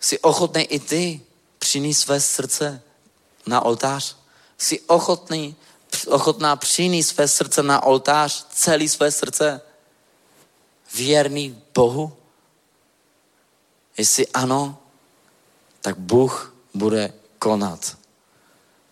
Jsi 0.00 0.18
ochotný 0.18 0.62
i 0.62 0.80
ty 0.80 1.20
přinést 1.58 1.98
své 1.98 2.20
srdce 2.20 2.82
na 3.46 3.60
oltář? 3.64 4.16
Jsi 4.58 4.80
ochotný, 4.80 5.56
ochotná 6.06 6.56
přinést 6.56 7.08
své 7.08 7.28
srdce 7.28 7.62
na 7.62 7.82
oltář, 7.82 8.46
celý 8.50 8.88
své 8.88 9.10
srdce? 9.10 9.60
Věrný 10.94 11.62
Bohu? 11.74 12.16
Jestli 13.98 14.26
ano, 14.28 14.78
tak 15.80 15.98
Bůh 15.98 16.54
bude 16.74 17.12
konat. 17.38 17.98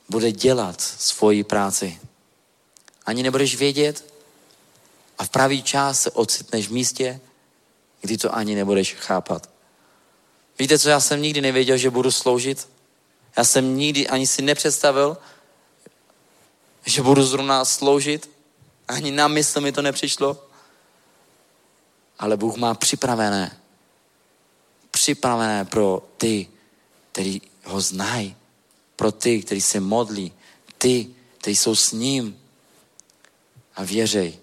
Bude 0.09 0.33
dělat 0.33 0.81
svoji 0.81 1.45
práci. 1.45 2.01
Ani 3.07 3.23
nebudeš 3.23 3.57
vědět 3.57 4.15
a 5.19 5.25
v 5.25 5.29
pravý 5.29 5.63
čas 5.63 6.01
se 6.01 6.11
ocitneš 6.11 6.69
v 6.69 6.73
místě, 6.73 7.21
kdy 8.01 8.19
to 8.19 8.35
ani 8.35 8.55
nebudeš 8.55 8.95
chápat. 8.95 9.51
Víte, 10.59 10.79
co 10.79 10.89
já 10.89 11.01
jsem 11.01 11.23
nikdy 11.23 11.41
nevěděl, 11.41 11.77
že 11.77 11.91
budu 11.91 12.11
sloužit? 12.11 12.69
Já 13.41 13.45
jsem 13.45 13.77
nikdy 13.77 14.09
ani 14.09 14.27
si 14.27 14.43
nepředstavil, 14.43 15.17
že 16.87 17.03
budu 17.03 17.23
zrovna 17.23 17.65
sloužit. 17.65 18.31
Ani 18.89 19.11
na 19.11 19.29
mysl 19.29 19.61
mi 19.61 19.73
to 19.73 19.83
nepřišlo. 19.83 20.47
Ale 22.19 22.37
Bůh 22.37 22.57
má 22.57 22.75
připravené. 22.75 23.61
Připravené 24.91 25.65
pro 25.65 26.03
ty, 26.17 26.49
kteří 27.13 27.43
ho 27.65 27.81
znají. 27.81 28.37
Pro 28.97 29.13
ty, 29.13 29.43
kteří 29.43 29.61
se 29.61 29.81
modlí. 29.81 30.33
Ty, 30.79 31.15
kteří 31.39 31.57
jsou 31.57 31.75
s 31.75 31.93
ním. 31.93 32.41
A 33.77 33.85
věřej. 33.85 34.39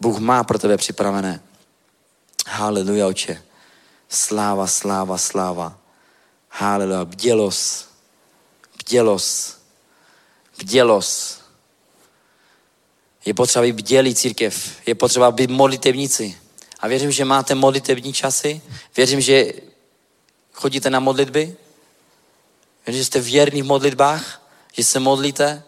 Bůh 0.00 0.18
má 0.18 0.44
pro 0.44 0.58
tebe 0.58 0.76
připravené. 0.76 1.42
Haleluja, 2.46 3.06
oče. 3.06 3.42
Sláva, 4.08 4.66
sláva, 4.66 5.18
sláva. 5.18 5.87
Haleluja. 6.60 7.04
Bdělos. 7.04 7.86
Bdělos. 8.78 9.56
Bdělos. 10.58 11.38
Je 13.24 13.34
potřeba 13.34 13.62
být 13.62 13.72
bdělý 13.72 14.14
církev. 14.14 14.70
Je 14.86 14.94
potřeba 14.94 15.30
být 15.30 15.50
modlitevníci. 15.50 16.38
A 16.80 16.88
věřím, 16.88 17.12
že 17.12 17.24
máte 17.24 17.54
modlitevní 17.54 18.12
časy. 18.12 18.62
Věřím, 18.96 19.20
že 19.20 19.52
chodíte 20.52 20.90
na 20.90 21.00
modlitby. 21.00 21.56
Věřím, 22.86 23.00
že 23.00 23.04
jste 23.04 23.20
věrní 23.20 23.62
v 23.62 23.66
modlitbách, 23.66 24.42
že 24.72 24.84
se 24.84 25.00
modlíte. 25.00 25.62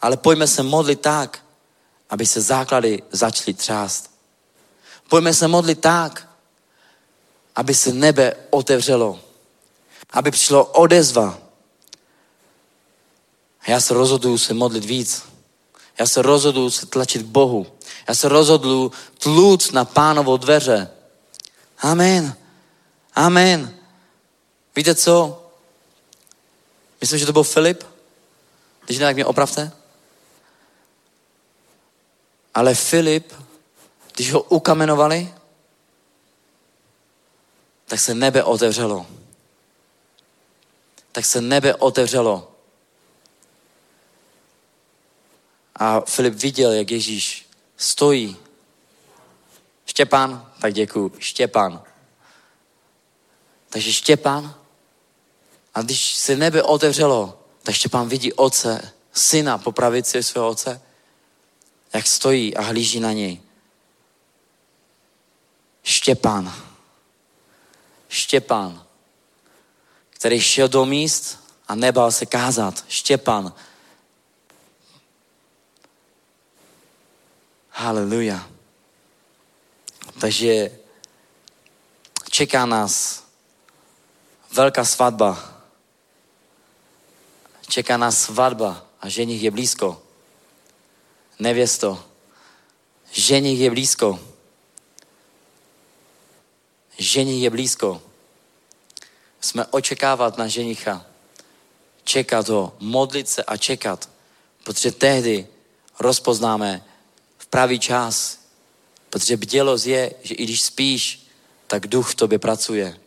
Ale 0.00 0.16
pojďme 0.16 0.46
se 0.46 0.62
modlit 0.62 1.00
tak, 1.00 1.44
aby 2.10 2.26
se 2.26 2.40
základy 2.40 3.02
začaly 3.10 3.54
třást. 3.54 4.10
Pojďme 5.08 5.34
se 5.34 5.48
modlit 5.48 5.80
tak, 5.80 6.28
aby 7.56 7.74
se 7.74 7.92
nebe 7.92 8.34
otevřelo 8.50 9.31
aby 10.12 10.30
přišlo 10.30 10.64
odezva. 10.64 11.38
A 13.60 13.70
já 13.70 13.80
se 13.80 13.94
rozhoduju 13.94 14.38
se 14.38 14.54
modlit 14.54 14.84
víc. 14.84 15.22
Já 15.98 16.06
se 16.06 16.22
rozhoduju 16.22 16.70
se 16.70 16.86
tlačit 16.86 17.22
k 17.22 17.26
Bohu. 17.26 17.66
Já 18.08 18.14
se 18.14 18.28
rozhoduju 18.28 18.92
tluc 19.18 19.70
na 19.70 19.84
pánovo 19.84 20.36
dveře. 20.36 20.90
Amen. 21.78 22.36
Amen. 23.14 23.78
Víte 24.76 24.94
co? 24.94 25.42
Myslím, 27.00 27.18
že 27.18 27.26
to 27.26 27.32
byl 27.32 27.42
Filip. 27.42 27.84
Když 28.84 28.98
ne, 28.98 29.04
tak 29.04 29.14
mě 29.14 29.26
opravte. 29.26 29.72
Ale 32.54 32.74
Filip, 32.74 33.32
když 34.14 34.32
ho 34.32 34.42
ukamenovali, 34.42 35.34
tak 37.86 38.00
se 38.00 38.14
nebe 38.14 38.44
otevřelo 38.44 39.06
tak 41.12 41.24
se 41.24 41.40
nebe 41.40 41.74
otevřelo. 41.74 42.52
A 45.74 46.00
Filip 46.00 46.34
viděl, 46.34 46.72
jak 46.72 46.90
Ježíš 46.90 47.48
stojí. 47.76 48.36
Štěpán, 49.86 50.52
tak 50.60 50.74
děkuji, 50.74 51.12
Štěpán. 51.18 51.82
Takže 53.68 53.92
Štěpán, 53.92 54.54
a 55.74 55.82
když 55.82 56.14
se 56.14 56.36
nebe 56.36 56.62
otevřelo, 56.62 57.38
tak 57.62 57.74
Štěpán 57.74 58.08
vidí 58.08 58.32
otce, 58.32 58.92
syna 59.12 59.58
po 59.58 59.72
pravici 59.72 60.22
svého 60.22 60.48
otce, 60.48 60.82
jak 61.92 62.06
stojí 62.06 62.56
a 62.56 62.62
hlíží 62.62 63.00
na 63.00 63.12
něj. 63.12 63.40
Štěpán. 65.82 66.54
Štěpán, 68.08 68.86
který 70.22 70.40
šel 70.40 70.68
do 70.68 70.86
míst 70.86 71.38
a 71.68 71.74
nebal 71.74 72.12
se 72.12 72.26
kázat. 72.26 72.84
Štěpán. 72.88 73.52
Haleluja. 77.70 78.48
Takže 80.20 80.78
čeká 82.30 82.66
nás 82.66 83.24
velká 84.52 84.84
svatba. 84.84 85.62
Čeká 87.68 87.96
nás 87.96 88.22
svatba 88.22 88.86
a 89.00 89.08
ženich 89.08 89.42
je 89.42 89.50
blízko. 89.50 90.02
Nevěsto, 91.38 92.04
ženich 93.12 93.60
je 93.60 93.70
blízko. 93.70 94.20
Ženich 96.98 97.42
je 97.42 97.50
blízko. 97.50 98.11
Jsme 99.42 99.66
očekávat 99.66 100.38
na 100.38 100.48
ženicha. 100.48 101.06
Čekat 102.04 102.48
ho, 102.48 102.76
modlit 102.78 103.28
se 103.28 103.44
a 103.44 103.56
čekat. 103.56 104.08
Protože 104.64 104.92
tehdy 104.92 105.46
rozpoznáme 105.98 106.84
v 107.38 107.46
pravý 107.46 107.78
čas. 107.78 108.38
Protože 109.10 109.36
bdělost 109.36 109.86
je, 109.86 110.14
že 110.22 110.34
i 110.34 110.44
když 110.44 110.62
spíš, 110.62 111.26
tak 111.66 111.86
duch 111.86 112.10
v 112.10 112.14
tobě 112.14 112.38
pracuje. 112.38 113.00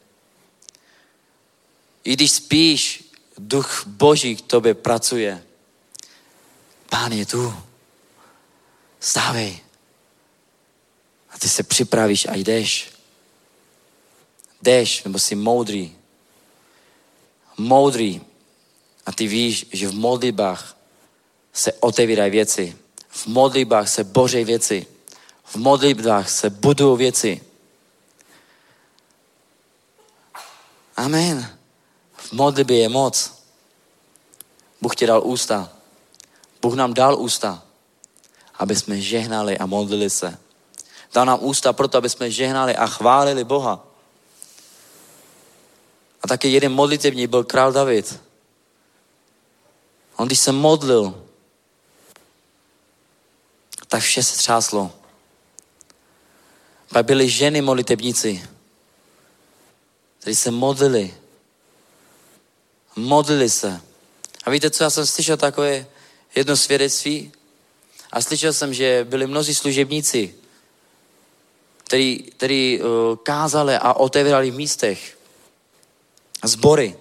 I 2.04 2.14
když 2.14 2.32
spíš, 2.32 3.04
duch 3.38 3.84
Boží 3.88 4.36
k 4.36 4.42
tobě 4.42 4.74
pracuje. 4.74 5.44
Pán 6.90 7.12
je 7.12 7.26
tu. 7.26 7.54
Stávej. 9.00 9.60
A 11.30 11.40
ty 11.40 11.50
se 11.50 11.64
připravíš 11.64 12.26
a 12.26 12.36
jdeš. 12.36 12.92
Jdeš, 14.62 15.04
nebo 15.04 15.20
jsi 15.20 15.36
moudrý. 15.36 15.96
Moudrý. 17.58 18.22
A 19.06 19.12
ty 19.12 19.28
víš, 19.28 19.66
že 19.72 19.88
v 19.88 19.94
modlitbách 19.94 20.78
se 21.54 21.74
otevírají 21.74 22.32
věci. 22.32 22.78
V 23.10 23.28
modlitbách 23.28 23.90
se 23.90 24.04
boří 24.04 24.44
věci. 24.44 24.88
V 25.44 25.56
modlitbách 25.56 26.30
se 26.30 26.50
budují 26.50 26.98
věci. 26.98 27.42
Amen. 30.98 31.58
V 32.16 32.34
modlitbě 32.34 32.78
je 32.78 32.90
moc. 32.90 33.44
Bůh 34.82 34.96
ti 34.96 35.06
dal 35.06 35.22
ústa. 35.24 35.72
Bůh 36.62 36.74
nám 36.74 36.94
dal 36.94 37.20
ústa, 37.20 37.64
aby 38.60 38.76
jsme 38.76 39.02
žehnali 39.02 39.58
a 39.58 39.66
modlili 39.66 40.10
se. 40.10 40.38
Dal 41.14 41.26
nám 41.26 41.40
ústa 41.42 41.74
proto, 41.74 41.98
aby 41.98 42.10
jsme 42.10 42.32
žehnali 42.32 42.76
a 42.76 42.88
chválili 42.88 43.44
Boha. 43.44 43.88
A 46.26 46.28
taky 46.28 46.48
jeden 46.48 46.72
modlitevní 46.72 47.28
byl 47.28 47.44
král 47.44 47.72
David. 47.72 48.22
On 50.16 50.28
když 50.28 50.40
se 50.40 50.52
modlil, 50.52 51.26
tak 53.88 54.02
vše 54.02 54.24
se 54.24 54.38
třáslo. 54.38 54.94
Pak 56.90 57.06
byly 57.06 57.30
ženy 57.30 57.62
modlitebníci, 57.62 58.50
kteří 60.20 60.36
se 60.36 60.52
modlili. 60.52 61.14
Modlili 62.96 63.50
se. 63.50 63.82
A 64.44 64.50
víte, 64.50 64.70
co 64.70 64.84
já 64.84 64.90
jsem 64.90 65.06
slyšel 65.06 65.38
takové 65.38 65.86
jedno 66.36 66.58
svědectví? 66.58 67.32
A 68.12 68.22
slyšel 68.22 68.54
jsem, 68.54 68.74
že 68.74 69.06
byli 69.10 69.28
mnozí 69.28 69.56
služebníci, 69.56 70.36
který, 71.84 72.24
který 72.24 72.82
uh, 72.82 73.16
kázali 73.16 73.76
a 73.76 73.94
otevírali 73.94 74.52
v 74.52 74.56
místech 74.56 75.15
zbory. 76.48 76.98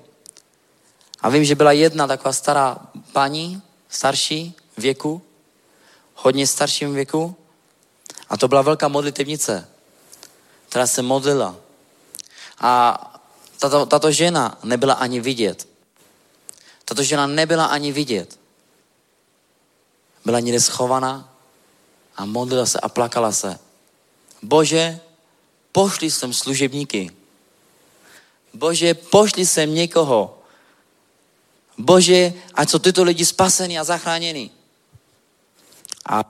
A 1.20 1.28
vím, 1.28 1.44
že 1.44 1.54
byla 1.54 1.72
jedna 1.72 2.06
taková 2.06 2.32
stará 2.32 2.78
paní, 3.12 3.62
starší 3.88 4.54
věku, 4.76 5.22
hodně 6.14 6.46
starším 6.46 6.94
věku, 6.94 7.36
a 8.28 8.36
to 8.36 8.48
byla 8.48 8.62
velká 8.62 8.88
modlitevnice, 8.88 9.68
která 10.68 10.86
se 10.86 11.02
modlila. 11.02 11.56
A 12.58 13.00
tato, 13.58 13.86
tato 13.86 14.12
žena 14.12 14.58
nebyla 14.64 14.94
ani 14.94 15.20
vidět. 15.20 15.68
Tato 16.84 17.02
žena 17.02 17.26
nebyla 17.26 17.66
ani 17.66 17.92
vidět. 17.92 18.38
Byla 20.24 20.40
někde 20.40 20.60
schovaná 20.60 21.34
a 22.16 22.24
modlila 22.24 22.66
se 22.66 22.80
a 22.80 22.88
plakala 22.88 23.32
se. 23.32 23.58
Bože, 24.42 25.00
pošli 25.72 26.10
jsem 26.10 26.32
služebníky. 26.32 27.10
Bože, 28.54 28.94
pošli 28.94 29.46
sem 29.46 29.74
někoho. 29.74 30.38
Bože, 31.78 32.32
ať 32.54 32.70
jsou 32.70 32.78
tyto 32.78 33.02
lidi 33.02 33.24
spasení 33.24 33.78
a 33.78 33.84
zachráněni. 33.84 34.50
A 36.08 36.24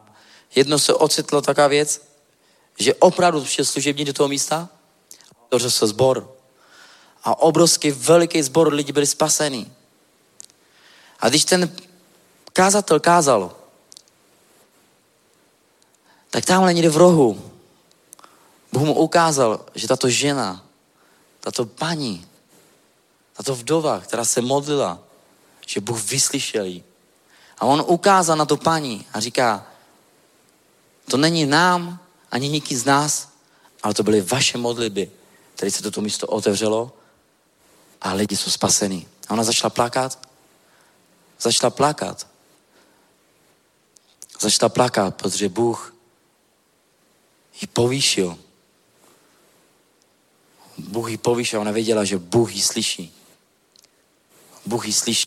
jedno 0.55 0.79
se 0.79 0.95
ocitlo 0.95 1.43
taková 1.43 1.67
věc, 1.67 2.01
že 2.79 2.95
opravdu 2.95 3.41
přišel 3.41 3.65
služebník 3.65 4.07
do 4.07 4.13
toho 4.13 4.29
místa, 4.29 4.69
otevřel 5.47 5.71
se 5.71 5.87
zbor. 5.87 6.31
A 7.25 7.39
obrovský, 7.39 7.91
veliký 7.91 8.43
zbor 8.43 8.73
lidí 8.73 8.93
byli 8.93 9.07
spasení. 9.07 9.73
A 11.21 11.29
když 11.29 11.45
ten 11.45 11.77
kázatel 12.53 13.01
kázal, 13.01 13.57
tak 16.31 16.45
tamhle 16.45 16.75
někde 16.75 16.91
v 16.91 16.97
rohu 16.97 17.51
Bůh 18.73 18.83
mu 18.83 18.95
ukázal, 18.95 19.61
že 19.75 19.89
tato 19.89 20.09
žena, 20.09 20.64
tato 21.45 21.67
paní, 21.67 22.27
tato 23.37 23.55
vdova, 23.55 24.01
která 24.01 24.25
se 24.25 24.41
modlila, 24.41 24.99
že 25.67 25.81
Bůh 25.81 26.01
vyslyšel 26.11 26.65
jí. 26.65 26.85
A 27.59 27.67
on 27.67 27.85
ukázal 27.87 28.37
na 28.37 28.45
to 28.45 28.57
paní 28.57 29.07
a 29.13 29.21
říká, 29.21 29.67
to 31.11 31.17
není 31.17 31.47
nám, 31.47 31.99
ani 32.31 32.49
niký 32.49 32.77
z 32.77 32.85
nás, 32.85 33.29
ale 33.83 33.95
to 33.95 34.03
byly 34.03 34.21
vaše 34.21 34.59
modlitby, 34.59 35.11
které 35.55 35.71
se 35.71 35.83
toto 35.83 36.01
místo 36.01 36.27
otevřelo 36.27 36.93
a 38.01 38.13
lidi 38.13 38.37
jsou 38.37 38.51
spasení. 38.51 39.09
A 39.29 39.33
ona 39.33 39.45
začala 39.45 39.71
plakat. 39.71 40.19
Začala 41.41 41.71
plakat. 41.71 42.27
Začala 44.41 44.69
plakat, 44.69 45.15
protože 45.15 45.49
Bůh 45.49 45.95
ji 47.61 47.67
povýšil. 47.67 48.39
Bůh 50.79 51.11
ji 51.11 51.17
povýšil, 51.17 51.61
ona 51.61 51.71
věděla, 51.71 52.05
že 52.05 52.19
Bůh 52.19 52.55
ji 52.55 52.63
slyší. 52.63 53.15
Bůh 54.67 54.87
ji 54.87 54.93
slyší. 54.93 55.27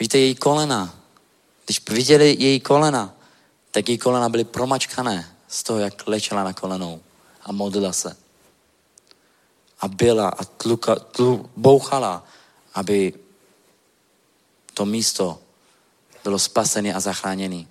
Víte, 0.00 0.18
její 0.18 0.34
kolena, 0.34 0.98
když 1.64 1.88
viděli 1.88 2.36
její 2.38 2.60
kolena, 2.60 3.14
tak 3.70 3.88
její 3.88 3.98
kolena 3.98 4.28
byly 4.28 4.44
promačkané 4.44 5.36
z 5.48 5.62
toho, 5.62 5.78
jak 5.78 6.06
lečela 6.06 6.44
na 6.44 6.52
kolenou 6.52 7.00
a 7.42 7.52
modlila 7.52 7.92
se. 7.92 8.16
A 9.80 9.88
byla 9.88 10.28
a 10.28 10.44
tluka, 10.44 10.94
tlu, 10.94 11.50
bouchala, 11.56 12.24
aby 12.74 13.12
to 14.74 14.84
místo 14.84 15.38
bylo 16.24 16.38
spasené 16.38 16.94
a 16.94 17.00
zachráněné. 17.00 17.66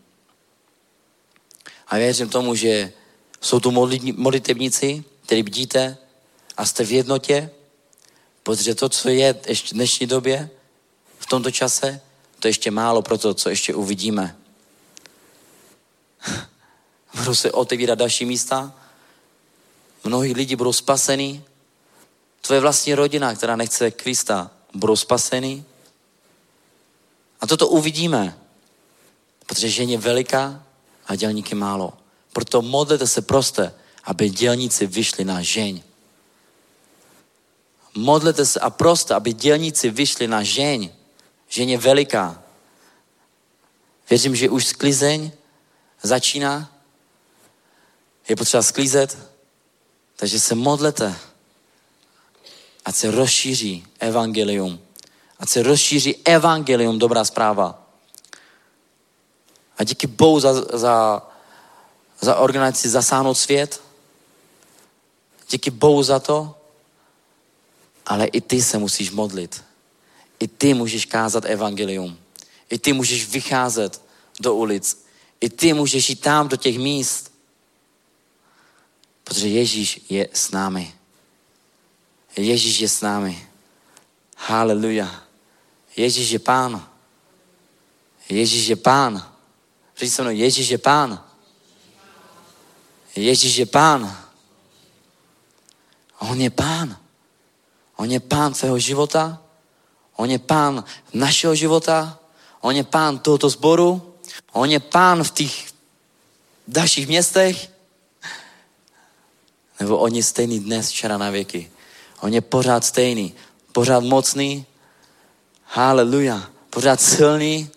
A 1.88 1.98
věřím 1.98 2.30
tomu, 2.30 2.56
že 2.56 2.94
jsou 3.42 3.60
tu 3.60 3.72
modlitebníci, 4.16 5.04
kteří 5.26 5.44
bdíte 5.44 5.98
a 6.58 6.66
jste 6.66 6.86
v 6.86 6.92
jednotě, 6.92 7.50
protože 8.44 8.76
to, 8.76 8.90
co 8.90 9.10
je 9.10 9.40
ještě 9.48 9.68
v 9.68 9.74
dnešní 9.74 10.08
době, 10.08 10.50
v 11.20 11.26
tomto 11.26 11.52
čase, 11.52 12.02
to 12.40 12.48
je 12.48 12.50
ještě 12.50 12.72
málo 12.72 13.02
pro 13.02 13.18
to, 13.18 13.34
co 13.34 13.50
ještě 13.50 13.76
uvidíme. 13.76 14.36
Budou 17.16 17.36
se 17.36 17.52
otevírat 17.52 18.00
další 18.00 18.26
místa, 18.26 18.74
mnohí 20.04 20.34
lidi 20.34 20.56
budou 20.56 20.74
spasení, 20.74 21.44
tvoje 22.42 22.62
vlastní 22.62 22.94
rodina, 22.94 23.36
která 23.36 23.56
nechce 23.56 23.92
Krista, 23.92 24.52
budou 24.74 24.96
spasení. 24.96 25.66
A 27.42 27.48
toto 27.48 27.68
uvidíme, 27.68 28.38
protože 29.46 29.70
žen 29.70 29.90
je 29.90 29.98
veliká 29.98 30.64
a 31.08 31.16
dělníky 31.16 31.56
málo. 31.56 32.01
Proto 32.34 32.62
modlete 32.62 33.08
se 33.08 33.22
proste, 33.22 33.74
aby 34.04 34.30
dělníci 34.30 34.88
vyšli 34.88 35.26
na 35.26 35.42
žeň. 35.42 35.84
Modlete 37.96 38.46
se 38.46 38.60
a 38.60 38.70
proste, 38.70 39.14
aby 39.14 39.34
dělníci 39.34 39.90
vyšli 39.90 40.28
na 40.28 40.44
žeň. 40.44 40.90
Žeň 41.50 41.70
je 41.70 41.78
veliká. 41.78 42.44
Věřím, 44.10 44.36
že 44.36 44.50
už 44.50 44.66
sklizeň 44.66 45.32
začíná. 46.02 46.72
Je 48.30 48.36
potřeba 48.36 48.64
sklízet. 48.64 49.18
Takže 50.16 50.40
se 50.40 50.56
modlete, 50.56 51.16
ať 52.86 52.96
se 52.96 53.12
rozšíří 53.12 53.88
evangelium. 54.00 54.80
Ať 55.40 55.50
se 55.50 55.64
rozšíří 55.64 56.16
evangelium, 56.26 57.00
dobrá 57.00 57.24
zpráva. 57.26 57.88
A 59.78 59.84
díky 59.84 60.08
Bohu 60.08 60.40
za, 60.40 60.78
za, 60.78 61.22
za 62.22 62.36
organizaci 62.36 62.90
Zasáhnout 62.90 63.38
svět. 63.38 63.82
Díky 65.50 65.72
Bohu 65.72 66.04
za 66.04 66.20
to. 66.20 66.58
Ale 68.06 68.26
i 68.26 68.42
ty 68.42 68.62
se 68.62 68.78
musíš 68.78 69.12
modlit. 69.12 69.64
I 70.40 70.48
ty 70.48 70.74
můžeš 70.74 71.06
kázat 71.06 71.46
evangelium. 71.46 72.18
I 72.70 72.78
ty 72.78 72.94
můžeš 72.94 73.30
vycházet 73.30 74.02
do 74.40 74.56
ulic. 74.56 75.06
I 75.42 75.50
ty 75.50 75.74
můžeš 75.74 76.10
jít 76.10 76.22
tam 76.22 76.48
do 76.48 76.58
těch 76.58 76.78
míst. 76.78 77.32
Protože 79.24 79.48
Ježíš 79.48 80.02
je 80.10 80.30
s 80.34 80.52
námi. 80.52 80.94
Ježíš 82.38 82.80
je 82.80 82.90
s 82.90 83.02
námi. 83.02 83.48
Haleluja. 84.38 85.24
Ježíš 85.98 86.30
je 86.30 86.40
pán. 86.40 86.90
Ježíš 88.30 88.68
je 88.68 88.76
pán. 88.76 89.34
Řekni 89.98 90.12
se 90.12 90.22
mnou, 90.22 90.32
Ježíš 90.32 90.70
je 90.70 90.78
pán. 90.78 91.31
Ježíš 93.16 93.56
je 93.56 93.66
pán. 93.66 94.18
On 96.20 96.42
je 96.42 96.50
pán. 96.50 96.98
On 97.96 98.12
je 98.12 98.20
pán 98.20 98.54
tvého 98.54 98.80
života. 98.80 99.42
On 100.16 100.30
je 100.30 100.40
pán 100.40 100.84
našeho 101.14 101.56
života. 101.56 102.20
On 102.62 102.76
je 102.76 102.84
pán 102.84 103.20
tohoto 103.20 103.50
sboru. 103.50 104.16
On 104.52 104.70
je 104.70 104.80
pán 104.80 105.24
v 105.24 105.32
těch 105.32 105.74
dalších 106.68 107.08
městech. 107.08 107.72
Nebo 109.80 109.98
on 109.98 110.16
je 110.16 110.24
stejný 110.24 110.60
dnes, 110.60 110.90
včera 110.90 111.18
na 111.18 111.30
věky. 111.30 111.72
On 112.22 112.34
je 112.34 112.42
pořád 112.42 112.86
stejný. 112.86 113.34
Pořád 113.72 114.04
mocný. 114.04 114.66
Haleluja. 115.66 116.50
Pořád 116.70 117.02
silný. 117.02 117.70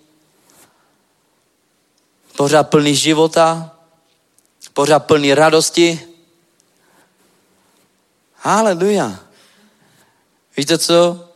Pořád 2.36 2.62
plný 2.62 2.96
života. 2.96 3.73
Pořád 4.74 4.98
plný 4.98 5.34
radosti. 5.34 6.00
Haleluja. 8.34 9.20
Víte 10.56 10.78
co? 10.78 11.28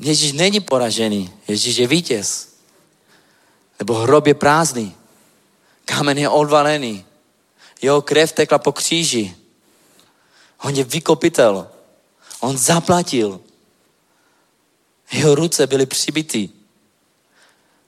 Ježíš 0.00 0.32
není 0.32 0.60
poražený. 0.60 1.32
Ježíš 1.48 1.76
je 1.76 1.86
vítěz. 1.86 2.48
Nebo 3.78 3.94
hrob 3.94 4.26
je 4.26 4.34
prázdný. 4.34 4.96
Kámen 5.84 6.18
je 6.18 6.28
odvalený. 6.28 7.04
Jeho 7.82 8.02
krev 8.02 8.32
tekla 8.32 8.58
po 8.58 8.72
kříži. 8.72 9.36
On 10.62 10.74
je 10.74 10.84
vykopitel. 10.84 11.68
On 12.40 12.58
zaplatil. 12.58 13.40
Jeho 15.12 15.34
ruce 15.34 15.66
byly 15.66 15.86
přibity. 15.86 16.50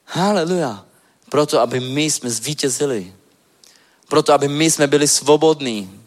Haleluja. 0.05 0.85
Proto, 1.29 1.59
aby 1.59 1.79
my 1.79 2.03
jsme 2.03 2.29
zvítězili. 2.29 3.13
Proto, 4.09 4.33
aby 4.33 4.47
my 4.47 4.71
jsme 4.71 4.87
byli 4.87 5.07
svobodní. 5.07 6.01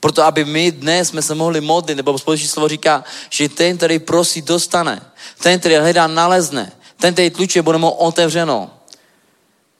Proto, 0.00 0.22
aby 0.22 0.44
my 0.44 0.72
dnes 0.72 1.08
jsme 1.08 1.22
se 1.22 1.34
mohli 1.34 1.60
modlit, 1.60 1.96
nebo 1.96 2.18
společné 2.18 2.48
slovo 2.48 2.68
říká, 2.68 3.04
že 3.30 3.48
ten, 3.48 3.76
který 3.76 3.98
prosí, 3.98 4.42
dostane. 4.42 5.12
Ten, 5.38 5.60
který 5.60 5.76
hledá, 5.76 6.06
nalezne. 6.06 6.72
Ten, 6.96 7.12
který 7.12 7.30
tluče, 7.30 7.62
bude 7.62 7.78
mu 7.78 7.90
otevřeno. 7.90 8.70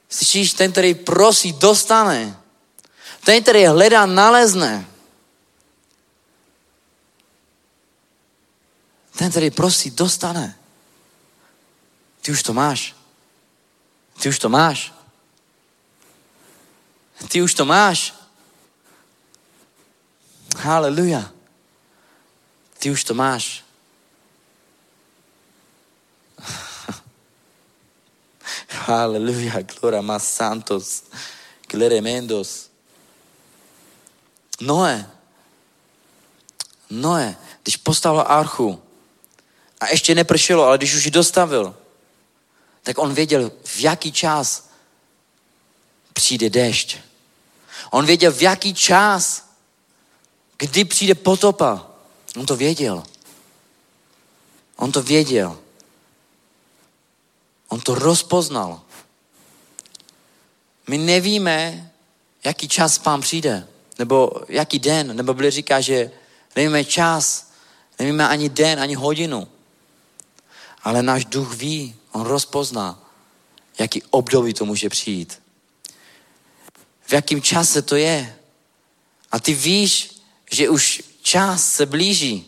Slyšíš, 0.08 0.52
ten, 0.52 0.72
který 0.72 0.94
prosí, 0.94 1.52
dostane. 1.52 2.36
Ten, 3.24 3.42
který 3.42 3.66
hledá, 3.66 4.06
nalezne. 4.06 4.86
Ten, 9.16 9.30
který 9.30 9.50
prosí, 9.50 9.90
dostane. 9.90 10.56
Ty 12.22 12.32
už 12.32 12.42
to 12.42 12.52
máš. 12.52 12.96
Ty 14.20 14.28
už 14.28 14.38
to 14.38 14.48
máš. 14.48 14.99
Ty 17.28 17.42
už 17.42 17.54
to 17.54 17.64
máš. 17.64 18.14
Haleluja. 20.56 21.32
Ty 22.78 22.90
už 22.90 23.04
to 23.04 23.14
máš. 23.14 23.64
Haleluja, 28.68 29.62
gloria 29.62 30.02
más 30.02 30.34
santos, 30.34 31.04
mendos. 32.00 32.70
Noé. 34.60 35.10
Noé, 36.90 37.36
když 37.62 37.76
postavil 37.76 38.24
archu 38.26 38.82
a 39.80 39.88
ještě 39.88 40.14
nepršelo, 40.14 40.64
ale 40.64 40.78
když 40.78 40.94
už 40.94 41.04
ji 41.04 41.10
dostavil, 41.10 41.76
tak 42.82 42.98
on 42.98 43.14
věděl, 43.14 43.52
v 43.64 43.80
jaký 43.80 44.12
čas 44.12 44.70
přijde 46.12 46.50
déšť. 46.50 47.09
On 47.90 48.06
věděl, 48.06 48.32
v 48.32 48.42
jaký 48.42 48.74
čas, 48.74 49.50
kdy 50.58 50.84
přijde 50.84 51.14
potopa. 51.14 51.86
On 52.36 52.46
to 52.46 52.56
věděl. 52.56 53.02
On 54.76 54.92
to 54.92 55.02
věděl. 55.02 55.58
On 57.68 57.80
to 57.80 57.94
rozpoznal. 57.94 58.80
My 60.88 60.98
nevíme, 60.98 61.90
jaký 62.44 62.68
čas 62.68 62.98
pán 62.98 63.20
přijde, 63.20 63.68
nebo 63.98 64.30
jaký 64.48 64.78
den, 64.78 65.16
nebo 65.16 65.34
Biblia 65.34 65.50
říká, 65.50 65.80
že 65.80 66.10
nevíme 66.56 66.84
čas, 66.84 67.50
nevíme 67.98 68.28
ani 68.28 68.48
den, 68.48 68.80
ani 68.80 68.94
hodinu. 68.94 69.48
Ale 70.82 71.02
náš 71.02 71.24
duch 71.24 71.54
ví, 71.54 71.94
on 72.12 72.22
rozpozná, 72.22 72.98
jaký 73.78 74.02
období 74.10 74.54
to 74.54 74.64
může 74.64 74.88
přijít. 74.88 75.39
V 77.10 77.12
jakém 77.12 77.42
čase 77.42 77.82
to 77.82 77.96
je. 77.96 78.36
A 79.32 79.40
ty 79.40 79.54
víš, 79.54 80.22
že 80.52 80.68
už 80.68 81.02
čas 81.22 81.72
se 81.72 81.86
blíží. 81.86 82.46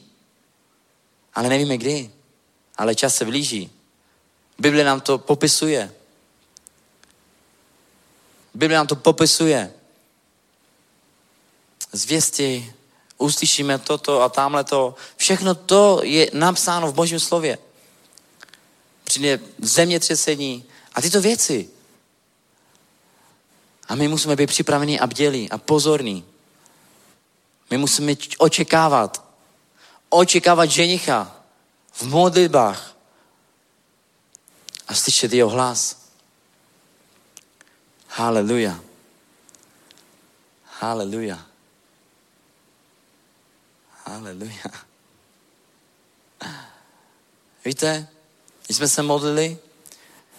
Ale 1.34 1.48
nevíme 1.48 1.78
kdy. 1.78 2.10
Ale 2.76 2.94
čas 2.94 3.16
se 3.16 3.24
blíží. 3.24 3.70
Bible 4.58 4.84
nám 4.84 5.00
to 5.00 5.18
popisuje. 5.18 5.92
Bible 8.54 8.76
nám 8.76 8.86
to 8.86 8.96
popisuje. 8.96 9.72
Zvěsti, 11.92 12.72
uslyšíme 13.18 13.78
toto 13.78 14.22
a 14.22 14.28
tamhle 14.28 14.64
to. 14.64 14.94
Všechno 15.16 15.54
to 15.54 16.00
je 16.04 16.30
napsáno 16.32 16.92
v 16.92 16.94
Božím 16.94 17.20
slově. 17.20 17.58
Přijde 19.04 19.40
zemětřesení 19.58 20.64
a 20.94 21.02
tyto 21.02 21.20
věci. 21.20 21.70
A 23.92 23.94
my 23.94 24.08
musíme 24.08 24.36
být 24.36 24.46
připraveni 24.46 25.00
a 25.00 25.06
bdělí 25.06 25.50
a 25.50 25.58
pozorní. 25.58 26.24
My 27.70 27.78
musíme 27.78 28.14
očekávat. 28.38 29.24
Očekávat 30.08 30.70
ženicha 30.70 31.36
v 31.92 32.02
modlitbách 32.02 32.96
a 34.88 34.94
slyšet 34.94 35.32
jeho 35.32 35.50
hlas. 35.50 36.08
Haleluja. 38.08 38.80
Haleluja. 40.80 41.46
Haleluja. 44.04 44.72
Víte, 47.64 48.08
když 48.66 48.76
jsme 48.76 48.88
se 48.88 49.02
modlili, 49.02 49.58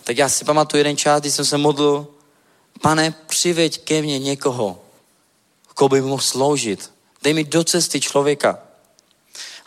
tak 0.04 0.18
já 0.18 0.30
si 0.30 0.46
pamatuju 0.46 0.80
jeden 0.80 0.98
čas, 0.98 1.22
když 1.22 1.34
jsem 1.34 1.46
se 1.46 1.58
modlil, 1.58 2.08
pane, 2.82 3.14
přiveď 3.44 3.84
ke 3.84 4.02
mně 4.02 4.20
někoho, 4.20 4.80
koho 5.76 5.90
by 5.90 6.02
mohl 6.02 6.24
sloužit. 6.24 6.92
Dej 7.24 7.34
mi 7.34 7.44
do 7.44 7.64
cesty 7.64 8.00
člověka. 8.00 8.60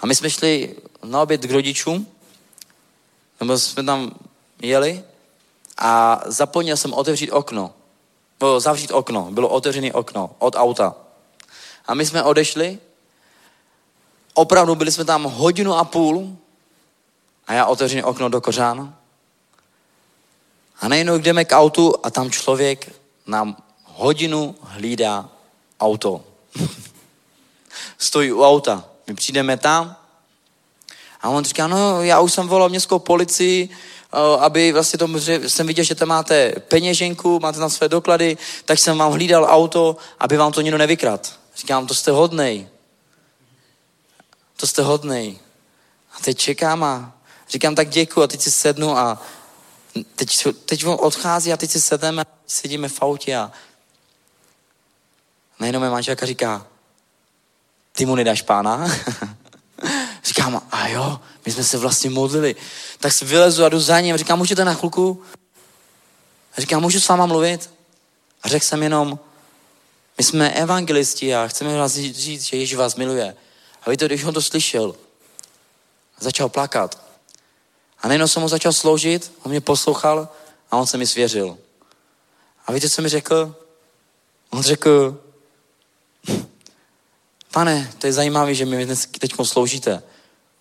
A 0.00 0.06
my 0.06 0.14
jsme 0.14 0.30
šli 0.30 0.76
na 1.04 1.22
oběd 1.22 1.44
k 1.44 1.50
rodičům, 1.50 2.08
nebo 3.40 3.58
jsme 3.58 3.84
tam 3.84 4.16
jeli 4.62 5.04
a 5.76 6.20
zapomněl 6.26 6.76
jsem 6.76 6.92
otevřít 6.92 7.30
okno. 7.30 7.74
Bylo 8.38 8.60
zavřít 8.60 8.90
okno, 8.90 9.28
bylo 9.30 9.48
otevřené 9.48 9.92
okno 9.92 10.30
od 10.38 10.56
auta. 10.56 10.96
A 11.86 11.94
my 11.94 12.06
jsme 12.06 12.22
odešli, 12.22 12.78
opravdu 14.34 14.74
byli 14.74 14.92
jsme 14.92 15.04
tam 15.04 15.24
hodinu 15.24 15.74
a 15.74 15.84
půl 15.84 16.36
a 17.46 17.52
já 17.52 17.66
otevřené 17.66 18.04
okno 18.04 18.28
do 18.28 18.40
kořán. 18.40 18.96
A 20.80 20.88
nejenom 20.88 21.20
jdeme 21.20 21.44
k 21.44 21.58
autu 21.58 21.94
a 22.02 22.10
tam 22.10 22.30
člověk 22.30 22.92
nám 23.26 23.65
hodinu 23.96 24.54
hlídá 24.60 25.28
auto. 25.80 26.24
Stojí 27.98 28.32
u 28.32 28.44
auta. 28.44 28.84
My 29.06 29.14
přijdeme 29.14 29.56
tam 29.56 29.96
a 31.20 31.28
on 31.28 31.44
říká, 31.44 31.66
no 31.66 32.02
já 32.02 32.20
už 32.20 32.32
jsem 32.32 32.48
volal 32.48 32.68
městskou 32.68 32.98
policii, 32.98 33.68
eh, 33.68 34.40
aby 34.40 34.72
vlastně 34.72 34.98
tomu, 34.98 35.18
že 35.18 35.48
jsem 35.48 35.66
viděl, 35.66 35.84
že 35.84 35.94
tam 35.94 36.08
máte 36.08 36.52
peněženku, 36.68 37.40
máte 37.40 37.58
tam 37.58 37.70
své 37.70 37.88
doklady, 37.88 38.38
tak 38.64 38.78
jsem 38.78 38.98
vám 38.98 39.12
hlídal 39.12 39.46
auto, 39.50 39.96
aby 40.18 40.36
vám 40.36 40.52
to 40.52 40.60
někdo 40.60 40.78
nevykrad. 40.78 41.38
Říkám, 41.56 41.86
to 41.86 41.94
jste 41.94 42.10
hodnej. 42.10 42.68
to 44.56 44.66
jste 44.66 44.82
hodnej. 44.82 45.38
A 46.12 46.20
teď 46.24 46.38
čekám 46.38 46.84
a 46.84 47.12
říkám 47.48 47.74
tak 47.74 47.88
děkuji 47.88 48.22
a 48.22 48.26
teď 48.26 48.40
si 48.40 48.50
sednu 48.50 48.96
a 48.96 49.22
teď, 50.16 50.46
teď 50.64 50.86
on 50.86 50.96
odchází 51.00 51.52
a 51.52 51.56
teď 51.56 51.70
si 51.70 51.80
sedneme, 51.80 52.24
sedíme 52.46 52.88
v 52.88 53.02
autě 53.02 53.36
a 53.36 53.52
najednou 55.60 55.80
mé 55.80 55.90
manželka 55.90 56.26
říká, 56.26 56.66
ty 57.92 58.06
mu 58.06 58.14
nedáš 58.14 58.42
pána? 58.42 58.88
říkám, 60.24 60.62
a 60.70 60.88
jo, 60.88 61.20
my 61.46 61.52
jsme 61.52 61.64
se 61.64 61.78
vlastně 61.78 62.10
modlili. 62.10 62.56
Tak 62.98 63.12
si 63.12 63.24
vylezu 63.24 63.64
a 63.64 63.68
jdu 63.68 63.80
za 63.80 64.00
ním. 64.00 64.16
Říkám, 64.16 64.38
můžete 64.38 64.64
na 64.64 64.74
chvilku? 64.74 65.22
A 66.56 66.60
říkám, 66.60 66.82
můžu 66.82 67.00
s 67.00 67.08
váma 67.08 67.26
mluvit? 67.26 67.70
A 68.42 68.48
řekl 68.48 68.64
jsem 68.64 68.82
jenom, 68.82 69.18
my 70.18 70.24
jsme 70.24 70.50
evangelisti 70.50 71.34
a 71.34 71.48
chceme 71.48 71.76
vás 71.76 71.92
říct, 71.92 72.42
že 72.42 72.56
Ježíš 72.56 72.74
vás 72.74 72.96
miluje. 72.96 73.36
A 73.82 73.90
víte, 73.90 74.06
když 74.06 74.24
on 74.24 74.34
to 74.34 74.42
slyšel, 74.42 74.96
začal 76.20 76.48
plakat. 76.48 77.02
A 78.02 78.08
nejenom 78.08 78.28
jsem 78.28 78.42
mu 78.42 78.48
začal 78.48 78.72
sloužit, 78.72 79.32
on 79.42 79.50
mě 79.50 79.60
poslouchal 79.60 80.28
a 80.70 80.76
on 80.76 80.86
se 80.86 80.98
mi 80.98 81.06
svěřil. 81.06 81.58
A 82.66 82.72
víte, 82.72 82.90
co 82.90 83.02
mi 83.02 83.08
řekl? 83.08 83.56
On 84.50 84.62
řekl, 84.62 85.20
pane, 87.56 87.92
to 87.98 88.06
je 88.06 88.12
zajímavé, 88.12 88.54
že 88.54 88.66
mi 88.66 88.84
dnes 88.84 89.08
teď 89.18 89.32
sloužíte, 89.42 90.02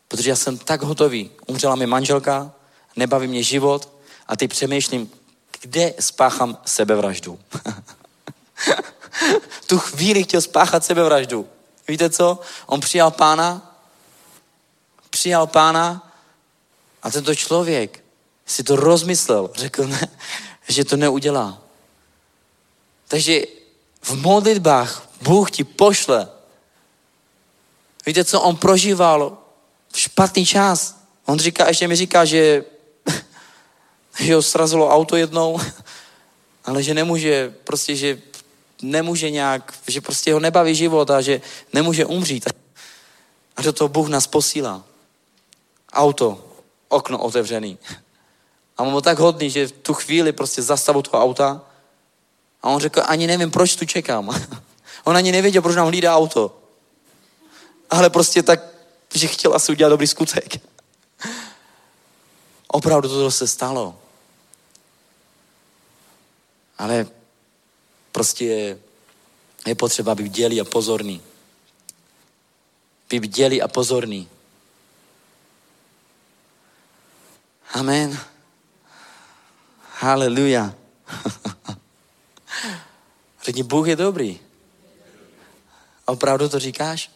protože 0.07 0.29
já 0.29 0.35
jsem 0.35 0.57
tak 0.57 0.81
hotový. 0.81 1.31
Umřela 1.45 1.75
mi 1.75 1.85
manželka, 1.85 2.51
nebaví 2.95 3.27
mě 3.27 3.43
život 3.43 3.89
a 4.27 4.35
teď 4.35 4.49
přemýšlím, 4.49 5.11
kde 5.61 5.93
spáchám 5.99 6.57
sebevraždu. 6.65 7.39
tu 9.67 9.79
chvíli 9.79 10.23
chtěl 10.23 10.41
spáchat 10.41 10.85
sebevraždu. 10.85 11.47
Víte 11.87 12.09
co? 12.09 12.39
On 12.65 12.79
přijal 12.79 13.11
pána, 13.11 13.75
přijal 15.09 15.47
pána 15.47 16.13
a 17.03 17.11
tento 17.11 17.35
člověk 17.35 18.03
si 18.45 18.63
to 18.63 18.75
rozmyslel, 18.75 19.49
řekl, 19.55 19.87
ne, 19.87 20.07
že 20.67 20.85
to 20.85 20.97
neudělá. 20.97 21.61
Takže 23.07 23.41
v 24.01 24.13
modlitbách 24.13 25.07
Bůh 25.21 25.51
ti 25.51 25.63
pošle. 25.63 26.34
Víte, 28.05 28.25
co 28.25 28.41
on 28.41 28.55
prožíval 28.55 29.37
v 29.91 29.99
špatný 29.99 30.45
čas. 30.45 30.95
On 31.25 31.39
říká, 31.39 31.67
ještě 31.67 31.87
mi 31.87 31.95
říká, 31.95 32.25
že, 32.25 32.65
že 34.19 34.35
ho 34.35 34.41
srazilo 34.41 34.89
auto 34.89 35.15
jednou, 35.15 35.59
ale 36.65 36.83
že 36.83 36.93
nemůže, 36.93 37.53
prostě, 37.63 37.95
že 37.95 38.21
nemůže 38.81 39.29
nějak, 39.29 39.73
že 39.87 40.01
prostě 40.01 40.33
ho 40.33 40.39
nebaví 40.39 40.75
život 40.75 41.09
a 41.09 41.21
že 41.21 41.41
nemůže 41.73 42.05
umřít. 42.05 42.49
A 43.55 43.61
do 43.61 43.73
toho 43.73 43.87
Bůh 43.87 44.09
nás 44.09 44.27
posílá. 44.27 44.83
Auto, 45.93 46.45
okno 46.89 47.19
otevřený. 47.19 47.77
A 48.77 48.83
on 48.83 48.91
byl 48.91 49.01
tak 49.01 49.19
hodný, 49.19 49.49
že 49.49 49.67
v 49.67 49.71
tu 49.71 49.93
chvíli 49.93 50.31
prostě 50.31 50.61
zastavil 50.61 51.01
toho 51.01 51.23
auta 51.23 51.61
a 52.61 52.69
on 52.69 52.79
řekl, 52.79 53.01
ani 53.05 53.27
nevím, 53.27 53.51
proč 53.51 53.75
tu 53.75 53.85
čekám. 53.85 54.29
on 55.03 55.17
ani 55.17 55.31
nevěděl, 55.31 55.61
proč 55.61 55.75
nám 55.75 55.87
hlídá 55.87 56.15
auto. 56.15 56.64
Ale 57.89 58.09
prostě 58.09 58.43
tak, 58.43 58.59
že 59.13 59.27
chtěl 59.27 59.55
asi 59.55 59.71
udělat 59.71 59.89
dobrý 59.89 60.07
skutek. 60.07 60.61
Opravdu 62.67 63.09
to 63.09 63.31
se 63.31 63.47
stalo. 63.47 63.99
Ale 66.77 67.07
prostě 68.11 68.45
je, 68.45 68.79
je 69.67 69.75
potřeba 69.75 70.15
být 70.15 70.31
dělý 70.31 70.61
a 70.61 70.63
pozorný. 70.63 71.21
Být 73.09 73.27
dělý 73.27 73.61
a 73.61 73.67
pozorný. 73.67 74.29
Amen. 77.73 78.19
Haleluja. 79.99 80.75
Řekni, 83.43 83.63
Bůh 83.63 83.87
je 83.87 83.95
dobrý. 83.95 84.39
Opravdu 86.05 86.49
to 86.49 86.59
říkáš? 86.59 87.14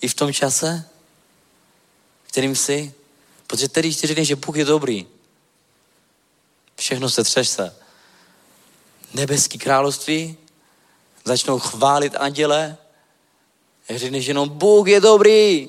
I 0.00 0.08
v 0.08 0.14
tom 0.14 0.32
čase, 0.32 0.88
kterým 2.22 2.56
jsi? 2.56 2.94
Protože 3.46 3.68
tedy, 3.68 3.88
když 3.88 3.96
ty 3.96 4.06
řekneš, 4.06 4.28
že 4.28 4.36
Bůh 4.36 4.56
je 4.56 4.64
dobrý, 4.64 5.06
všechno 6.76 7.10
se 7.10 7.24
třese. 7.24 7.76
Nebeský 9.14 9.58
království 9.58 10.36
začnou 11.24 11.58
chválit 11.58 12.16
anděle, 12.16 12.76
jak 13.88 13.98
řekneš 13.98 14.26
jenom 14.26 14.48
Bůh 14.48 14.88
je 14.88 15.00
dobrý, 15.00 15.68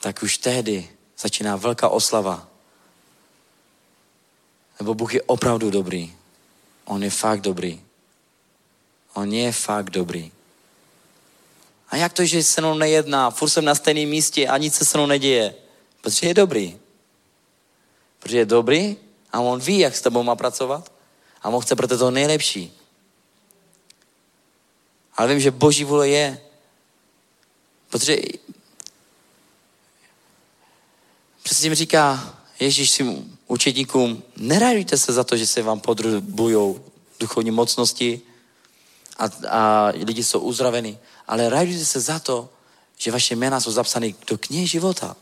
tak 0.00 0.22
už 0.22 0.38
tehdy 0.38 0.90
začíná 1.18 1.56
velká 1.56 1.88
oslava. 1.88 2.48
Nebo 4.78 4.94
Bůh 4.94 5.14
je 5.14 5.22
opravdu 5.22 5.70
dobrý. 5.70 6.14
On 6.84 7.02
je 7.02 7.10
fakt 7.10 7.40
dobrý. 7.40 7.82
On 9.14 9.32
je 9.32 9.52
fakt 9.52 9.90
dobrý. 9.90 10.32
A 11.92 11.96
jak 11.96 12.12
to, 12.12 12.24
že 12.24 12.42
se 12.42 12.60
mnou 12.60 12.74
nejedná, 12.74 13.30
furt 13.30 13.50
jsem 13.50 13.64
na 13.64 13.74
stejném 13.74 14.08
místě 14.08 14.48
a 14.48 14.58
nic 14.58 14.74
se 14.74 14.84
se 14.84 14.98
mnou 14.98 15.06
neděje? 15.06 15.54
Protože 16.00 16.26
je 16.26 16.34
dobrý. 16.34 16.78
Protože 18.18 18.38
je 18.38 18.44
dobrý 18.44 18.96
a 19.32 19.40
on 19.40 19.60
ví, 19.60 19.78
jak 19.78 19.96
s 19.96 20.00
tebou 20.00 20.22
má 20.22 20.36
pracovat 20.36 20.92
a 21.42 21.48
on 21.48 21.60
chce 21.60 21.76
pro 21.76 21.88
to 21.88 22.10
nejlepší. 22.10 22.72
Ale 25.16 25.28
vím, 25.28 25.40
že 25.40 25.50
boží 25.50 25.84
vůle 25.84 26.08
je. 26.08 26.40
Protože 27.90 28.18
přesně 31.42 31.70
mi 31.70 31.76
říká 31.76 32.34
Ježíš 32.60 32.90
svým 32.90 33.38
učedníkům, 33.46 34.22
neradujte 34.36 34.98
se 34.98 35.12
za 35.12 35.24
to, 35.24 35.36
že 35.36 35.46
se 35.46 35.62
vám 35.62 35.80
podrubují 35.80 36.80
duchovní 37.20 37.50
mocnosti 37.50 38.20
a, 39.18 39.24
a 39.48 39.92
lidi 40.04 40.24
jsou 40.24 40.40
uzdraveni, 40.40 40.98
ale 41.28 41.48
radujte 41.48 41.84
se 41.84 42.00
za 42.00 42.18
to, 42.18 42.48
že 42.98 43.10
vaše 43.10 43.36
jména 43.36 43.60
jsou 43.60 43.70
zapsány 43.70 44.14
do 44.26 44.38
knihy 44.38 44.66
života. 44.66 45.16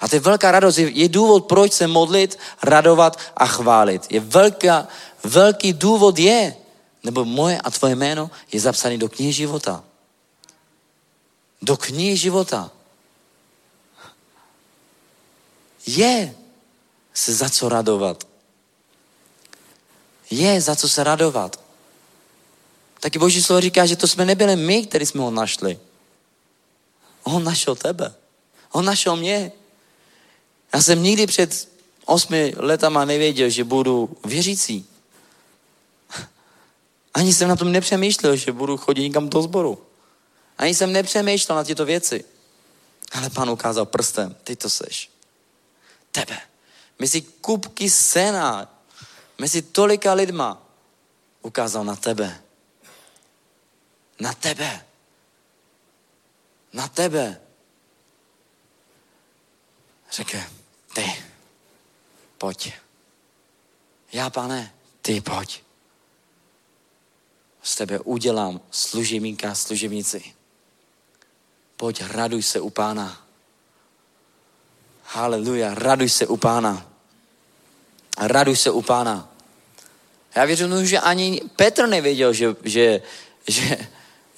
A 0.00 0.08
to 0.08 0.16
je 0.16 0.20
velká 0.20 0.50
radost, 0.50 0.78
je, 0.78 1.08
důvod, 1.08 1.46
proč 1.46 1.72
se 1.72 1.86
modlit, 1.86 2.38
radovat 2.62 3.18
a 3.36 3.46
chválit. 3.46 4.06
Je 4.10 4.20
velká, 4.20 4.88
velký 5.24 5.72
důvod 5.72 6.18
je, 6.18 6.56
nebo 7.04 7.24
moje 7.24 7.60
a 7.60 7.70
tvoje 7.70 7.96
jméno 7.96 8.30
je 8.52 8.60
zapsané 8.60 8.98
do 8.98 9.08
knihy 9.08 9.32
života. 9.32 9.84
Do 11.62 11.76
knihy 11.76 12.16
života. 12.16 12.70
Je 15.86 16.34
se 17.14 17.34
za 17.34 17.48
co 17.50 17.68
radovat. 17.68 18.24
Je 20.30 20.60
za 20.60 20.76
co 20.76 20.88
se 20.88 21.04
radovat. 21.04 21.60
Taky 23.00 23.18
Boží 23.18 23.42
slovo 23.42 23.60
říká, 23.60 23.86
že 23.86 23.96
to 23.96 24.06
jsme 24.06 24.24
nebyli 24.24 24.56
my, 24.56 24.86
kteří 24.86 25.06
jsme 25.06 25.20
ho 25.20 25.30
našli. 25.30 25.78
On 27.22 27.44
našel 27.44 27.76
tebe. 27.76 28.14
On 28.72 28.84
našel 28.84 29.16
mě. 29.16 29.52
Já 30.74 30.82
jsem 30.82 31.02
nikdy 31.02 31.26
před 31.26 31.68
osmi 32.04 32.54
letama 32.56 33.04
nevěděl, 33.04 33.48
že 33.48 33.64
budu 33.64 34.16
věřící. 34.24 34.86
Ani 37.14 37.34
jsem 37.34 37.48
na 37.48 37.56
tom 37.56 37.72
nepřemýšlel, 37.72 38.36
že 38.36 38.52
budu 38.52 38.76
chodit 38.76 39.02
někam 39.02 39.28
do 39.28 39.42
sboru. 39.42 39.86
Ani 40.58 40.74
jsem 40.74 40.92
nepřemýšlel 40.92 41.56
na 41.56 41.64
tyto 41.64 41.84
věci. 41.84 42.24
Ale 43.12 43.30
pán 43.30 43.50
ukázal 43.50 43.86
prstem, 43.86 44.36
ty 44.44 44.56
to 44.56 44.70
seš. 44.70 45.10
Tebe. 46.12 46.38
Mezi 46.98 47.20
kupky 47.20 47.90
sena, 47.90 48.80
mezi 49.38 49.62
tolika 49.62 50.12
lidma 50.12 50.62
ukázal 51.42 51.84
na 51.84 51.96
tebe. 51.96 52.40
Na 54.20 54.32
tebe. 54.32 54.86
Na 56.72 56.88
tebe. 56.88 57.40
Řekne, 60.10 60.50
ty, 60.94 61.24
pojď. 62.38 62.72
Já, 64.12 64.30
pane, 64.30 64.74
ty 65.02 65.20
pojď. 65.20 65.62
Z 67.62 67.76
tebe 67.76 67.98
udělám 67.98 68.60
služebníka, 68.70 69.54
služebnici. 69.54 70.34
Pojď, 71.76 72.02
raduj 72.08 72.42
se 72.42 72.60
u 72.60 72.70
pána. 72.70 73.26
Haleluja, 75.04 75.74
raduj 75.74 76.08
se 76.08 76.26
u 76.26 76.36
pána. 76.36 76.90
Raduj 78.18 78.56
se 78.56 78.70
u 78.70 78.82
pána. 78.82 79.28
Já 80.34 80.44
věřím, 80.44 80.86
že 80.86 80.98
ani 80.98 81.42
Petr 81.56 81.86
nevěděl, 81.86 82.32
že, 82.32 82.56
že, 82.64 83.02
že, 83.48 83.88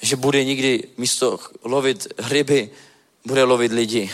že 0.02 0.16
bude 0.16 0.44
nikdy 0.44 0.88
místo 0.96 1.38
lovit 1.62 2.06
ryby, 2.18 2.70
bude 3.24 3.44
lovit 3.44 3.72
lidi. 3.72 4.12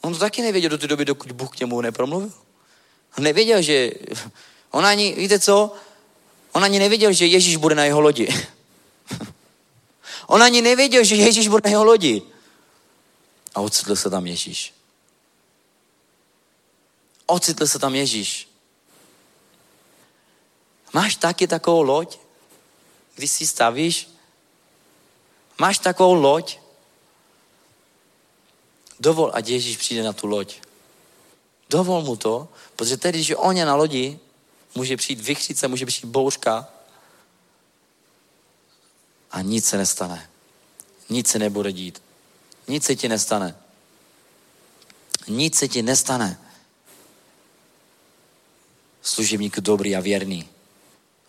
On 0.00 0.12
to 0.12 0.18
taky 0.18 0.42
nevěděl 0.42 0.70
do 0.70 0.78
té 0.78 0.86
doby, 0.86 1.04
dokud 1.04 1.32
Bůh 1.32 1.56
k 1.56 1.60
němu 1.60 1.80
nepromluvil. 1.80 2.32
On 3.18 3.24
nevěděl, 3.24 3.62
že... 3.62 3.90
On 4.70 4.86
ani, 4.86 5.14
víte 5.14 5.38
co? 5.38 5.74
On 6.52 6.64
ani 6.64 6.78
nevěděl, 6.78 7.12
že 7.12 7.26
Ježíš 7.26 7.56
bude 7.56 7.74
na 7.74 7.84
jeho 7.84 8.00
lodi. 8.00 8.28
On 10.26 10.42
ani 10.42 10.62
nevěděl, 10.62 11.04
že 11.04 11.14
Ježíš 11.14 11.48
bude 11.48 11.62
na 11.64 11.70
jeho 11.70 11.84
lodi. 11.84 12.22
A 13.54 13.60
ocitl 13.60 13.96
se 13.96 14.10
tam 14.10 14.26
Ježíš. 14.26 14.74
Ocitl 17.26 17.66
se 17.66 17.78
tam 17.78 17.94
Ježíš. 17.94 18.48
Máš 20.92 21.16
taky 21.16 21.46
takovou 21.46 21.82
loď, 21.82 22.18
když 23.14 23.30
si 23.30 23.46
stavíš? 23.46 24.11
Máš 25.62 25.78
takovou 25.78 26.14
loď? 26.14 26.58
Dovol, 29.00 29.30
ať 29.34 29.48
Ježíš 29.48 29.76
přijde 29.76 30.02
na 30.02 30.12
tu 30.12 30.26
loď. 30.26 30.58
Dovol 31.70 32.02
mu 32.02 32.16
to, 32.16 32.48
protože 32.76 32.96
tedy, 32.96 33.18
když 33.18 33.32
on 33.36 33.56
je 33.56 33.64
na 33.64 33.74
lodi, 33.74 34.18
může 34.74 34.96
přijít 34.96 35.20
vychřice, 35.20 35.68
může 35.68 35.86
přijít 35.86 36.10
bouřka 36.10 36.68
a 39.30 39.42
nic 39.42 39.66
se 39.66 39.78
nestane. 39.78 40.30
Nic 41.08 41.28
se 41.28 41.38
nebude 41.38 41.72
dít. 41.72 42.02
Nic 42.68 42.84
se 42.84 42.96
ti 42.96 43.08
nestane. 43.08 43.56
Nic 45.28 45.58
se 45.58 45.68
ti 45.68 45.82
nestane. 45.82 46.40
Služebník 49.02 49.60
dobrý 49.60 49.96
a 49.96 50.00
věrný. 50.00 50.48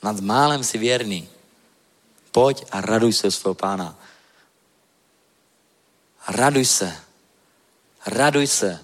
Nad 0.04 0.20
málem 0.20 0.64
si 0.64 0.78
věrný. 0.78 1.30
Pojď 2.32 2.66
a 2.72 2.82
raduj 2.82 3.14
se 3.14 3.32
svého 3.32 3.54
pána. 3.54 4.03
Raduj 6.28 6.66
se. 6.66 6.95
Raduj 8.06 8.48
se. 8.48 8.80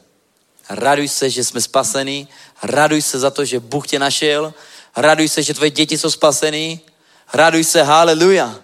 Raduj 0.69 1.07
se, 1.07 1.29
že 1.29 1.43
jsme 1.43 1.61
spasení. 1.61 2.27
Raduj 2.63 3.01
se 3.01 3.19
za 3.19 3.31
to, 3.31 3.45
že 3.45 3.59
Bůh 3.59 3.87
tě 3.87 3.99
našel. 3.99 4.53
Raduj 4.95 5.29
se, 5.29 5.43
že 5.43 5.53
tvoje 5.53 5.71
děti 5.71 5.97
jsou 5.97 6.11
spasený. 6.11 6.79
Raduj 7.33 7.63
se, 7.63 7.83
haleluja. 7.83 8.59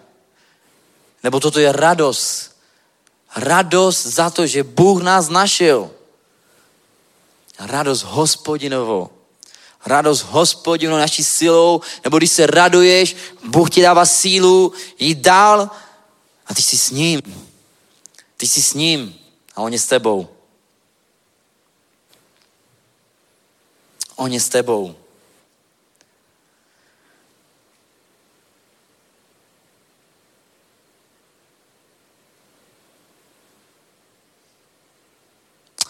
Nebo 1.24 1.40
toto 1.40 1.60
je 1.60 1.72
radost. 1.72 2.56
Radost 3.36 4.06
za 4.06 4.30
to, 4.30 4.48
že 4.48 4.64
Bůh 4.64 5.04
nás 5.04 5.30
našel. 5.30 5.92
Radost 7.60 8.04
hospodinovou. 8.04 9.10
Radost 9.86 10.22
hospodinovou 10.22 11.00
naší 11.00 11.24
silou, 11.24 11.82
nebo 12.04 12.18
když 12.18 12.32
se 12.32 12.48
raduješ, 12.48 13.16
Bůh 13.46 13.70
ti 13.70 13.82
dává 13.82 14.06
sílu 14.06 14.74
jít 15.00 15.18
dál 15.18 15.70
a 16.48 16.54
ty 16.54 16.62
jsi 16.62 16.78
s 16.78 16.92
ním. 16.92 17.22
Ty 18.38 18.48
jsi 18.48 18.64
s 18.64 18.74
ním 18.74 19.20
a 19.56 19.62
on 19.62 19.74
je 19.74 19.80
s 19.80 19.88
tebou. 19.88 20.30
On 24.16 24.32
je 24.32 24.40
s 24.40 24.50
tebou. 24.50 24.96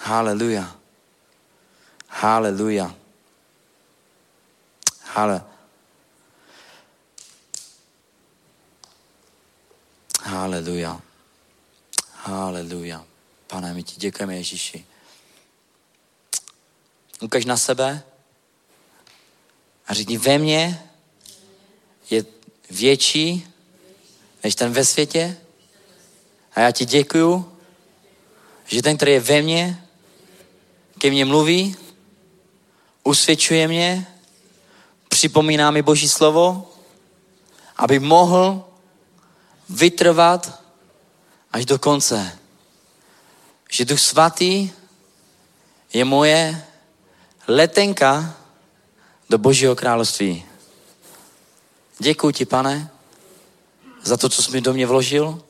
Haleluja. 0.06 0.76
Haleluja. 2.08 2.96
Hale. 5.02 5.42
Haleluja. 10.22 11.05
Haleluja. 12.26 13.06
Pane, 13.48 13.74
my 13.74 13.84
ti 13.84 13.96
děkujeme, 13.96 14.36
Ježíši. 14.36 14.86
Ukaž 17.22 17.46
na 17.46 17.58
sebe 17.58 18.04
a 19.88 19.94
řekni, 19.94 20.18
ve 20.18 20.38
mně 20.38 20.90
je 22.10 22.26
větší 22.70 23.48
než 24.44 24.56
ten 24.56 24.72
ve 24.74 24.86
světě. 24.86 25.38
A 26.56 26.60
já 26.60 26.72
ti 26.72 26.86
děkuju, 26.86 27.58
že 28.66 28.82
ten, 28.82 28.98
který 28.98 29.12
je 29.12 29.20
ve 29.20 29.42
mně, 29.42 29.88
ke 31.00 31.10
mně 31.10 31.26
mluví, 31.26 31.76
usvědčuje 33.04 33.68
mě, 33.68 34.08
připomíná 35.10 35.72
mi 35.72 35.82
Boží 35.82 36.10
slovo, 36.10 36.74
aby 37.78 38.00
mohl 38.00 38.66
vytrvat 39.70 40.65
až 41.56 41.66
do 41.66 41.80
konce. 41.80 42.40
Že 43.72 43.86
Duch 43.86 44.00
Svatý 44.00 44.72
je 45.94 46.04
moje 46.06 46.52
letenka 47.48 48.36
do 49.30 49.38
Božího 49.38 49.76
království. 49.76 50.46
Děkuji 52.00 52.32
ti, 52.32 52.46
pane, 52.46 52.92
za 54.04 54.18
to, 54.18 54.30
co 54.30 54.44
jsi 54.44 54.52
mi 54.52 54.62
do 54.62 54.74
mě 54.74 54.86
vložil. 54.88 55.44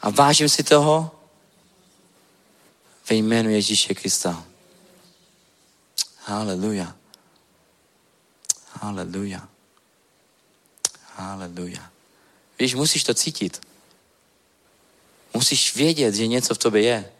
A 0.00 0.10
vážím 0.10 0.48
si 0.48 0.62
toho 0.62 1.10
ve 3.10 3.16
jménu 3.16 3.50
Ježíše 3.50 3.94
Krista. 3.94 4.44
Haleluja. 6.24 6.96
Haleluja. 8.72 9.48
Haleluja. 11.16 11.90
Víš, 12.58 12.74
musíš 12.74 13.04
to 13.04 13.14
cítit. 13.14 13.67
Musíš 15.34 15.76
vědět, 15.76 16.14
že 16.14 16.26
něco 16.26 16.54
v 16.54 16.58
tobě 16.58 16.82
je. 16.82 17.12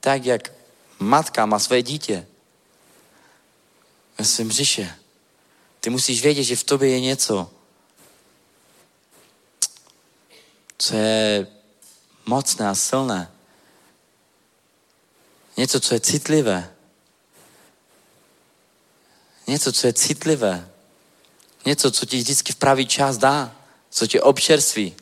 Tak, 0.00 0.24
jak 0.24 0.52
matka 0.98 1.46
má 1.46 1.58
své 1.58 1.82
dítě 1.82 2.26
ve 4.18 4.24
svém 4.24 4.48
břiše. 4.48 4.98
Ty 5.80 5.90
musíš 5.90 6.22
vědět, 6.22 6.44
že 6.44 6.56
v 6.56 6.64
tobě 6.64 6.88
je 6.88 7.00
něco, 7.00 7.50
co 10.78 10.96
je 10.96 11.46
mocné 12.26 12.68
a 12.68 12.74
silné. 12.74 13.32
Něco, 15.56 15.80
co 15.80 15.94
je 15.94 16.00
citlivé. 16.00 16.74
Něco, 19.46 19.72
co 19.72 19.86
je 19.86 19.92
citlivé. 19.92 20.70
Něco, 21.66 21.90
co 21.90 22.06
ti 22.06 22.16
vždycky 22.16 22.52
v 22.52 22.56
pravý 22.56 22.86
čas 22.86 23.16
dá. 23.16 23.56
Co 23.90 24.06
tě 24.06 24.20
občerství. 24.20 24.96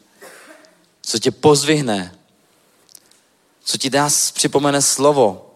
Co 1.02 1.18
tě 1.18 1.30
pozvihne. 1.30 2.18
Co 3.64 3.78
ti 3.78 3.90
dá, 3.90 4.08
připomene 4.34 4.82
slovo 4.82 5.54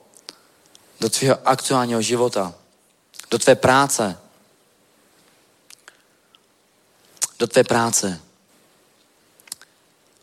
do 1.01 1.09
tvého 1.09 1.49
aktuálního 1.49 2.03
života. 2.03 2.55
Do 3.31 3.39
tvé 3.39 3.55
práce. 3.55 4.19
Do 7.39 7.47
tvé 7.47 7.65
práce. 7.65 8.21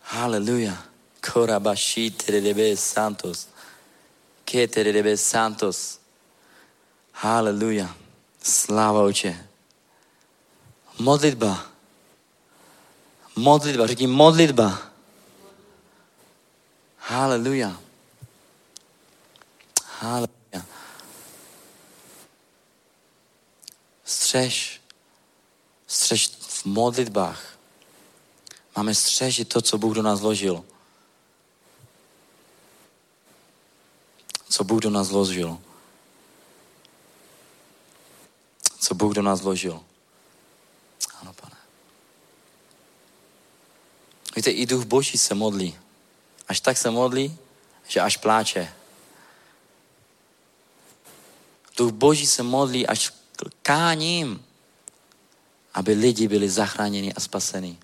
Haleluja. 0.01 0.83
Korabashi 1.33 2.11
terebe 2.11 2.77
santos. 2.77 3.47
Ke 4.45 4.67
terebe 4.67 5.17
santos. 5.17 5.99
Haleluja. 7.13 7.95
Sláva 8.43 9.01
oče. 9.01 9.47
Modlitba. 10.99 11.65
Modlitba. 13.35 13.87
Řekni 13.87 14.07
modlitba. 14.07 14.94
Haleluja. 17.07 17.81
Haleluja. 19.99 20.65
Střež. 24.05 24.81
Střež 25.87 26.27
v 26.27 26.65
modlitbách. 26.65 27.57
Máme 28.75 28.95
střežit 28.95 29.49
to, 29.49 29.61
co 29.61 29.77
Bůh 29.77 29.95
do 29.95 30.01
nás 30.01 30.21
vložil. 30.21 30.65
Co 34.49 34.63
Bůh 34.63 34.81
do 34.81 34.89
nás 34.89 35.09
vložil. 35.09 35.61
Co 38.79 38.95
Bůh 38.95 39.13
do 39.13 39.21
nás 39.21 39.41
vložil. 39.41 39.83
Ano, 41.21 41.33
pane. 41.33 41.55
Víte, 44.35 44.51
i 44.51 44.65
duch 44.65 44.85
Boží 44.85 45.17
se 45.17 45.35
modlí. 45.35 45.84
Až 46.47 46.59
tak 46.59 46.77
se 46.77 46.89
modlí, 46.89 47.37
že 47.87 47.99
až 47.99 48.17
pláče. 48.17 48.73
Duch 51.77 51.91
Boží 51.91 52.27
se 52.27 52.43
modlí 52.43 52.87
až 52.87 53.13
káním, 53.61 54.45
aby 55.73 55.93
lidi 55.93 56.27
byli 56.27 56.49
zachráněni 56.49 57.13
a 57.13 57.19
spaseni. 57.19 57.77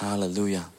Haleluja. 0.00 0.70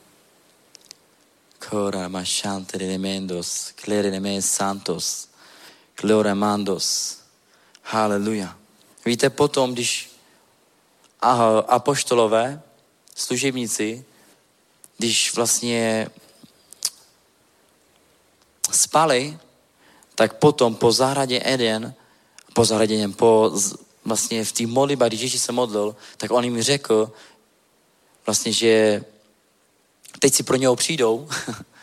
Cora 1.70 2.08
mashante 2.08 2.78
de 2.78 2.98
mendos, 2.98 3.72
clere 3.76 4.12
de 4.12 4.42
santos, 4.42 5.30
gloria 5.96 6.36
mandos. 6.36 7.20
Haleluja. 7.84 8.58
Víte, 9.06 9.30
potom, 9.30 9.74
když 9.74 10.12
apoštolové, 11.68 12.62
služebníci, 13.16 14.06
když 14.98 15.34
vlastně 15.36 16.10
spali, 18.72 19.38
tak 20.16 20.34
potom 20.34 20.76
po 20.76 20.92
zahradě 20.92 21.42
Eden, 21.44 21.94
po 22.54 22.66
zahradě, 22.66 23.08
po 23.08 23.52
vlastně 24.06 24.46
v 24.46 24.52
té 24.52 24.68
modlitbě, 24.68 25.08
když 25.08 25.22
Ježíš 25.22 25.42
se 25.42 25.52
modlil, 25.52 25.96
tak 26.18 26.32
on 26.32 26.44
jim 26.44 26.62
řekl, 26.62 27.12
vlastně, 28.26 28.54
že 28.54 29.04
teď 30.20 30.34
si 30.34 30.44
pro 30.44 30.56
něho 30.56 30.76
přijdou, 30.76 31.30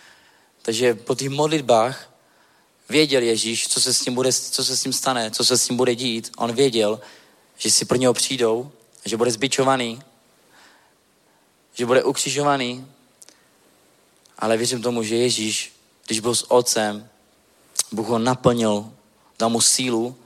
takže 0.62 0.94
po 0.94 1.15
těch 1.15 1.28
modlitbách 1.28 2.11
věděl 2.89 3.23
Ježíš, 3.23 3.69
co 3.69 3.81
se, 3.81 3.94
s 3.94 4.01
tím 4.01 4.15
bude, 4.15 4.32
co 4.32 4.65
se 4.65 4.77
s 4.77 4.82
tím 4.82 4.93
stane, 4.93 5.31
co 5.31 5.44
se 5.44 5.59
s 5.59 5.66
tím 5.66 5.77
bude 5.77 5.94
dít. 5.94 6.32
On 6.36 6.52
věděl, 6.52 7.01
že 7.59 7.70
si 7.70 7.85
pro 7.85 7.97
něho 7.97 8.15
přijdou, 8.15 8.73
že 9.05 9.16
bude 9.16 9.31
zbičovaný, 9.31 10.02
že 11.81 11.86
bude 11.86 12.05
ukřižovaný, 12.05 12.86
ale 14.39 14.57
věřím 14.57 14.82
tomu, 14.82 15.02
že 15.02 15.16
Ježíš, 15.16 15.73
když 16.07 16.20
byl 16.20 16.35
s 16.35 16.51
otcem, 16.51 17.09
Bůh 17.93 18.07
ho 18.09 18.19
naplnil, 18.19 18.93
dal 19.39 19.51
mu 19.51 19.61
sílu, 19.61 20.16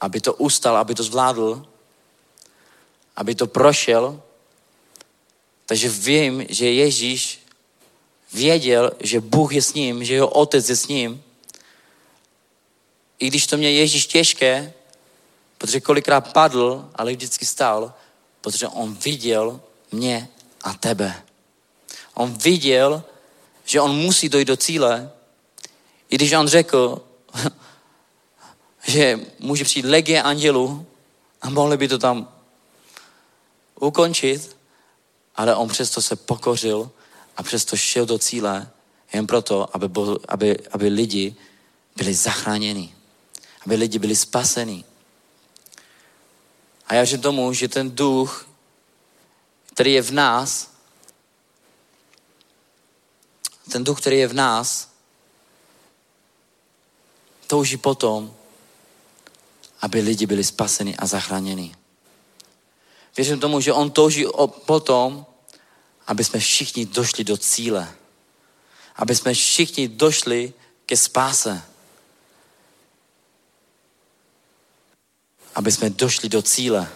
aby 0.00 0.20
to 0.20 0.34
ustal, 0.34 0.76
aby 0.76 0.94
to 0.94 1.02
zvládl, 1.02 1.66
aby 3.16 3.34
to 3.34 3.46
prošel. 3.46 4.22
Takže 5.66 5.88
vím, 5.88 6.46
že 6.48 6.72
Ježíš 6.72 7.40
věděl, 8.32 8.92
že 9.00 9.20
Bůh 9.20 9.52
je 9.52 9.62
s 9.62 9.74
ním, 9.74 10.04
že 10.04 10.14
jeho 10.14 10.28
otec 10.28 10.68
je 10.68 10.76
s 10.76 10.88
ním. 10.88 11.22
I 13.18 13.28
když 13.28 13.46
to 13.46 13.56
mě 13.56 13.72
Ježíš 13.72 14.06
těžké, 14.06 14.72
protože 15.58 15.80
kolikrát 15.80 16.32
padl, 16.32 16.90
ale 16.94 17.12
vždycky 17.12 17.46
stál, 17.46 17.92
protože 18.40 18.68
on 18.68 18.94
viděl 18.94 19.60
mě 19.92 20.28
a 20.62 20.72
tebe. 20.74 21.22
On 22.14 22.34
viděl, 22.34 23.04
že 23.64 23.80
on 23.80 23.96
musí 23.96 24.28
dojít 24.28 24.48
do 24.48 24.56
cíle, 24.56 25.12
i 26.08 26.14
když 26.14 26.32
on 26.32 26.48
řekl, 26.48 27.02
že 28.86 29.20
může 29.38 29.64
přijít 29.64 29.86
legie 29.86 30.22
andělů 30.22 30.86
a 31.42 31.50
mohli 31.50 31.76
by 31.76 31.88
to 31.88 31.98
tam 31.98 32.28
ukončit, 33.80 34.56
ale 35.36 35.54
on 35.54 35.68
přesto 35.68 36.02
se 36.02 36.16
pokořil 36.16 36.90
a 37.36 37.42
přesto 37.42 37.76
šel 37.76 38.06
do 38.06 38.18
cíle 38.18 38.70
jen 39.12 39.26
proto, 39.26 39.76
aby, 39.76 39.88
byl, 39.88 40.18
aby, 40.28 40.58
aby 40.70 40.88
lidi 40.88 41.36
byli 41.96 42.14
zachráněni, 42.14 42.94
aby 43.66 43.74
lidi 43.74 43.98
byli 43.98 44.16
spaseni. 44.16 44.84
A 46.86 46.94
já 46.94 47.00
věřím 47.00 47.20
tomu, 47.20 47.52
že 47.52 47.68
ten 47.68 47.96
duch, 47.96 48.48
který 49.78 49.92
je 49.92 50.02
v 50.02 50.10
nás, 50.10 50.70
ten 53.70 53.84
duch, 53.84 54.00
který 54.00 54.18
je 54.18 54.28
v 54.28 54.34
nás, 54.34 54.90
touží 57.46 57.76
potom, 57.76 58.34
aby 59.80 60.00
lidi 60.00 60.26
byli 60.26 60.44
spaseni 60.44 60.96
a 60.96 61.06
zachráněni. 61.06 61.76
Věřím 63.16 63.40
tomu, 63.40 63.60
že 63.60 63.72
on 63.72 63.90
touží 63.90 64.26
potom, 64.64 65.26
aby 66.06 66.24
jsme 66.24 66.40
všichni 66.40 66.86
došli 66.86 67.24
do 67.24 67.36
cíle. 67.36 67.94
Aby 68.96 69.14
jsme 69.14 69.34
všichni 69.34 69.88
došli 69.88 70.52
ke 70.86 70.96
spáse. 70.96 71.62
Aby 75.54 75.72
jsme 75.72 75.90
došli 75.90 76.28
do 76.28 76.42
cíle. 76.42 76.88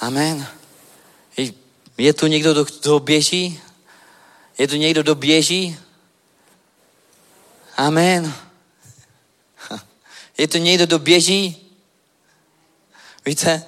Amen. 0.00 0.61
Je 1.98 2.12
tu 2.12 2.26
někdo, 2.26 2.64
kdo 2.64 3.00
běží? 3.00 3.60
Je 4.58 4.68
tu 4.68 4.76
někdo, 4.76 5.02
kdo 5.02 5.14
běží? 5.14 5.78
Amen. 7.76 8.34
Je 10.38 10.48
tu 10.48 10.58
někdo, 10.58 10.86
kdo 10.86 10.98
běží? 10.98 11.72
Víte, 13.24 13.64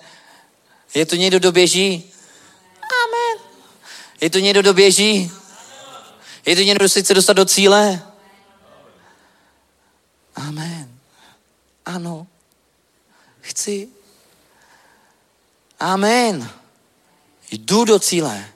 je 0.95 1.07
tu 1.07 1.17
někdo, 1.17 1.39
kdo 1.39 1.53
běží? 1.53 2.13
Amen. 3.05 3.47
Je 4.21 4.31
tu 4.31 4.39
někdo, 4.39 4.63
kdo 4.63 4.75
běží? 4.75 5.33
Je 6.47 6.57
tu 6.57 6.63
někdo, 6.63 6.79
kdo 6.79 6.89
se 6.89 7.03
chce 7.03 7.15
dostat 7.15 7.33
do 7.33 7.45
cíle? 7.45 8.03
Amen. 10.37 11.01
Ano. 11.87 12.27
Chci. 13.41 13.89
Amen. 15.81 16.51
Jdu 17.51 17.85
do 17.85 17.99
cíle. 17.99 18.49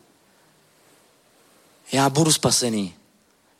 Já 1.93 2.11
budu 2.11 2.33
spasený. 2.33 2.95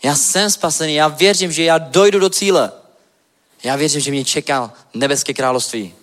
Já 0.03 0.15
jsem 0.15 0.51
spasený. 0.51 0.95
Já 0.95 1.09
věřím, 1.09 1.53
že 1.53 1.63
já 1.63 1.79
dojdu 1.79 2.19
do 2.19 2.31
cíle. 2.31 2.73
Já 3.63 3.77
věřím, 3.77 4.01
že 4.01 4.11
mě 4.11 4.25
čeká 4.25 4.73
nebeské 4.95 5.35
království. 5.35 5.95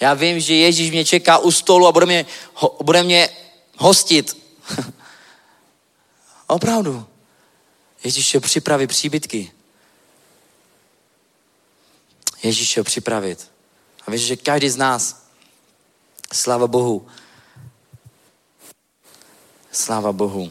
Já 0.00 0.14
vím, 0.14 0.40
že 0.40 0.54
Ježíš 0.54 0.90
mě 0.90 1.04
čeká 1.04 1.38
u 1.38 1.50
stolu 1.50 1.86
a 1.86 1.92
bude 1.92 2.06
mě, 2.06 2.26
ho, 2.54 2.76
bude 2.82 3.02
mě 3.02 3.28
hostit. 3.78 4.36
Opravdu. 6.46 7.06
Ježíš 8.04 8.28
chtěl 8.28 8.40
připravit 8.40 8.86
příbytky. 8.86 9.52
Ježíš 12.42 12.70
chtěl 12.70 12.84
připravit. 12.84 13.50
A 14.06 14.10
víš, 14.10 14.22
že 14.22 14.36
každý 14.36 14.70
z 14.70 14.76
nás, 14.76 15.26
sláva 16.32 16.66
Bohu, 16.66 17.06
sláva 19.74 20.12
Bohu, 20.12 20.50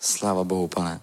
sláva 0.00 0.44
Bohu, 0.44 0.68
pane. 0.68 1.00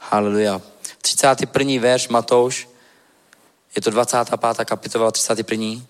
Haleluja. 0.00 0.60
31. 1.02 1.80
verš 1.80 2.08
Matouš, 2.08 2.68
je 3.76 3.82
to 3.82 3.90
25. 3.90 4.64
kapitola, 4.64 5.10
31. 5.10 5.84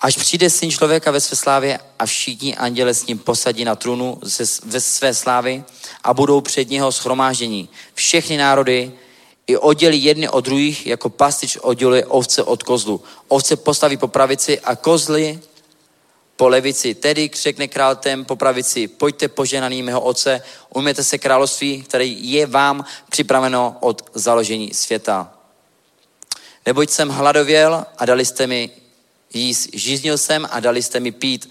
Až 0.00 0.16
přijde 0.16 0.50
syn 0.50 0.70
člověka 0.70 1.10
ve 1.10 1.20
své 1.20 1.36
slávě 1.36 1.78
a 1.98 2.06
všichni 2.06 2.56
anděle 2.56 2.94
s 2.94 3.06
ním 3.06 3.18
posadí 3.18 3.64
na 3.64 3.76
trůnu 3.76 4.20
ve 4.64 4.80
své 4.80 5.14
slávy 5.14 5.64
a 6.04 6.14
budou 6.14 6.40
před 6.40 6.70
něho 6.70 6.92
schromáždění. 6.92 7.68
Všechny 7.94 8.36
národy 8.36 8.92
i 9.46 9.56
oddělí 9.56 10.04
jedny 10.04 10.28
od 10.28 10.44
druhých, 10.44 10.86
jako 10.86 11.08
pastič 11.10 11.56
odděluje 11.56 12.06
ovce 12.06 12.42
od 12.42 12.62
kozlu. 12.62 13.02
Ovce 13.28 13.56
postaví 13.56 13.96
po 13.96 14.08
pravici 14.08 14.60
a 14.60 14.76
kozly 14.76 15.40
po 16.36 16.48
levici. 16.48 16.94
Tedy 16.94 17.30
řekne 17.34 17.68
král 17.68 17.96
tém 17.96 18.24
po 18.24 18.36
pravici, 18.36 18.88
pojďte 18.88 19.28
poženaný 19.28 19.82
mého 19.82 20.00
otce, 20.00 20.42
ujměte 20.74 21.04
se 21.04 21.18
království, 21.18 21.82
které 21.82 22.06
je 22.06 22.46
vám 22.46 22.84
připraveno 23.10 23.76
od 23.80 24.10
založení 24.14 24.74
světa. 24.74 25.34
Neboť 26.66 26.90
jsem 26.90 27.08
hladověl 27.08 27.86
a 27.98 28.06
dali 28.06 28.24
jste 28.24 28.46
mi 28.46 28.70
jíst, 29.34 29.68
žíznil 29.72 30.18
jsem 30.18 30.48
a 30.50 30.60
dali 30.60 30.82
jste 30.82 31.00
mi 31.00 31.12
pít, 31.12 31.50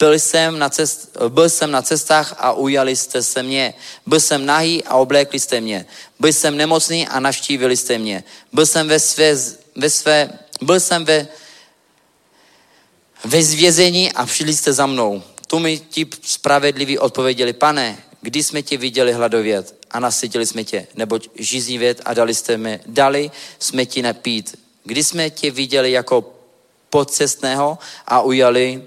byl 0.00 0.18
jsem, 0.18 0.58
na 0.58 0.68
cest, 0.68 1.16
byl 1.28 1.48
jsem 1.48 1.70
na 1.70 1.82
cestách 1.82 2.34
a 2.38 2.52
ujali 2.52 2.96
jste 2.96 3.22
se 3.22 3.42
mě. 3.42 3.74
Byl 4.06 4.20
jsem 4.20 4.46
nahý 4.46 4.84
a 4.84 4.96
oblékli 4.96 5.40
jste 5.40 5.60
mě. 5.60 5.86
Byl 6.20 6.32
jsem 6.32 6.56
nemocný 6.56 7.08
a 7.08 7.20
navštívili 7.20 7.76
jste 7.76 7.98
mě. 7.98 8.24
Byl 8.52 8.66
jsem 8.66 8.88
ve 8.88 9.00
své, 9.00 9.36
ve 9.76 9.90
své 9.90 10.30
byl 10.62 10.80
jsem 10.80 11.04
ve 11.04 11.28
ve 13.24 13.42
zvězení 13.42 14.12
a 14.12 14.26
přišli 14.26 14.54
jste 14.54 14.72
za 14.72 14.86
mnou. 14.86 15.22
Tu 15.46 15.58
mi 15.58 15.78
ti 15.78 16.06
spravedliví 16.22 16.98
odpověděli, 16.98 17.52
pane, 17.52 17.98
kdy 18.20 18.42
jsme 18.42 18.62
tě 18.62 18.76
viděli 18.76 19.12
hladovět 19.12 19.74
a 19.90 20.00
nasytili 20.00 20.46
jsme 20.46 20.64
tě, 20.64 20.86
neboť 20.94 21.28
věd 21.78 22.00
a 22.04 22.14
dali, 22.14 22.34
jste 22.34 22.56
mi, 22.56 22.80
dali 22.86 23.30
jsme 23.58 23.86
ti 23.86 24.02
napít. 24.02 24.58
Kdy 24.84 25.04
jsme 25.04 25.30
tě 25.30 25.50
viděli 25.50 25.92
jako 25.92 26.32
podcestného 26.90 27.78
a 28.06 28.20
ujali 28.20 28.82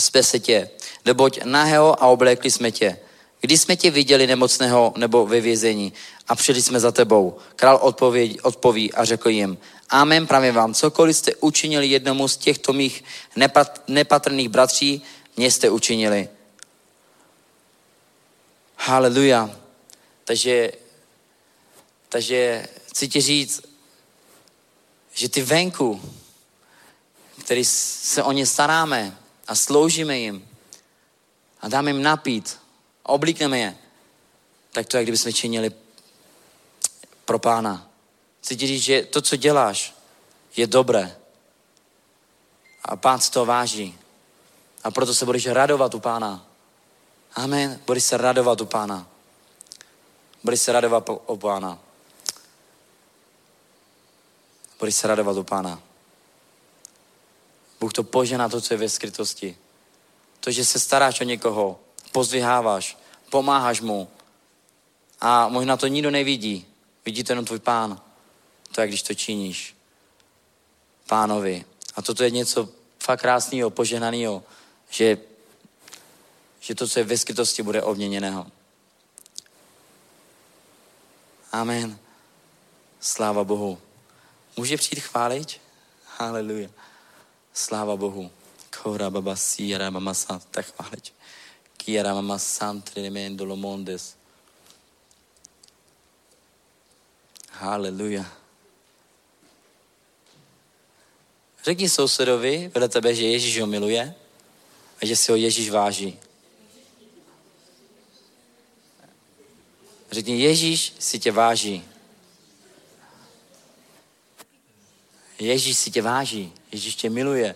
jsme 0.00 0.22
se 0.22 0.38
tě, 0.38 0.70
neboť 1.04 1.44
nahého 1.44 2.02
a 2.02 2.06
oblékli 2.06 2.50
jsme 2.50 2.70
tě. 2.70 2.98
Kdy 3.40 3.58
jsme 3.58 3.76
tě 3.76 3.90
viděli 3.90 4.26
nemocného 4.26 4.92
nebo 4.96 5.26
ve 5.26 5.40
vězení 5.40 5.92
a 6.28 6.34
přišli 6.34 6.62
jsme 6.62 6.80
za 6.80 6.92
tebou. 6.92 7.38
Král 7.56 7.78
odpověd, 7.82 8.36
odpoví 8.42 8.92
a 8.92 9.04
řekl 9.04 9.28
jim, 9.28 9.58
Amen, 9.88 10.26
právě 10.26 10.52
vám, 10.52 10.74
cokoliv 10.74 11.16
jste 11.16 11.34
učinili 11.34 11.86
jednomu 11.86 12.28
z 12.28 12.36
těchto 12.36 12.72
mých 12.72 13.04
nepat, 13.36 13.82
nepatrných 13.88 14.48
bratří, 14.48 15.02
mě 15.36 15.50
jste 15.50 15.70
učinili. 15.70 16.28
Haleluja. 18.76 19.50
Takže, 20.24 20.72
takže 22.08 22.66
chci 22.86 23.08
ti 23.08 23.20
říct, 23.20 23.62
že 25.14 25.28
ty 25.28 25.42
venku, 25.42 26.02
který 27.44 27.64
se 27.64 28.22
o 28.22 28.32
ně 28.32 28.46
staráme 28.46 29.21
a 29.48 29.54
sloužíme 29.54 30.18
jim 30.18 30.48
a 31.60 31.68
dáme 31.68 31.90
jim 31.90 32.02
napít 32.02 32.58
oblíkneme 33.02 33.58
je, 33.58 33.78
tak 34.72 34.86
to 34.86 34.96
je, 34.96 35.02
kdyby 35.02 35.18
jsme 35.18 35.32
činili 35.32 35.70
pro 37.24 37.38
pána. 37.38 37.88
Chci 38.40 38.56
ti 38.56 38.66
říct, 38.66 38.82
že 38.82 39.02
to, 39.02 39.22
co 39.22 39.36
děláš, 39.36 39.94
je 40.56 40.66
dobré. 40.66 41.16
A 42.84 42.96
pán 42.96 43.20
z 43.20 43.30
toho 43.30 43.46
váží. 43.46 43.98
A 44.84 44.90
proto 44.90 45.14
se 45.14 45.24
budeš 45.24 45.46
radovat 45.46 45.94
u 45.94 46.00
pána. 46.00 46.46
Amen. 47.34 47.80
Budeš 47.86 48.04
se 48.04 48.16
radovat 48.16 48.60
u 48.60 48.66
pána. 48.66 49.06
Budeš 50.44 50.60
se 50.60 50.72
radovat 50.72 51.08
u 51.26 51.36
pána. 51.36 51.78
budeš 54.82 54.94
se 54.94 55.06
radovat 55.06 55.36
do 55.36 55.44
pána. 55.44 55.82
Bůh 57.82 57.92
to 57.92 58.04
požená 58.04 58.48
to, 58.48 58.60
co 58.60 58.74
je 58.74 58.78
ve 58.78 58.88
skrytosti. 58.88 59.56
To, 60.40 60.50
že 60.50 60.64
se 60.64 60.80
staráš 60.80 61.20
o 61.20 61.24
někoho, 61.24 61.80
pozdviháváš, 62.12 62.98
pomáháš 63.30 63.80
mu 63.80 64.08
a 65.20 65.48
možná 65.48 65.76
to 65.76 65.86
nikdo 65.86 66.10
nevidí. 66.10 66.66
Vidí 67.04 67.24
to 67.24 67.32
jenom 67.32 67.44
tvůj 67.44 67.58
pán. 67.58 68.00
To 68.74 68.80
je, 68.80 68.88
když 68.88 69.02
to 69.02 69.14
činíš. 69.14 69.76
Pánovi. 71.06 71.64
A 71.94 72.02
toto 72.02 72.24
je 72.24 72.30
něco 72.30 72.68
fakt 72.98 73.20
krásného, 73.20 73.70
požehnaného, 73.70 74.42
že, 74.90 75.18
že 76.60 76.74
to, 76.74 76.88
co 76.88 76.98
je 76.98 77.04
ve 77.04 77.18
skrytosti, 77.18 77.62
bude 77.62 77.82
obměněného. 77.82 78.46
Amen. 81.52 81.98
Sláva 83.00 83.44
Bohu. 83.44 83.78
Může 84.56 84.76
přijít 84.76 85.00
chválič? 85.00 85.60
Haleluja. 86.18 86.68
Sláva 87.54 87.96
Bohu. 87.96 88.30
Kora 88.82 89.10
baba 89.10 89.36
siara 89.36 89.90
mama 89.90 90.14
sant, 90.14 90.42
tak 90.50 90.66
chválič. 90.66 91.12
Kiara 91.76 92.14
mama 92.14 92.38
sant, 92.38 92.92
remendo 92.96 93.56
mondes. 93.56 94.16
Haleluja. 97.50 98.26
Řekni 101.64 101.88
sousedovi 101.88 102.70
vedle 102.74 102.88
tebe, 102.88 103.14
že 103.14 103.26
Ježíš 103.26 103.60
ho 103.60 103.66
miluje 103.66 104.14
a 105.02 105.06
že 105.06 105.16
si 105.16 105.30
ho 105.30 105.36
Ježíš 105.36 105.70
váží. 105.70 106.18
Řekni, 110.10 110.40
Ježíš 110.40 110.92
si 110.98 111.18
tě 111.18 111.32
váží. 111.32 111.84
Ježíš 115.38 115.76
si 115.76 115.90
tě 115.90 116.02
váží. 116.02 116.52
Ježíš 116.72 116.94
tě 116.94 117.10
miluje. 117.10 117.54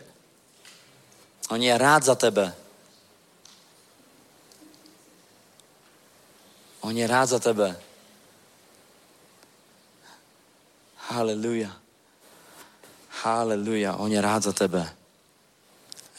On 1.50 1.62
je 1.62 1.78
rád 1.78 2.02
za 2.02 2.14
tebe. 2.14 2.54
On 6.80 6.96
je 6.96 7.06
rád 7.06 7.26
za 7.26 7.38
tebe. 7.38 7.80
Haleluja. 10.96 11.76
Haleluja. 13.22 13.96
On 13.96 14.12
je 14.12 14.20
rád 14.20 14.42
za 14.42 14.52
tebe. 14.52 14.96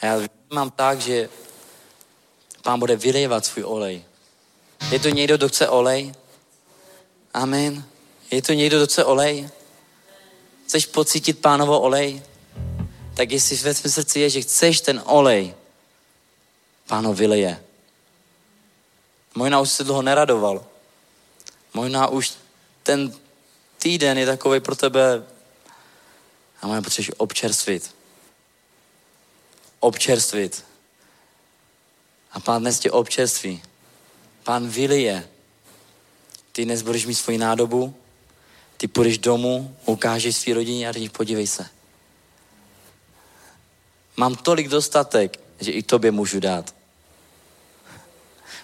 A 0.00 0.06
já 0.06 0.20
mám 0.50 0.70
tak, 0.70 1.00
že 1.00 1.28
pán 2.62 2.78
bude 2.78 2.96
vylejvat 2.96 3.46
svůj 3.46 3.64
olej. 3.64 4.04
Je 4.90 4.98
to 4.98 5.08
někdo, 5.08 5.36
kdo 5.36 5.48
chce 5.48 5.68
olej? 5.68 6.14
Amen. 7.34 7.84
Je 8.30 8.42
to 8.42 8.52
někdo, 8.52 8.76
kdo 8.76 8.86
chce 8.86 9.04
olej? 9.04 9.50
Chceš 10.66 10.86
pocítit 10.86 11.38
pánovo 11.38 11.80
olej? 11.80 12.22
Tak 13.18 13.32
jestli 13.32 13.56
ve 13.56 13.74
svém 13.74 13.92
srdci 13.92 14.20
je, 14.20 14.30
že 14.30 14.40
chceš 14.40 14.80
ten 14.80 15.02
olej, 15.06 15.54
páno 16.86 17.14
vyleje. 17.14 17.64
Možná 19.34 19.60
už 19.60 19.70
se 19.70 19.84
dlouho 19.84 20.02
neradoval. 20.02 20.66
Možná 21.74 22.06
už 22.06 22.32
ten 22.82 23.14
týden 23.78 24.18
je 24.18 24.26
takový 24.26 24.60
pro 24.60 24.76
tebe 24.76 25.22
a 26.62 26.66
možná 26.66 26.82
potřebuješ 26.82 27.10
občerstvit. 27.16 27.94
Občerstvit. 29.80 30.64
A 32.32 32.40
pán 32.40 32.62
dnes 32.62 32.78
tě 32.78 32.90
občerství. 32.90 33.62
Pán 34.42 34.68
vylije. 34.68 35.28
Ty 36.52 36.64
dnes 36.64 36.82
budeš 36.82 37.06
mít 37.06 37.14
svoji 37.14 37.38
nádobu, 37.38 37.94
ty 38.76 38.88
půjdeš 38.88 39.18
domů, 39.18 39.76
ukážeš 39.86 40.36
svý 40.36 40.52
rodině 40.52 40.88
a 40.88 40.92
řekneš, 40.92 41.10
podívej 41.10 41.46
se. 41.46 41.77
Mám 44.18 44.34
tolik 44.34 44.68
dostatek, 44.68 45.40
že 45.60 45.70
i 45.70 45.82
tobě 45.82 46.10
můžu 46.10 46.40
dát. 46.40 46.74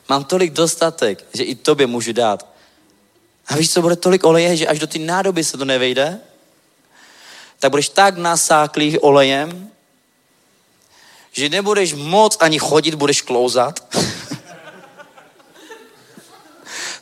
Mám 0.08 0.24
tolik 0.24 0.52
dostatek, 0.52 1.24
že 1.34 1.44
i 1.44 1.54
tobě 1.54 1.86
můžu 1.86 2.12
dát. 2.12 2.46
A 3.46 3.56
víš, 3.56 3.72
co 3.72 3.82
bude 3.82 3.96
tolik 3.96 4.24
oleje, 4.24 4.56
že 4.56 4.66
až 4.66 4.78
do 4.78 4.86
ty 4.86 4.98
nádoby 4.98 5.44
se 5.44 5.58
to 5.58 5.64
nevejde, 5.64 6.20
tak 7.58 7.70
budeš 7.70 7.88
tak 7.88 8.18
nasáklý 8.18 8.98
olejem, 8.98 9.70
že 11.32 11.48
nebudeš 11.48 11.94
moc 11.94 12.36
ani 12.40 12.58
chodit, 12.58 12.94
budeš 12.94 13.22
klouzat. 13.22 13.94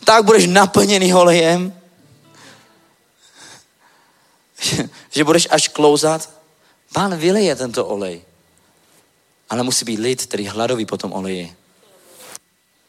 tak 0.05 0.25
budeš 0.25 0.47
naplněný 0.47 1.15
olejem, 1.15 1.81
že 5.11 5.25
budeš 5.25 5.49
až 5.51 5.69
klouzat. 5.69 6.31
Pán 6.93 7.17
vyleje 7.17 7.57
tento 7.57 7.87
olej. 7.87 8.32
Ale 9.53 9.63
musí 9.63 9.85
být 9.85 10.01
lid, 10.01 10.27
který 10.27 10.47
hladový 10.47 10.87
po 10.87 10.97
tom 10.97 11.13
oleji. 11.13 11.57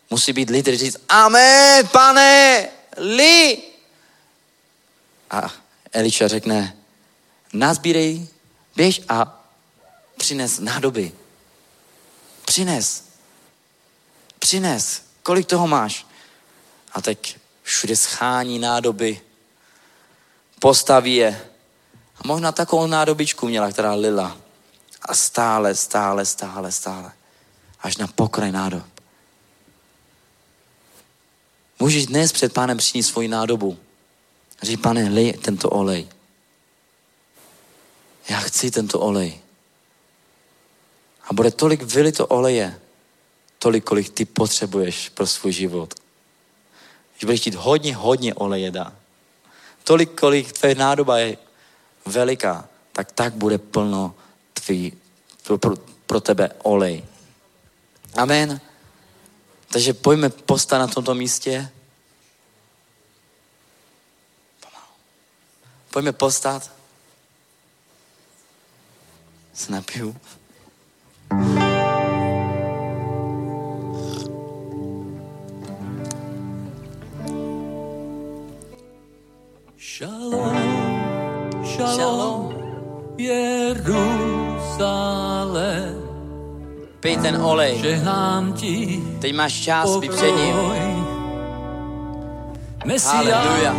Musí 0.09 0.33
být 0.33 0.49
lid, 0.49 0.61
který 0.61 0.77
říct, 0.77 0.97
amen, 1.09 1.87
pane, 1.87 2.69
li. 2.97 3.57
A 5.29 5.53
Eliša 5.91 6.27
řekne, 6.27 6.77
nazbírej, 7.53 8.27
běž 8.75 9.01
a 9.09 9.45
přines 10.17 10.59
nádoby. 10.59 11.11
Přines. 12.45 13.03
Přines. 14.39 15.01
Kolik 15.23 15.45
toho 15.45 15.67
máš? 15.67 16.07
A 16.91 17.01
teď 17.01 17.37
všude 17.63 17.95
schání 17.95 18.59
nádoby. 18.59 19.21
Postaví 20.59 21.15
je. 21.15 21.49
A 22.17 22.21
možná 22.27 22.51
takovou 22.51 22.87
nádobičku 22.87 23.47
měla, 23.47 23.71
která 23.71 23.93
lila. 23.93 24.42
A 25.05 25.13
stále, 25.13 25.75
stále, 25.75 26.25
stále, 26.25 26.71
stále. 26.71 27.11
Až 27.79 27.97
na 27.97 28.07
pokraj 28.07 28.51
nádob. 28.51 28.83
Můžeš 31.79 32.05
dnes 32.05 32.31
před 32.31 32.53
pánem 32.53 32.77
přinést 32.77 33.07
svoji 33.07 33.27
nádobu. 33.27 33.77
Říct, 34.61 34.81
pane, 34.81 35.09
lej 35.09 35.33
tento 35.33 35.69
olej. 35.69 36.07
Já 38.29 38.39
chci 38.39 38.71
tento 38.71 38.99
olej. 38.99 39.39
A 41.23 41.33
bude 41.33 41.51
tolik 41.51 41.81
vylito 41.83 42.27
oleje, 42.27 42.79
tolik, 43.59 43.83
kolik 43.83 44.09
ty 44.09 44.25
potřebuješ 44.25 45.09
pro 45.09 45.27
svůj 45.27 45.51
život. 45.51 45.93
Když 47.13 47.25
budeš 47.25 47.39
chtít 47.39 47.55
hodně, 47.55 47.95
hodně 47.95 48.33
oleje 48.33 48.71
dá. 48.71 48.95
Tolik, 49.83 50.19
kolik 50.19 50.51
tvoje 50.51 50.75
nádoba 50.75 51.17
je 51.17 51.37
veliká, 52.05 52.67
tak 52.91 53.11
tak 53.11 53.33
bude 53.33 53.57
plno 53.57 54.15
tvý, 54.65 54.93
pro, 55.43 55.57
pro, 55.57 55.75
pro 56.05 56.19
tebe 56.21 56.49
olej. 56.63 57.03
Amen. 58.15 58.61
Takže 59.67 59.93
pojďme 59.93 60.29
posta 60.29 60.77
na 60.77 60.87
tomto 60.87 61.15
místě. 61.15 61.69
Pojďme 65.89 66.11
postat. 66.13 66.71
Se 69.53 69.71
napiju. 69.71 70.15
Pij 87.03 87.19
ten 87.19 87.35
olej. 87.35 87.83
Žehnám 87.83 88.53
ti 88.55 89.03
Teď 89.19 89.35
máš 89.35 89.53
čas 89.53 89.97
být 89.99 90.11
před 90.11 90.31
ním. 90.31 90.55
Haleluja. 93.03 93.75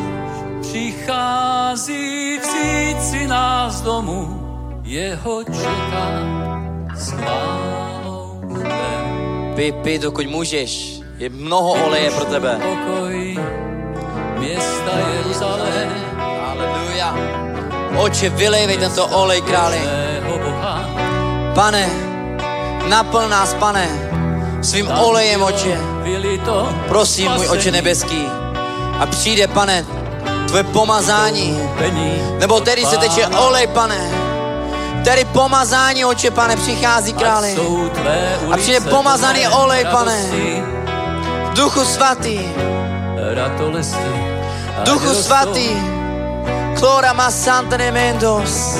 přichází 0.61 2.39
vzít 2.39 3.03
si 3.03 3.27
nás 3.27 3.81
domů, 3.81 4.41
jeho 4.85 5.45
čeká 5.45 6.09
s 6.95 7.11
chválou. 7.11 8.41
Pij, 9.55 9.73
pij, 9.73 9.99
dokud 9.99 10.27
můžeš. 10.27 11.01
Je 11.19 11.29
mnoho 11.29 11.85
oleje 11.85 12.11
pro 12.11 12.25
tebe. 12.25 12.61
Pokoj 12.61 13.39
města 14.39 14.93
Jeruzalém, 15.15 15.93
Haleluja. 16.17 17.15
Oče, 17.99 18.29
vylejvej 18.29 18.79
tento 18.79 19.07
olej, 19.07 19.41
králi. 19.43 19.81
Pane, 21.55 22.14
naplň 22.89 23.29
nás, 23.29 23.55
pane, 23.55 23.89
svým 24.63 24.89
olejem, 24.91 25.43
oče. 25.43 25.79
Prosím, 26.89 27.31
můj 27.33 27.49
oče 27.49 27.71
nebeský. 27.71 28.27
A 29.01 29.07
přijde, 29.07 29.47
pane, 29.47 29.85
tvoje 30.49 30.63
pomazání. 30.65 31.59
Nebo 32.39 32.61
tedy 32.61 32.85
se 32.87 32.97
teče 32.97 33.27
olej, 33.27 33.67
pane. 33.67 34.01
Tedy 35.05 35.25
pomazání, 35.25 36.05
oče, 36.05 36.31
pane, 36.31 36.57
přichází, 36.57 37.13
králi. 37.13 37.57
A 38.53 38.57
přijde 38.57 38.81
pomazaný 38.81 39.49
olej, 39.49 39.85
pane. 39.85 40.19
Duchu 41.55 41.85
svatý, 41.85 42.41
Duchu 44.85 45.15
svatý, 45.15 45.69
Clora 46.79 47.13
masante 47.13 47.79
nemendos. 47.79 48.77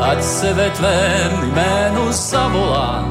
ať 0.00 0.22
se 0.24 0.52
ve 0.52 0.70
tvém 0.70 1.52
jménu 1.52 2.12
zavolá. 2.12 3.04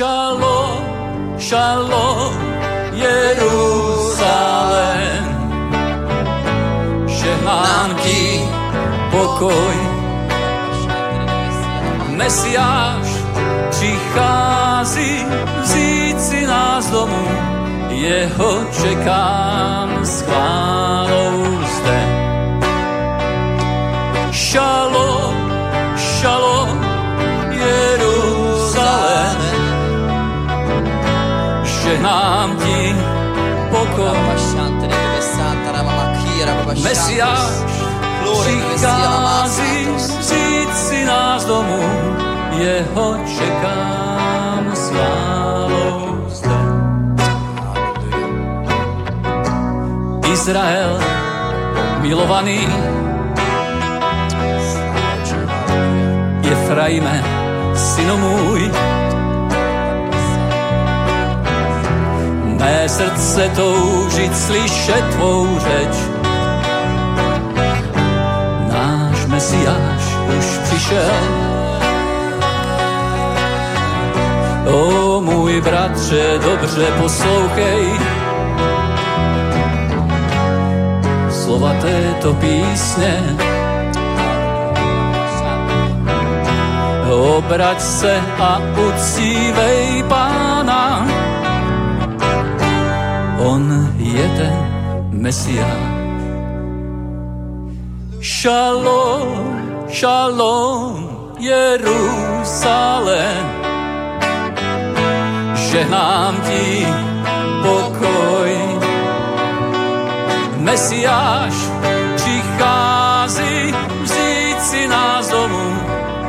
Shalom, 0.00 0.80
shalom, 1.36 2.32
Jeruzalém. 2.96 4.40
Ti 8.02 8.48
pokoj. 9.10 9.76
Mesiáš 12.08 13.08
přichází 13.70 15.26
vzít 15.62 16.20
si 16.20 16.46
nás 16.46 16.90
domů, 16.90 17.28
jeho 17.90 18.64
čekám 18.82 20.04
s 20.04 20.22
Mesiáš 36.78 37.50
přichází 39.50 39.86
vzít 39.96 40.76
si 40.76 41.04
nás 41.04 41.44
domů, 41.44 41.82
jeho 42.58 43.16
čekám 43.38 44.70
s 44.74 44.90
chválou 44.90 46.24
zde. 46.28 46.50
Izrael, 50.32 51.00
milovaný, 52.00 52.68
Efraime, 56.52 57.24
synu 57.74 58.16
můj, 58.16 58.70
mé 62.58 62.88
srdce 62.88 63.50
toužit 63.56 64.36
slyšet 64.36 65.04
tvou 65.14 65.58
řeč. 65.58 66.09
Mesiáš 69.40 70.04
už 70.38 70.46
přišel. 70.64 71.10
O 74.66 75.20
můj 75.20 75.60
bratře, 75.60 76.38
dobře 76.44 76.86
poslouchej 77.00 78.00
slova 81.30 81.72
této 81.80 82.34
písně. 82.34 83.22
Obrať 87.36 87.80
se 87.80 88.20
a 88.38 88.60
uctívej 88.88 90.04
pána, 90.08 91.06
on 93.38 93.94
je 93.96 94.28
ten 94.36 94.56
Mesiáš. 95.10 95.89
Shalom, 98.40 99.84
shalom, 99.92 101.34
Jeruzalém. 101.38 102.96
Žehnám 105.54 106.40
ti 106.40 106.86
pokoj. 107.62 108.48
Mesiáš 110.56 111.54
přichází 112.16 113.74
vzít 114.02 114.60
si 114.60 114.88
nás 114.88 115.28
domů, 115.28 115.80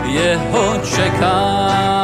jeho 0.04 0.78
čekám 0.84 2.01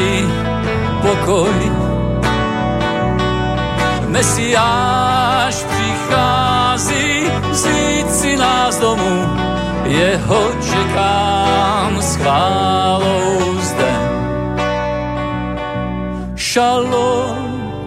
Ti 0.00 0.24
pokoj. 1.04 1.60
Mesiáš 4.08 5.64
přichází 5.64 7.28
vzít 7.50 8.10
si 8.10 8.36
nás 8.36 8.80
domů, 8.80 9.28
jeho 9.84 10.52
čekám 10.70 12.02
s 12.02 12.16
chválou 12.16 13.60
zde. 13.60 13.92
Shalom, 16.36 17.36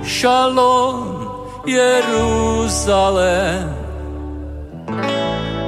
shalom, 0.05 1.29
Jeruzalém. 1.65 3.75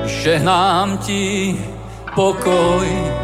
Žehnám 0.05 0.97
ti 0.97 1.57
pokoj. 2.15 3.14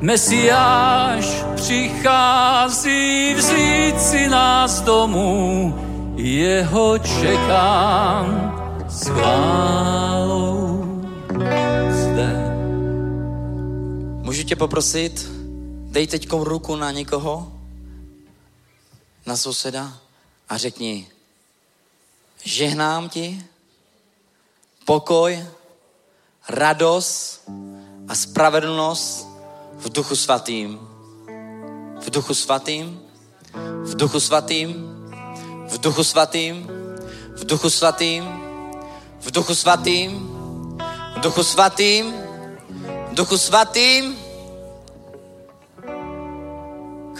Mesiáš 0.00 1.44
přichází 1.54 3.34
vzít 3.34 4.00
si 4.00 4.28
nás 4.28 4.80
domů, 4.80 5.74
jeho 6.16 6.98
čekám 6.98 8.26
s 8.88 9.06
chválou 9.06 10.84
zde. 11.88 12.32
Můžu 14.22 14.42
tě 14.42 14.56
poprosit, 14.56 15.30
dej 15.90 16.06
teď 16.06 16.32
ruku 16.32 16.76
na 16.76 16.90
někoho, 16.90 17.52
na 19.26 19.36
souseda 19.36 19.92
a 20.48 20.56
řekni, 20.56 21.08
žehnám 22.44 23.08
ti 23.08 23.44
pokoj, 24.84 25.46
radost 26.48 27.42
a 28.08 28.14
spravedlnost 28.14 29.25
v 29.78 29.88
duchu 29.88 30.16
svatým. 30.16 30.78
V 31.96 32.10
duchu 32.10 32.34
svatým, 32.34 33.00
v 33.82 33.94
duchu 33.94 34.20
svatým, 34.20 34.68
v 35.66 35.78
duchu 35.80 36.04
svatým, 36.04 36.54
v 37.36 37.44
duchu 37.44 37.70
svatým, 37.70 38.24
v 39.20 39.30
duchu 39.30 39.54
svatým, 39.54 40.10
v 41.16 41.20
duchu 41.20 41.42
svatým, 41.42 42.04
v 43.10 43.14
duchu 43.16 43.36
svatým. 43.36 44.16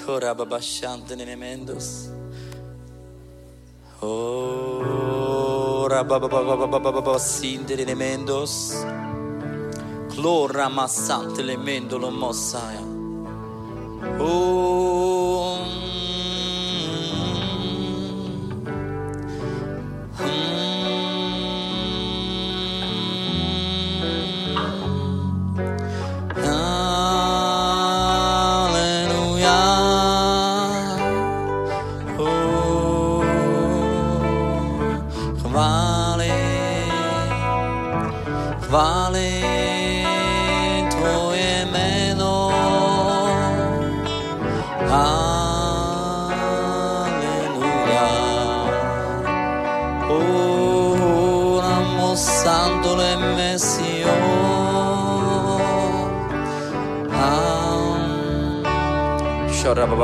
Kora 0.05 0.35
baba 0.35 0.61
shantene 0.61 1.37
mendos. 1.37 2.09
Ora 4.03 6.05
baba 6.05 6.29
baba 6.29 6.57
baba 6.57 6.79
baba 6.79 6.93
baba 6.93 7.19
Lo 10.17 10.47
ramassante 10.47 11.43
le 11.43 11.57
mendolo 11.57 12.11
mossa. 12.11 12.73
Eh. 12.73 14.19
Oh. 14.19 14.96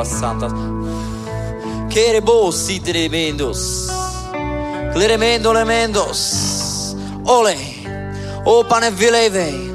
Santa. 0.04 0.48
Querebo 1.88 2.52
si 2.52 2.80
tremendos. 2.80 3.88
Cleremendo 4.92 5.52
lemendos. 5.52 6.96
Ole. 7.24 7.56
O 8.44 8.64
pane 8.64 8.90
vileve. 8.90 9.70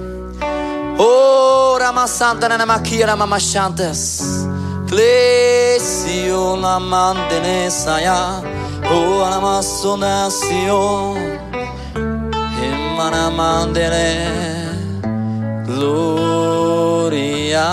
O 1.00 1.78
rama 1.80 2.08
santa 2.08 2.50
nana 2.50 2.66
makia 2.66 3.16
mama 3.16 3.40
shantes. 3.40 4.22
Clesio 4.88 6.58
la 6.58 6.80
mantene 6.80 7.70
saya. 7.70 8.42
Oh, 8.90 9.26
anamaso 9.26 9.98
nación, 9.98 11.18
hermana 12.58 13.30
mandele, 13.30 14.26
gloria. 15.66 17.68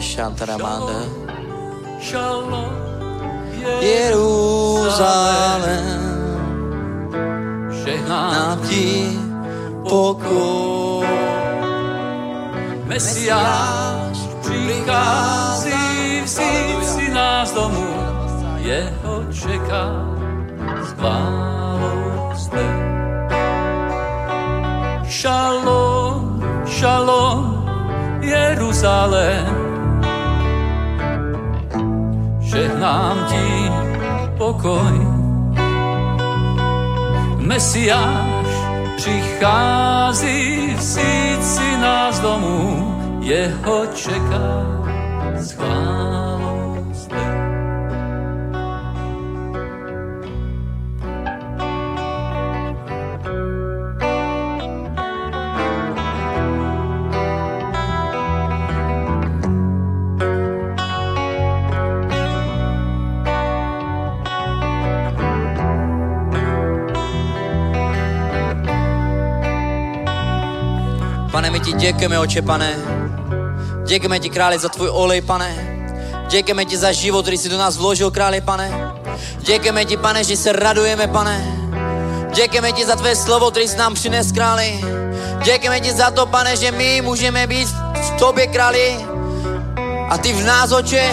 Šantaramanda. 0.00 1.04
Shalom, 2.00 2.72
Jeruzalém, 3.80 4.96
žehnám 7.84 8.32
nám 8.32 8.58
ti 8.68 9.18
pokoj. 9.88 11.06
Mesiáš 12.84 14.18
přichází 14.40 16.20
vzít 16.24 16.84
si 16.84 17.10
nás 17.10 17.52
domů, 17.52 17.94
jeho 18.56 19.24
čeká 19.32 19.90
chválou 20.80 22.30
zde. 22.34 22.66
Šalom, 25.08 26.42
šalom, 26.66 27.66
Jeruzalém, 28.20 29.55
žehnám 32.56 33.16
ti 33.28 33.48
pokoj. 34.40 34.96
Mesiáš 37.36 38.48
přichází 38.96 40.76
si 40.80 41.76
nás 41.76 42.20
domů, 42.20 42.96
jeho 43.20 43.86
čeká 43.86 44.64
s 45.36 45.52
Pane, 71.36 71.50
my 71.50 71.60
ti 71.60 71.72
děkujeme, 71.72 72.18
oče, 72.18 72.42
pane. 72.42 72.76
Děkujeme 73.86 74.18
ti, 74.18 74.30
králi, 74.30 74.58
za 74.58 74.68
tvůj 74.68 74.88
olej, 74.92 75.20
pane. 75.20 75.56
Děkujeme 76.28 76.64
ti 76.64 76.76
za 76.76 76.92
život, 76.92 77.22
který 77.22 77.38
jsi 77.38 77.48
do 77.48 77.58
nás 77.58 77.76
vložil, 77.76 78.10
králi, 78.10 78.40
pane. 78.40 78.92
Děkujeme 79.38 79.84
ti, 79.84 79.96
pane, 79.96 80.24
že 80.24 80.36
se 80.36 80.52
radujeme, 80.52 81.06
pane. 81.06 81.44
Děkujeme 82.34 82.72
ti 82.72 82.86
za 82.86 82.96
tvé 82.96 83.16
slovo, 83.16 83.50
který 83.50 83.68
jsi 83.68 83.76
nám 83.76 83.94
přines, 83.94 84.32
králi. 84.32 84.80
Děkujeme 85.44 85.80
ti 85.80 85.92
za 85.92 86.10
to, 86.10 86.26
pane, 86.26 86.56
že 86.56 86.72
my 86.72 87.00
můžeme 87.04 87.46
být 87.46 87.68
v 87.68 88.10
tobě, 88.18 88.46
králi. 88.46 88.96
A 90.08 90.18
ty 90.18 90.32
v 90.32 90.44
nás, 90.44 90.72
oče. 90.72 91.10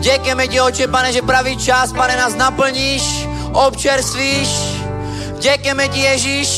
Děkujeme 0.00 0.48
ti, 0.48 0.60
oče, 0.60 0.88
pane, 0.88 1.12
že 1.12 1.22
pravý 1.22 1.56
čas, 1.56 1.92
pane, 1.92 2.16
nás 2.16 2.34
naplníš, 2.34 3.28
občerstvíš. 3.52 4.48
Děkujeme 5.38 5.88
ti, 5.88 6.00
Ježíš, 6.00 6.57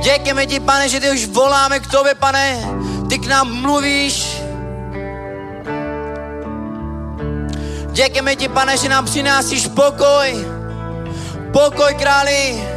Děkujeme 0.00 0.46
ti, 0.46 0.60
pane, 0.60 0.88
že 0.88 1.00
ty 1.00 1.10
už 1.10 1.26
voláme 1.26 1.80
k 1.80 1.86
tobě, 1.86 2.14
pane. 2.14 2.58
Ty 3.08 3.18
k 3.18 3.26
nám 3.26 3.52
mluvíš. 3.52 4.42
Děkujeme 7.92 8.36
ti, 8.36 8.48
pane, 8.48 8.76
že 8.76 8.88
nám 8.88 9.04
přinášíš 9.04 9.66
pokoj. 9.66 10.46
Pokoj, 11.52 11.94
králi. 11.94 12.68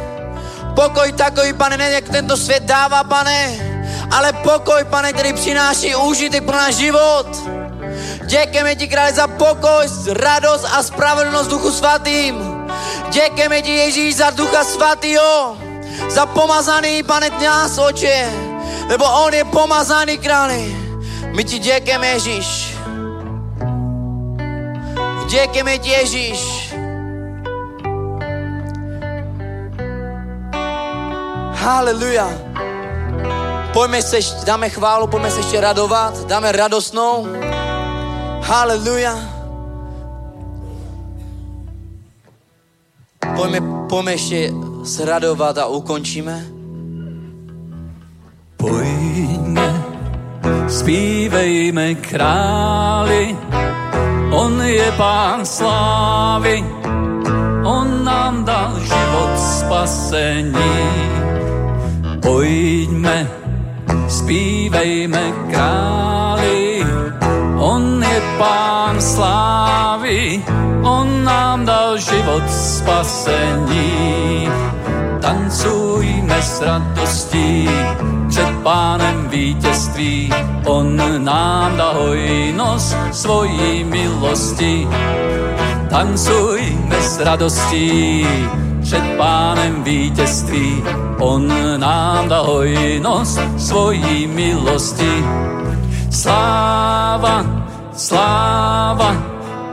Pokoj 0.74 1.12
takový, 1.12 1.52
pane, 1.52 1.76
ne 1.76 1.90
jak 1.90 2.08
tento 2.08 2.36
svět 2.36 2.62
dává, 2.62 3.04
pane. 3.04 3.54
Ale 4.10 4.32
pokoj, 4.32 4.84
pane, 4.84 5.12
který 5.12 5.32
přináší 5.32 5.94
užitek 5.94 6.44
pro 6.44 6.56
náš 6.56 6.74
život. 6.74 7.26
Děkujeme 8.26 8.76
ti, 8.76 8.88
králi, 8.88 9.12
za 9.12 9.26
pokoj, 9.26 9.86
radost 10.12 10.64
a 10.64 10.82
spravedlnost 10.82 11.50
Duchu 11.50 11.70
Svatým. 11.72 12.66
Děkujeme 13.10 13.62
ti, 13.62 13.70
Ježíš, 13.70 14.16
za 14.16 14.30
Ducha 14.30 14.64
Svatýho 14.64 15.71
za 16.08 16.26
pomazaný, 16.26 17.02
pane, 17.02 17.30
nás, 17.30 17.78
oče, 17.78 18.30
lebo 18.88 19.04
on 19.04 19.34
je 19.34 19.44
pomazaný, 19.44 20.18
králi. 20.18 20.76
My 21.36 21.44
ti 21.44 21.58
děkujeme, 21.58 22.06
Ježíš. 22.06 22.76
Děkujeme 25.28 25.78
ti, 25.78 25.90
Ježíš. 25.90 26.74
Haleluja. 31.54 32.28
Pojďme 33.72 34.02
se, 34.02 34.18
dáme 34.44 34.68
chválu, 34.68 35.06
pojďme 35.06 35.30
se 35.30 35.38
ještě 35.38 35.60
radovat, 35.60 36.26
dáme 36.26 36.52
radostnou. 36.52 37.26
Haleluja. 38.42 39.18
Pojďme, 43.36 43.60
pojďme 43.88 44.12
ještě 44.12 44.52
se 44.82 45.04
radovat 45.04 45.58
a 45.58 45.66
ukončíme. 45.66 46.46
Pojďme, 48.56 49.84
zpívejme 50.68 51.94
králi, 51.94 53.36
on 54.30 54.62
je 54.62 54.92
pán 54.96 55.46
slávy, 55.46 56.64
on 57.64 58.04
nám 58.04 58.44
dal 58.44 58.80
život 58.80 59.32
spasení. 59.38 60.78
Pojďme, 62.22 63.30
zpívejme 64.08 65.32
králi, 65.50 66.71
on 67.72 68.04
je 68.04 68.20
pán 68.38 69.00
slávy, 69.00 70.44
on 70.84 71.24
nám 71.24 71.64
dal 71.64 71.96
život 71.96 72.44
spasení. 72.50 74.48
Tancujme 75.20 76.42
s 76.42 76.60
radostí 76.60 77.68
před 78.28 78.50
pánem 78.62 79.28
vítězství. 79.28 80.32
On 80.66 81.00
nám 81.24 81.76
dá 81.76 81.92
hojnost 81.92 82.96
svojí 83.12 83.84
milosti. 83.84 84.88
Tancujme 85.90 86.96
s 87.00 87.20
radostí 87.20 88.26
před 88.82 89.04
pánem 89.16 89.82
vítězství. 89.82 90.82
On 91.20 91.48
nám 91.80 92.28
dá 92.28 92.40
hojnost 92.40 93.40
svojí 93.56 94.26
milosti. 94.26 95.24
Sláva, 96.10 97.61
sláva, 97.96 99.16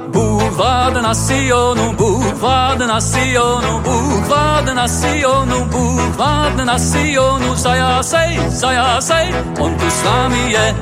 Bůh 0.08 0.52
vládne 0.52 1.02
na 1.02 1.14
Sionu, 1.14 1.94
Bůh 1.94 2.34
vládne 2.34 2.88
na 2.88 3.02
Sionu, 3.02 3.80
Bůh 3.80 4.28
vládne 4.28 4.74
na 4.76 4.88
Sionu, 4.88 5.66
Bůh 5.66 6.16
vládne 6.16 6.66
na 6.66 6.78
Sionu, 6.80 7.56
zajásej, 7.56 8.40
zajásej, 8.48 9.36
on 9.60 9.76
tu 9.76 9.90
s 9.90 10.04
námi 10.04 10.52
je. 10.52 10.76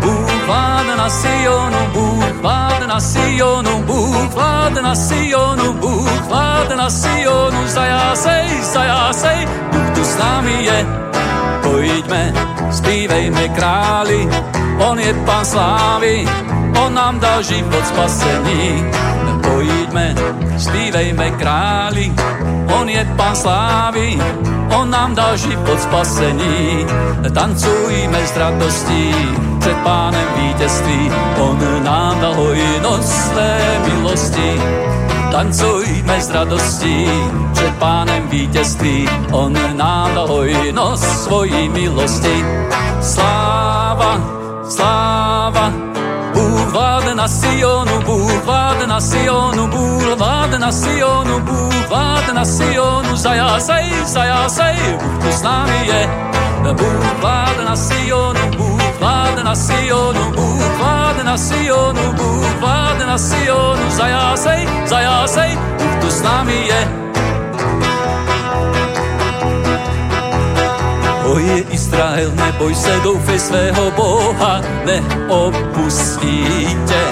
Bůh 0.00 0.46
vládne 0.46 0.96
na 0.96 1.10
Sionu, 1.10 1.78
Bůh 1.92 2.32
vládne 2.40 2.86
na 2.86 3.00
Sionu, 3.00 3.82
Bůh 3.82 4.34
vládne 4.34 4.82
na 4.82 4.94
Sionu, 4.94 5.72
Bůh 5.72 6.22
vládne 6.28 6.76
na 6.76 6.90
Sionu, 6.90 7.66
zajásej, 7.66 8.62
zajásej, 8.62 9.48
Bůh 9.72 9.90
tu 9.94 10.04
s 10.04 10.16
námi 10.16 10.64
je. 10.64 10.86
Pojďme, 11.62 12.32
zpívejme 12.70 13.48
králi, 13.48 14.28
on 14.78 14.98
je 14.98 15.14
pán 15.14 15.44
slávy, 15.44 16.28
nám 16.94 17.20
dal 17.20 17.42
život 17.42 17.86
spasení. 17.86 18.84
Pojďme, 19.42 20.14
zpívejme 20.58 21.30
králi, 21.30 22.12
on 22.80 22.88
je 22.88 23.04
pán 23.16 23.36
slávy, 23.36 24.18
on 24.76 24.90
nám 24.90 25.14
dal 25.14 25.36
život 25.36 25.80
spasení. 25.80 26.86
Tancujme 27.34 28.20
s 28.26 28.36
radostí 28.36 29.14
před 29.60 29.76
pánem 29.76 30.28
vítězství, 30.36 31.10
on 31.38 31.58
nám 31.84 32.20
dal 32.20 32.34
hojnost 32.34 33.08
své 33.08 33.58
milosti. 33.86 34.60
Tancujme 35.30 36.20
s 36.20 36.30
radostí 36.30 37.06
před 37.52 37.74
pánem 37.78 38.28
vítězství, 38.28 39.08
on 39.32 39.52
nám 39.76 40.14
dal 40.14 40.26
hojnost 40.26 41.04
svojí 41.24 41.68
milosti. 41.68 42.44
Sláva, 43.00 44.20
sláva, 44.68 45.89
Bůh 46.70 46.78
Bůh 46.78 46.82
vládne 46.82 47.14
na 47.14 47.28
Sionu, 47.28 48.00
Bůh 48.06 48.44
vládne 48.44 48.86
na 48.86 49.00
Sionu, 49.00 49.66
Bůh 49.66 50.16
vládne 50.16 50.58
na 50.58 50.72
Sionu, 50.72 51.40
Bůh 51.40 51.88
vládne 51.88 52.34
na 52.34 52.44
Sionu, 52.44 53.16
zajásej, 53.16 53.92
zajásej, 54.04 54.76
Bůh 55.02 55.24
tu 55.24 55.32
s 55.32 55.42
námi 55.42 55.86
je. 55.86 56.08
Bůh 56.72 57.20
vládne 57.20 57.64
na 57.64 57.76
Sionu, 57.76 58.40
Bůh 58.56 59.00
vládne 59.00 59.44
na 59.44 59.54
Sionu, 59.54 60.30
Bůh 60.30 60.78
vládne 60.78 61.24
na 61.24 61.36
Sionu, 61.36 62.12
Bůh 62.12 62.60
vládne 62.60 63.06
na 63.06 63.18
Sionu, 63.18 63.90
zajásej, 63.90 64.68
zajásej, 64.86 65.58
Bůh 65.78 65.96
tu 66.00 66.10
s 66.10 66.22
námi 66.22 66.66
je. 66.66 67.09
Oje 71.30 71.62
Izrael, 71.70 72.34
neboj 72.34 72.74
se, 72.74 72.90
doufej 73.06 73.38
svého 73.38 73.90
Boha, 73.94 74.60
neopustí 74.82 76.66
tě. 76.86 77.04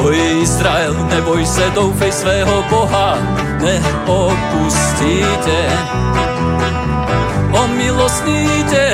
Oje 0.00 0.40
Izrael, 0.40 0.96
neboj 1.12 1.46
se, 1.46 1.70
doufej 1.74 2.12
svého 2.12 2.64
Boha, 2.70 3.18
neopustí 3.60 5.20
tě. 5.44 5.62
O 7.52 7.68
milostný 7.68 8.64
tě, 8.70 8.88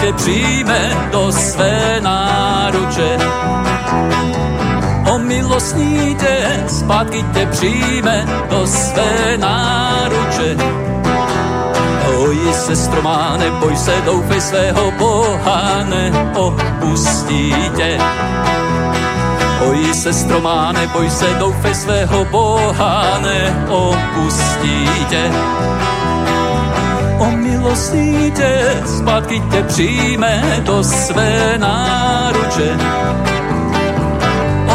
tě 0.00 0.12
přijme 0.12 1.08
do 1.12 1.32
své 1.32 2.00
náruče. 2.00 3.18
O 5.08 5.18
milostný 5.18 6.16
tě, 6.20 6.64
zpátky 6.68 7.24
tě 7.32 7.46
přijme 7.46 8.26
do 8.50 8.66
své 8.66 9.38
náruče. 9.40 10.56
Oji 12.04 12.52
sestro 12.52 13.02
má, 13.02 13.36
neboj 13.36 13.76
se, 13.76 13.94
doufej 14.04 14.40
svého 14.40 14.90
Boha, 14.90 15.84
neopustí 15.84 17.54
tě. 17.76 17.98
Oji 19.68 19.94
sestro 19.94 20.40
má, 20.40 20.72
neboj 20.72 21.10
se, 21.10 21.26
doufej 21.38 21.74
svého 21.74 22.24
Boha, 22.24 23.18
neopustí 23.22 24.88
tě. 25.08 25.30
O 27.18 27.30
milostí 27.30 28.32
tě, 28.36 28.82
zpátky 28.86 29.42
tě 29.50 29.62
přijme 29.62 30.60
do 30.64 30.84
své 30.84 31.58
náruče. 31.58 32.76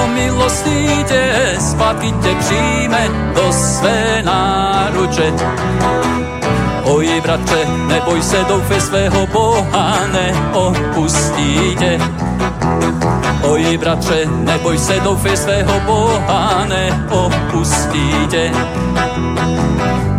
O 0.03 0.07
milostí 0.07 1.03
tě, 1.07 1.55
zpátky 1.59 2.11
tě 2.11 2.35
přijme 2.39 3.07
do 3.35 3.53
své 3.53 4.23
náruče. 4.25 5.33
Oj, 6.89 7.21
bratře, 7.23 7.65
neboj 7.87 8.21
se, 8.21 8.45
doufej 8.47 8.81
svého 8.81 9.27
Boha, 9.27 9.97
neopustí 10.11 11.75
tě. 11.79 11.99
Oj, 13.43 13.77
bratře, 13.77 14.25
neboj 14.25 14.77
se, 14.77 14.99
doufej 14.99 15.37
svého 15.37 15.79
Boha, 15.85 16.65
neopustí 16.65 18.27
tě. 18.29 18.51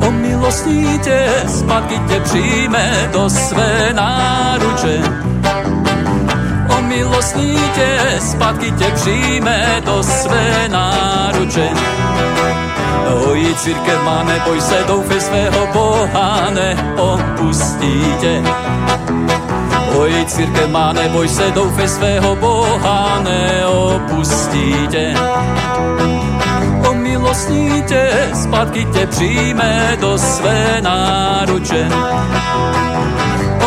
O 0.06 0.10
milostí 0.10 0.98
tě, 0.98 1.28
zpátky 1.48 1.98
tě 2.08 2.20
přijme 2.20 3.10
do 3.12 3.30
své 3.30 3.92
náruče. 3.92 5.02
O 6.78 6.82
milostí 6.82 7.58
tě, 7.74 7.98
zpátky 8.20 8.72
tě 8.72 8.90
přijme 8.94 9.82
do 9.84 10.02
své 10.02 10.68
náruče. 10.68 11.70
Oj, 13.28 13.54
církev 13.58 14.02
má, 14.04 14.22
neboj 14.22 14.60
se, 14.60 14.84
doufej 14.86 15.20
svého 15.20 15.66
Boha, 15.72 16.50
neopustí 16.50 18.14
tě. 18.20 18.42
Oj, 19.98 20.24
církev 20.26 20.68
má, 20.70 20.92
neboj 20.92 21.28
se, 21.28 21.50
doufej 21.50 21.88
svého 21.88 22.36
Boha, 22.36 23.20
neopustí 23.22 24.88
tě. 24.90 25.14
O 26.88 26.94
milostní 26.94 27.82
tě, 27.82 28.30
zpátky 28.34 28.84
tě 28.84 29.06
přijme 29.06 29.96
do 30.00 30.18
své 30.18 30.80
náruče. 30.80 31.88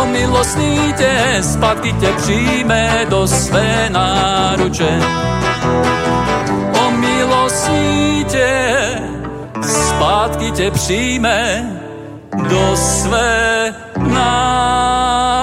O 0.01 0.05
milostní 0.05 0.93
tě, 0.97 1.37
zpátky 1.41 1.93
tě 1.93 2.09
přijme 2.17 3.05
do 3.09 3.27
své 3.27 3.89
náruče. 3.89 4.99
O 6.87 6.91
milostní 6.91 8.25
tě, 8.25 8.82
zpátky 9.73 10.51
tě 10.51 10.71
přijme 10.71 11.71
do 12.49 12.75
své 12.75 13.73
náruče. 13.97 15.33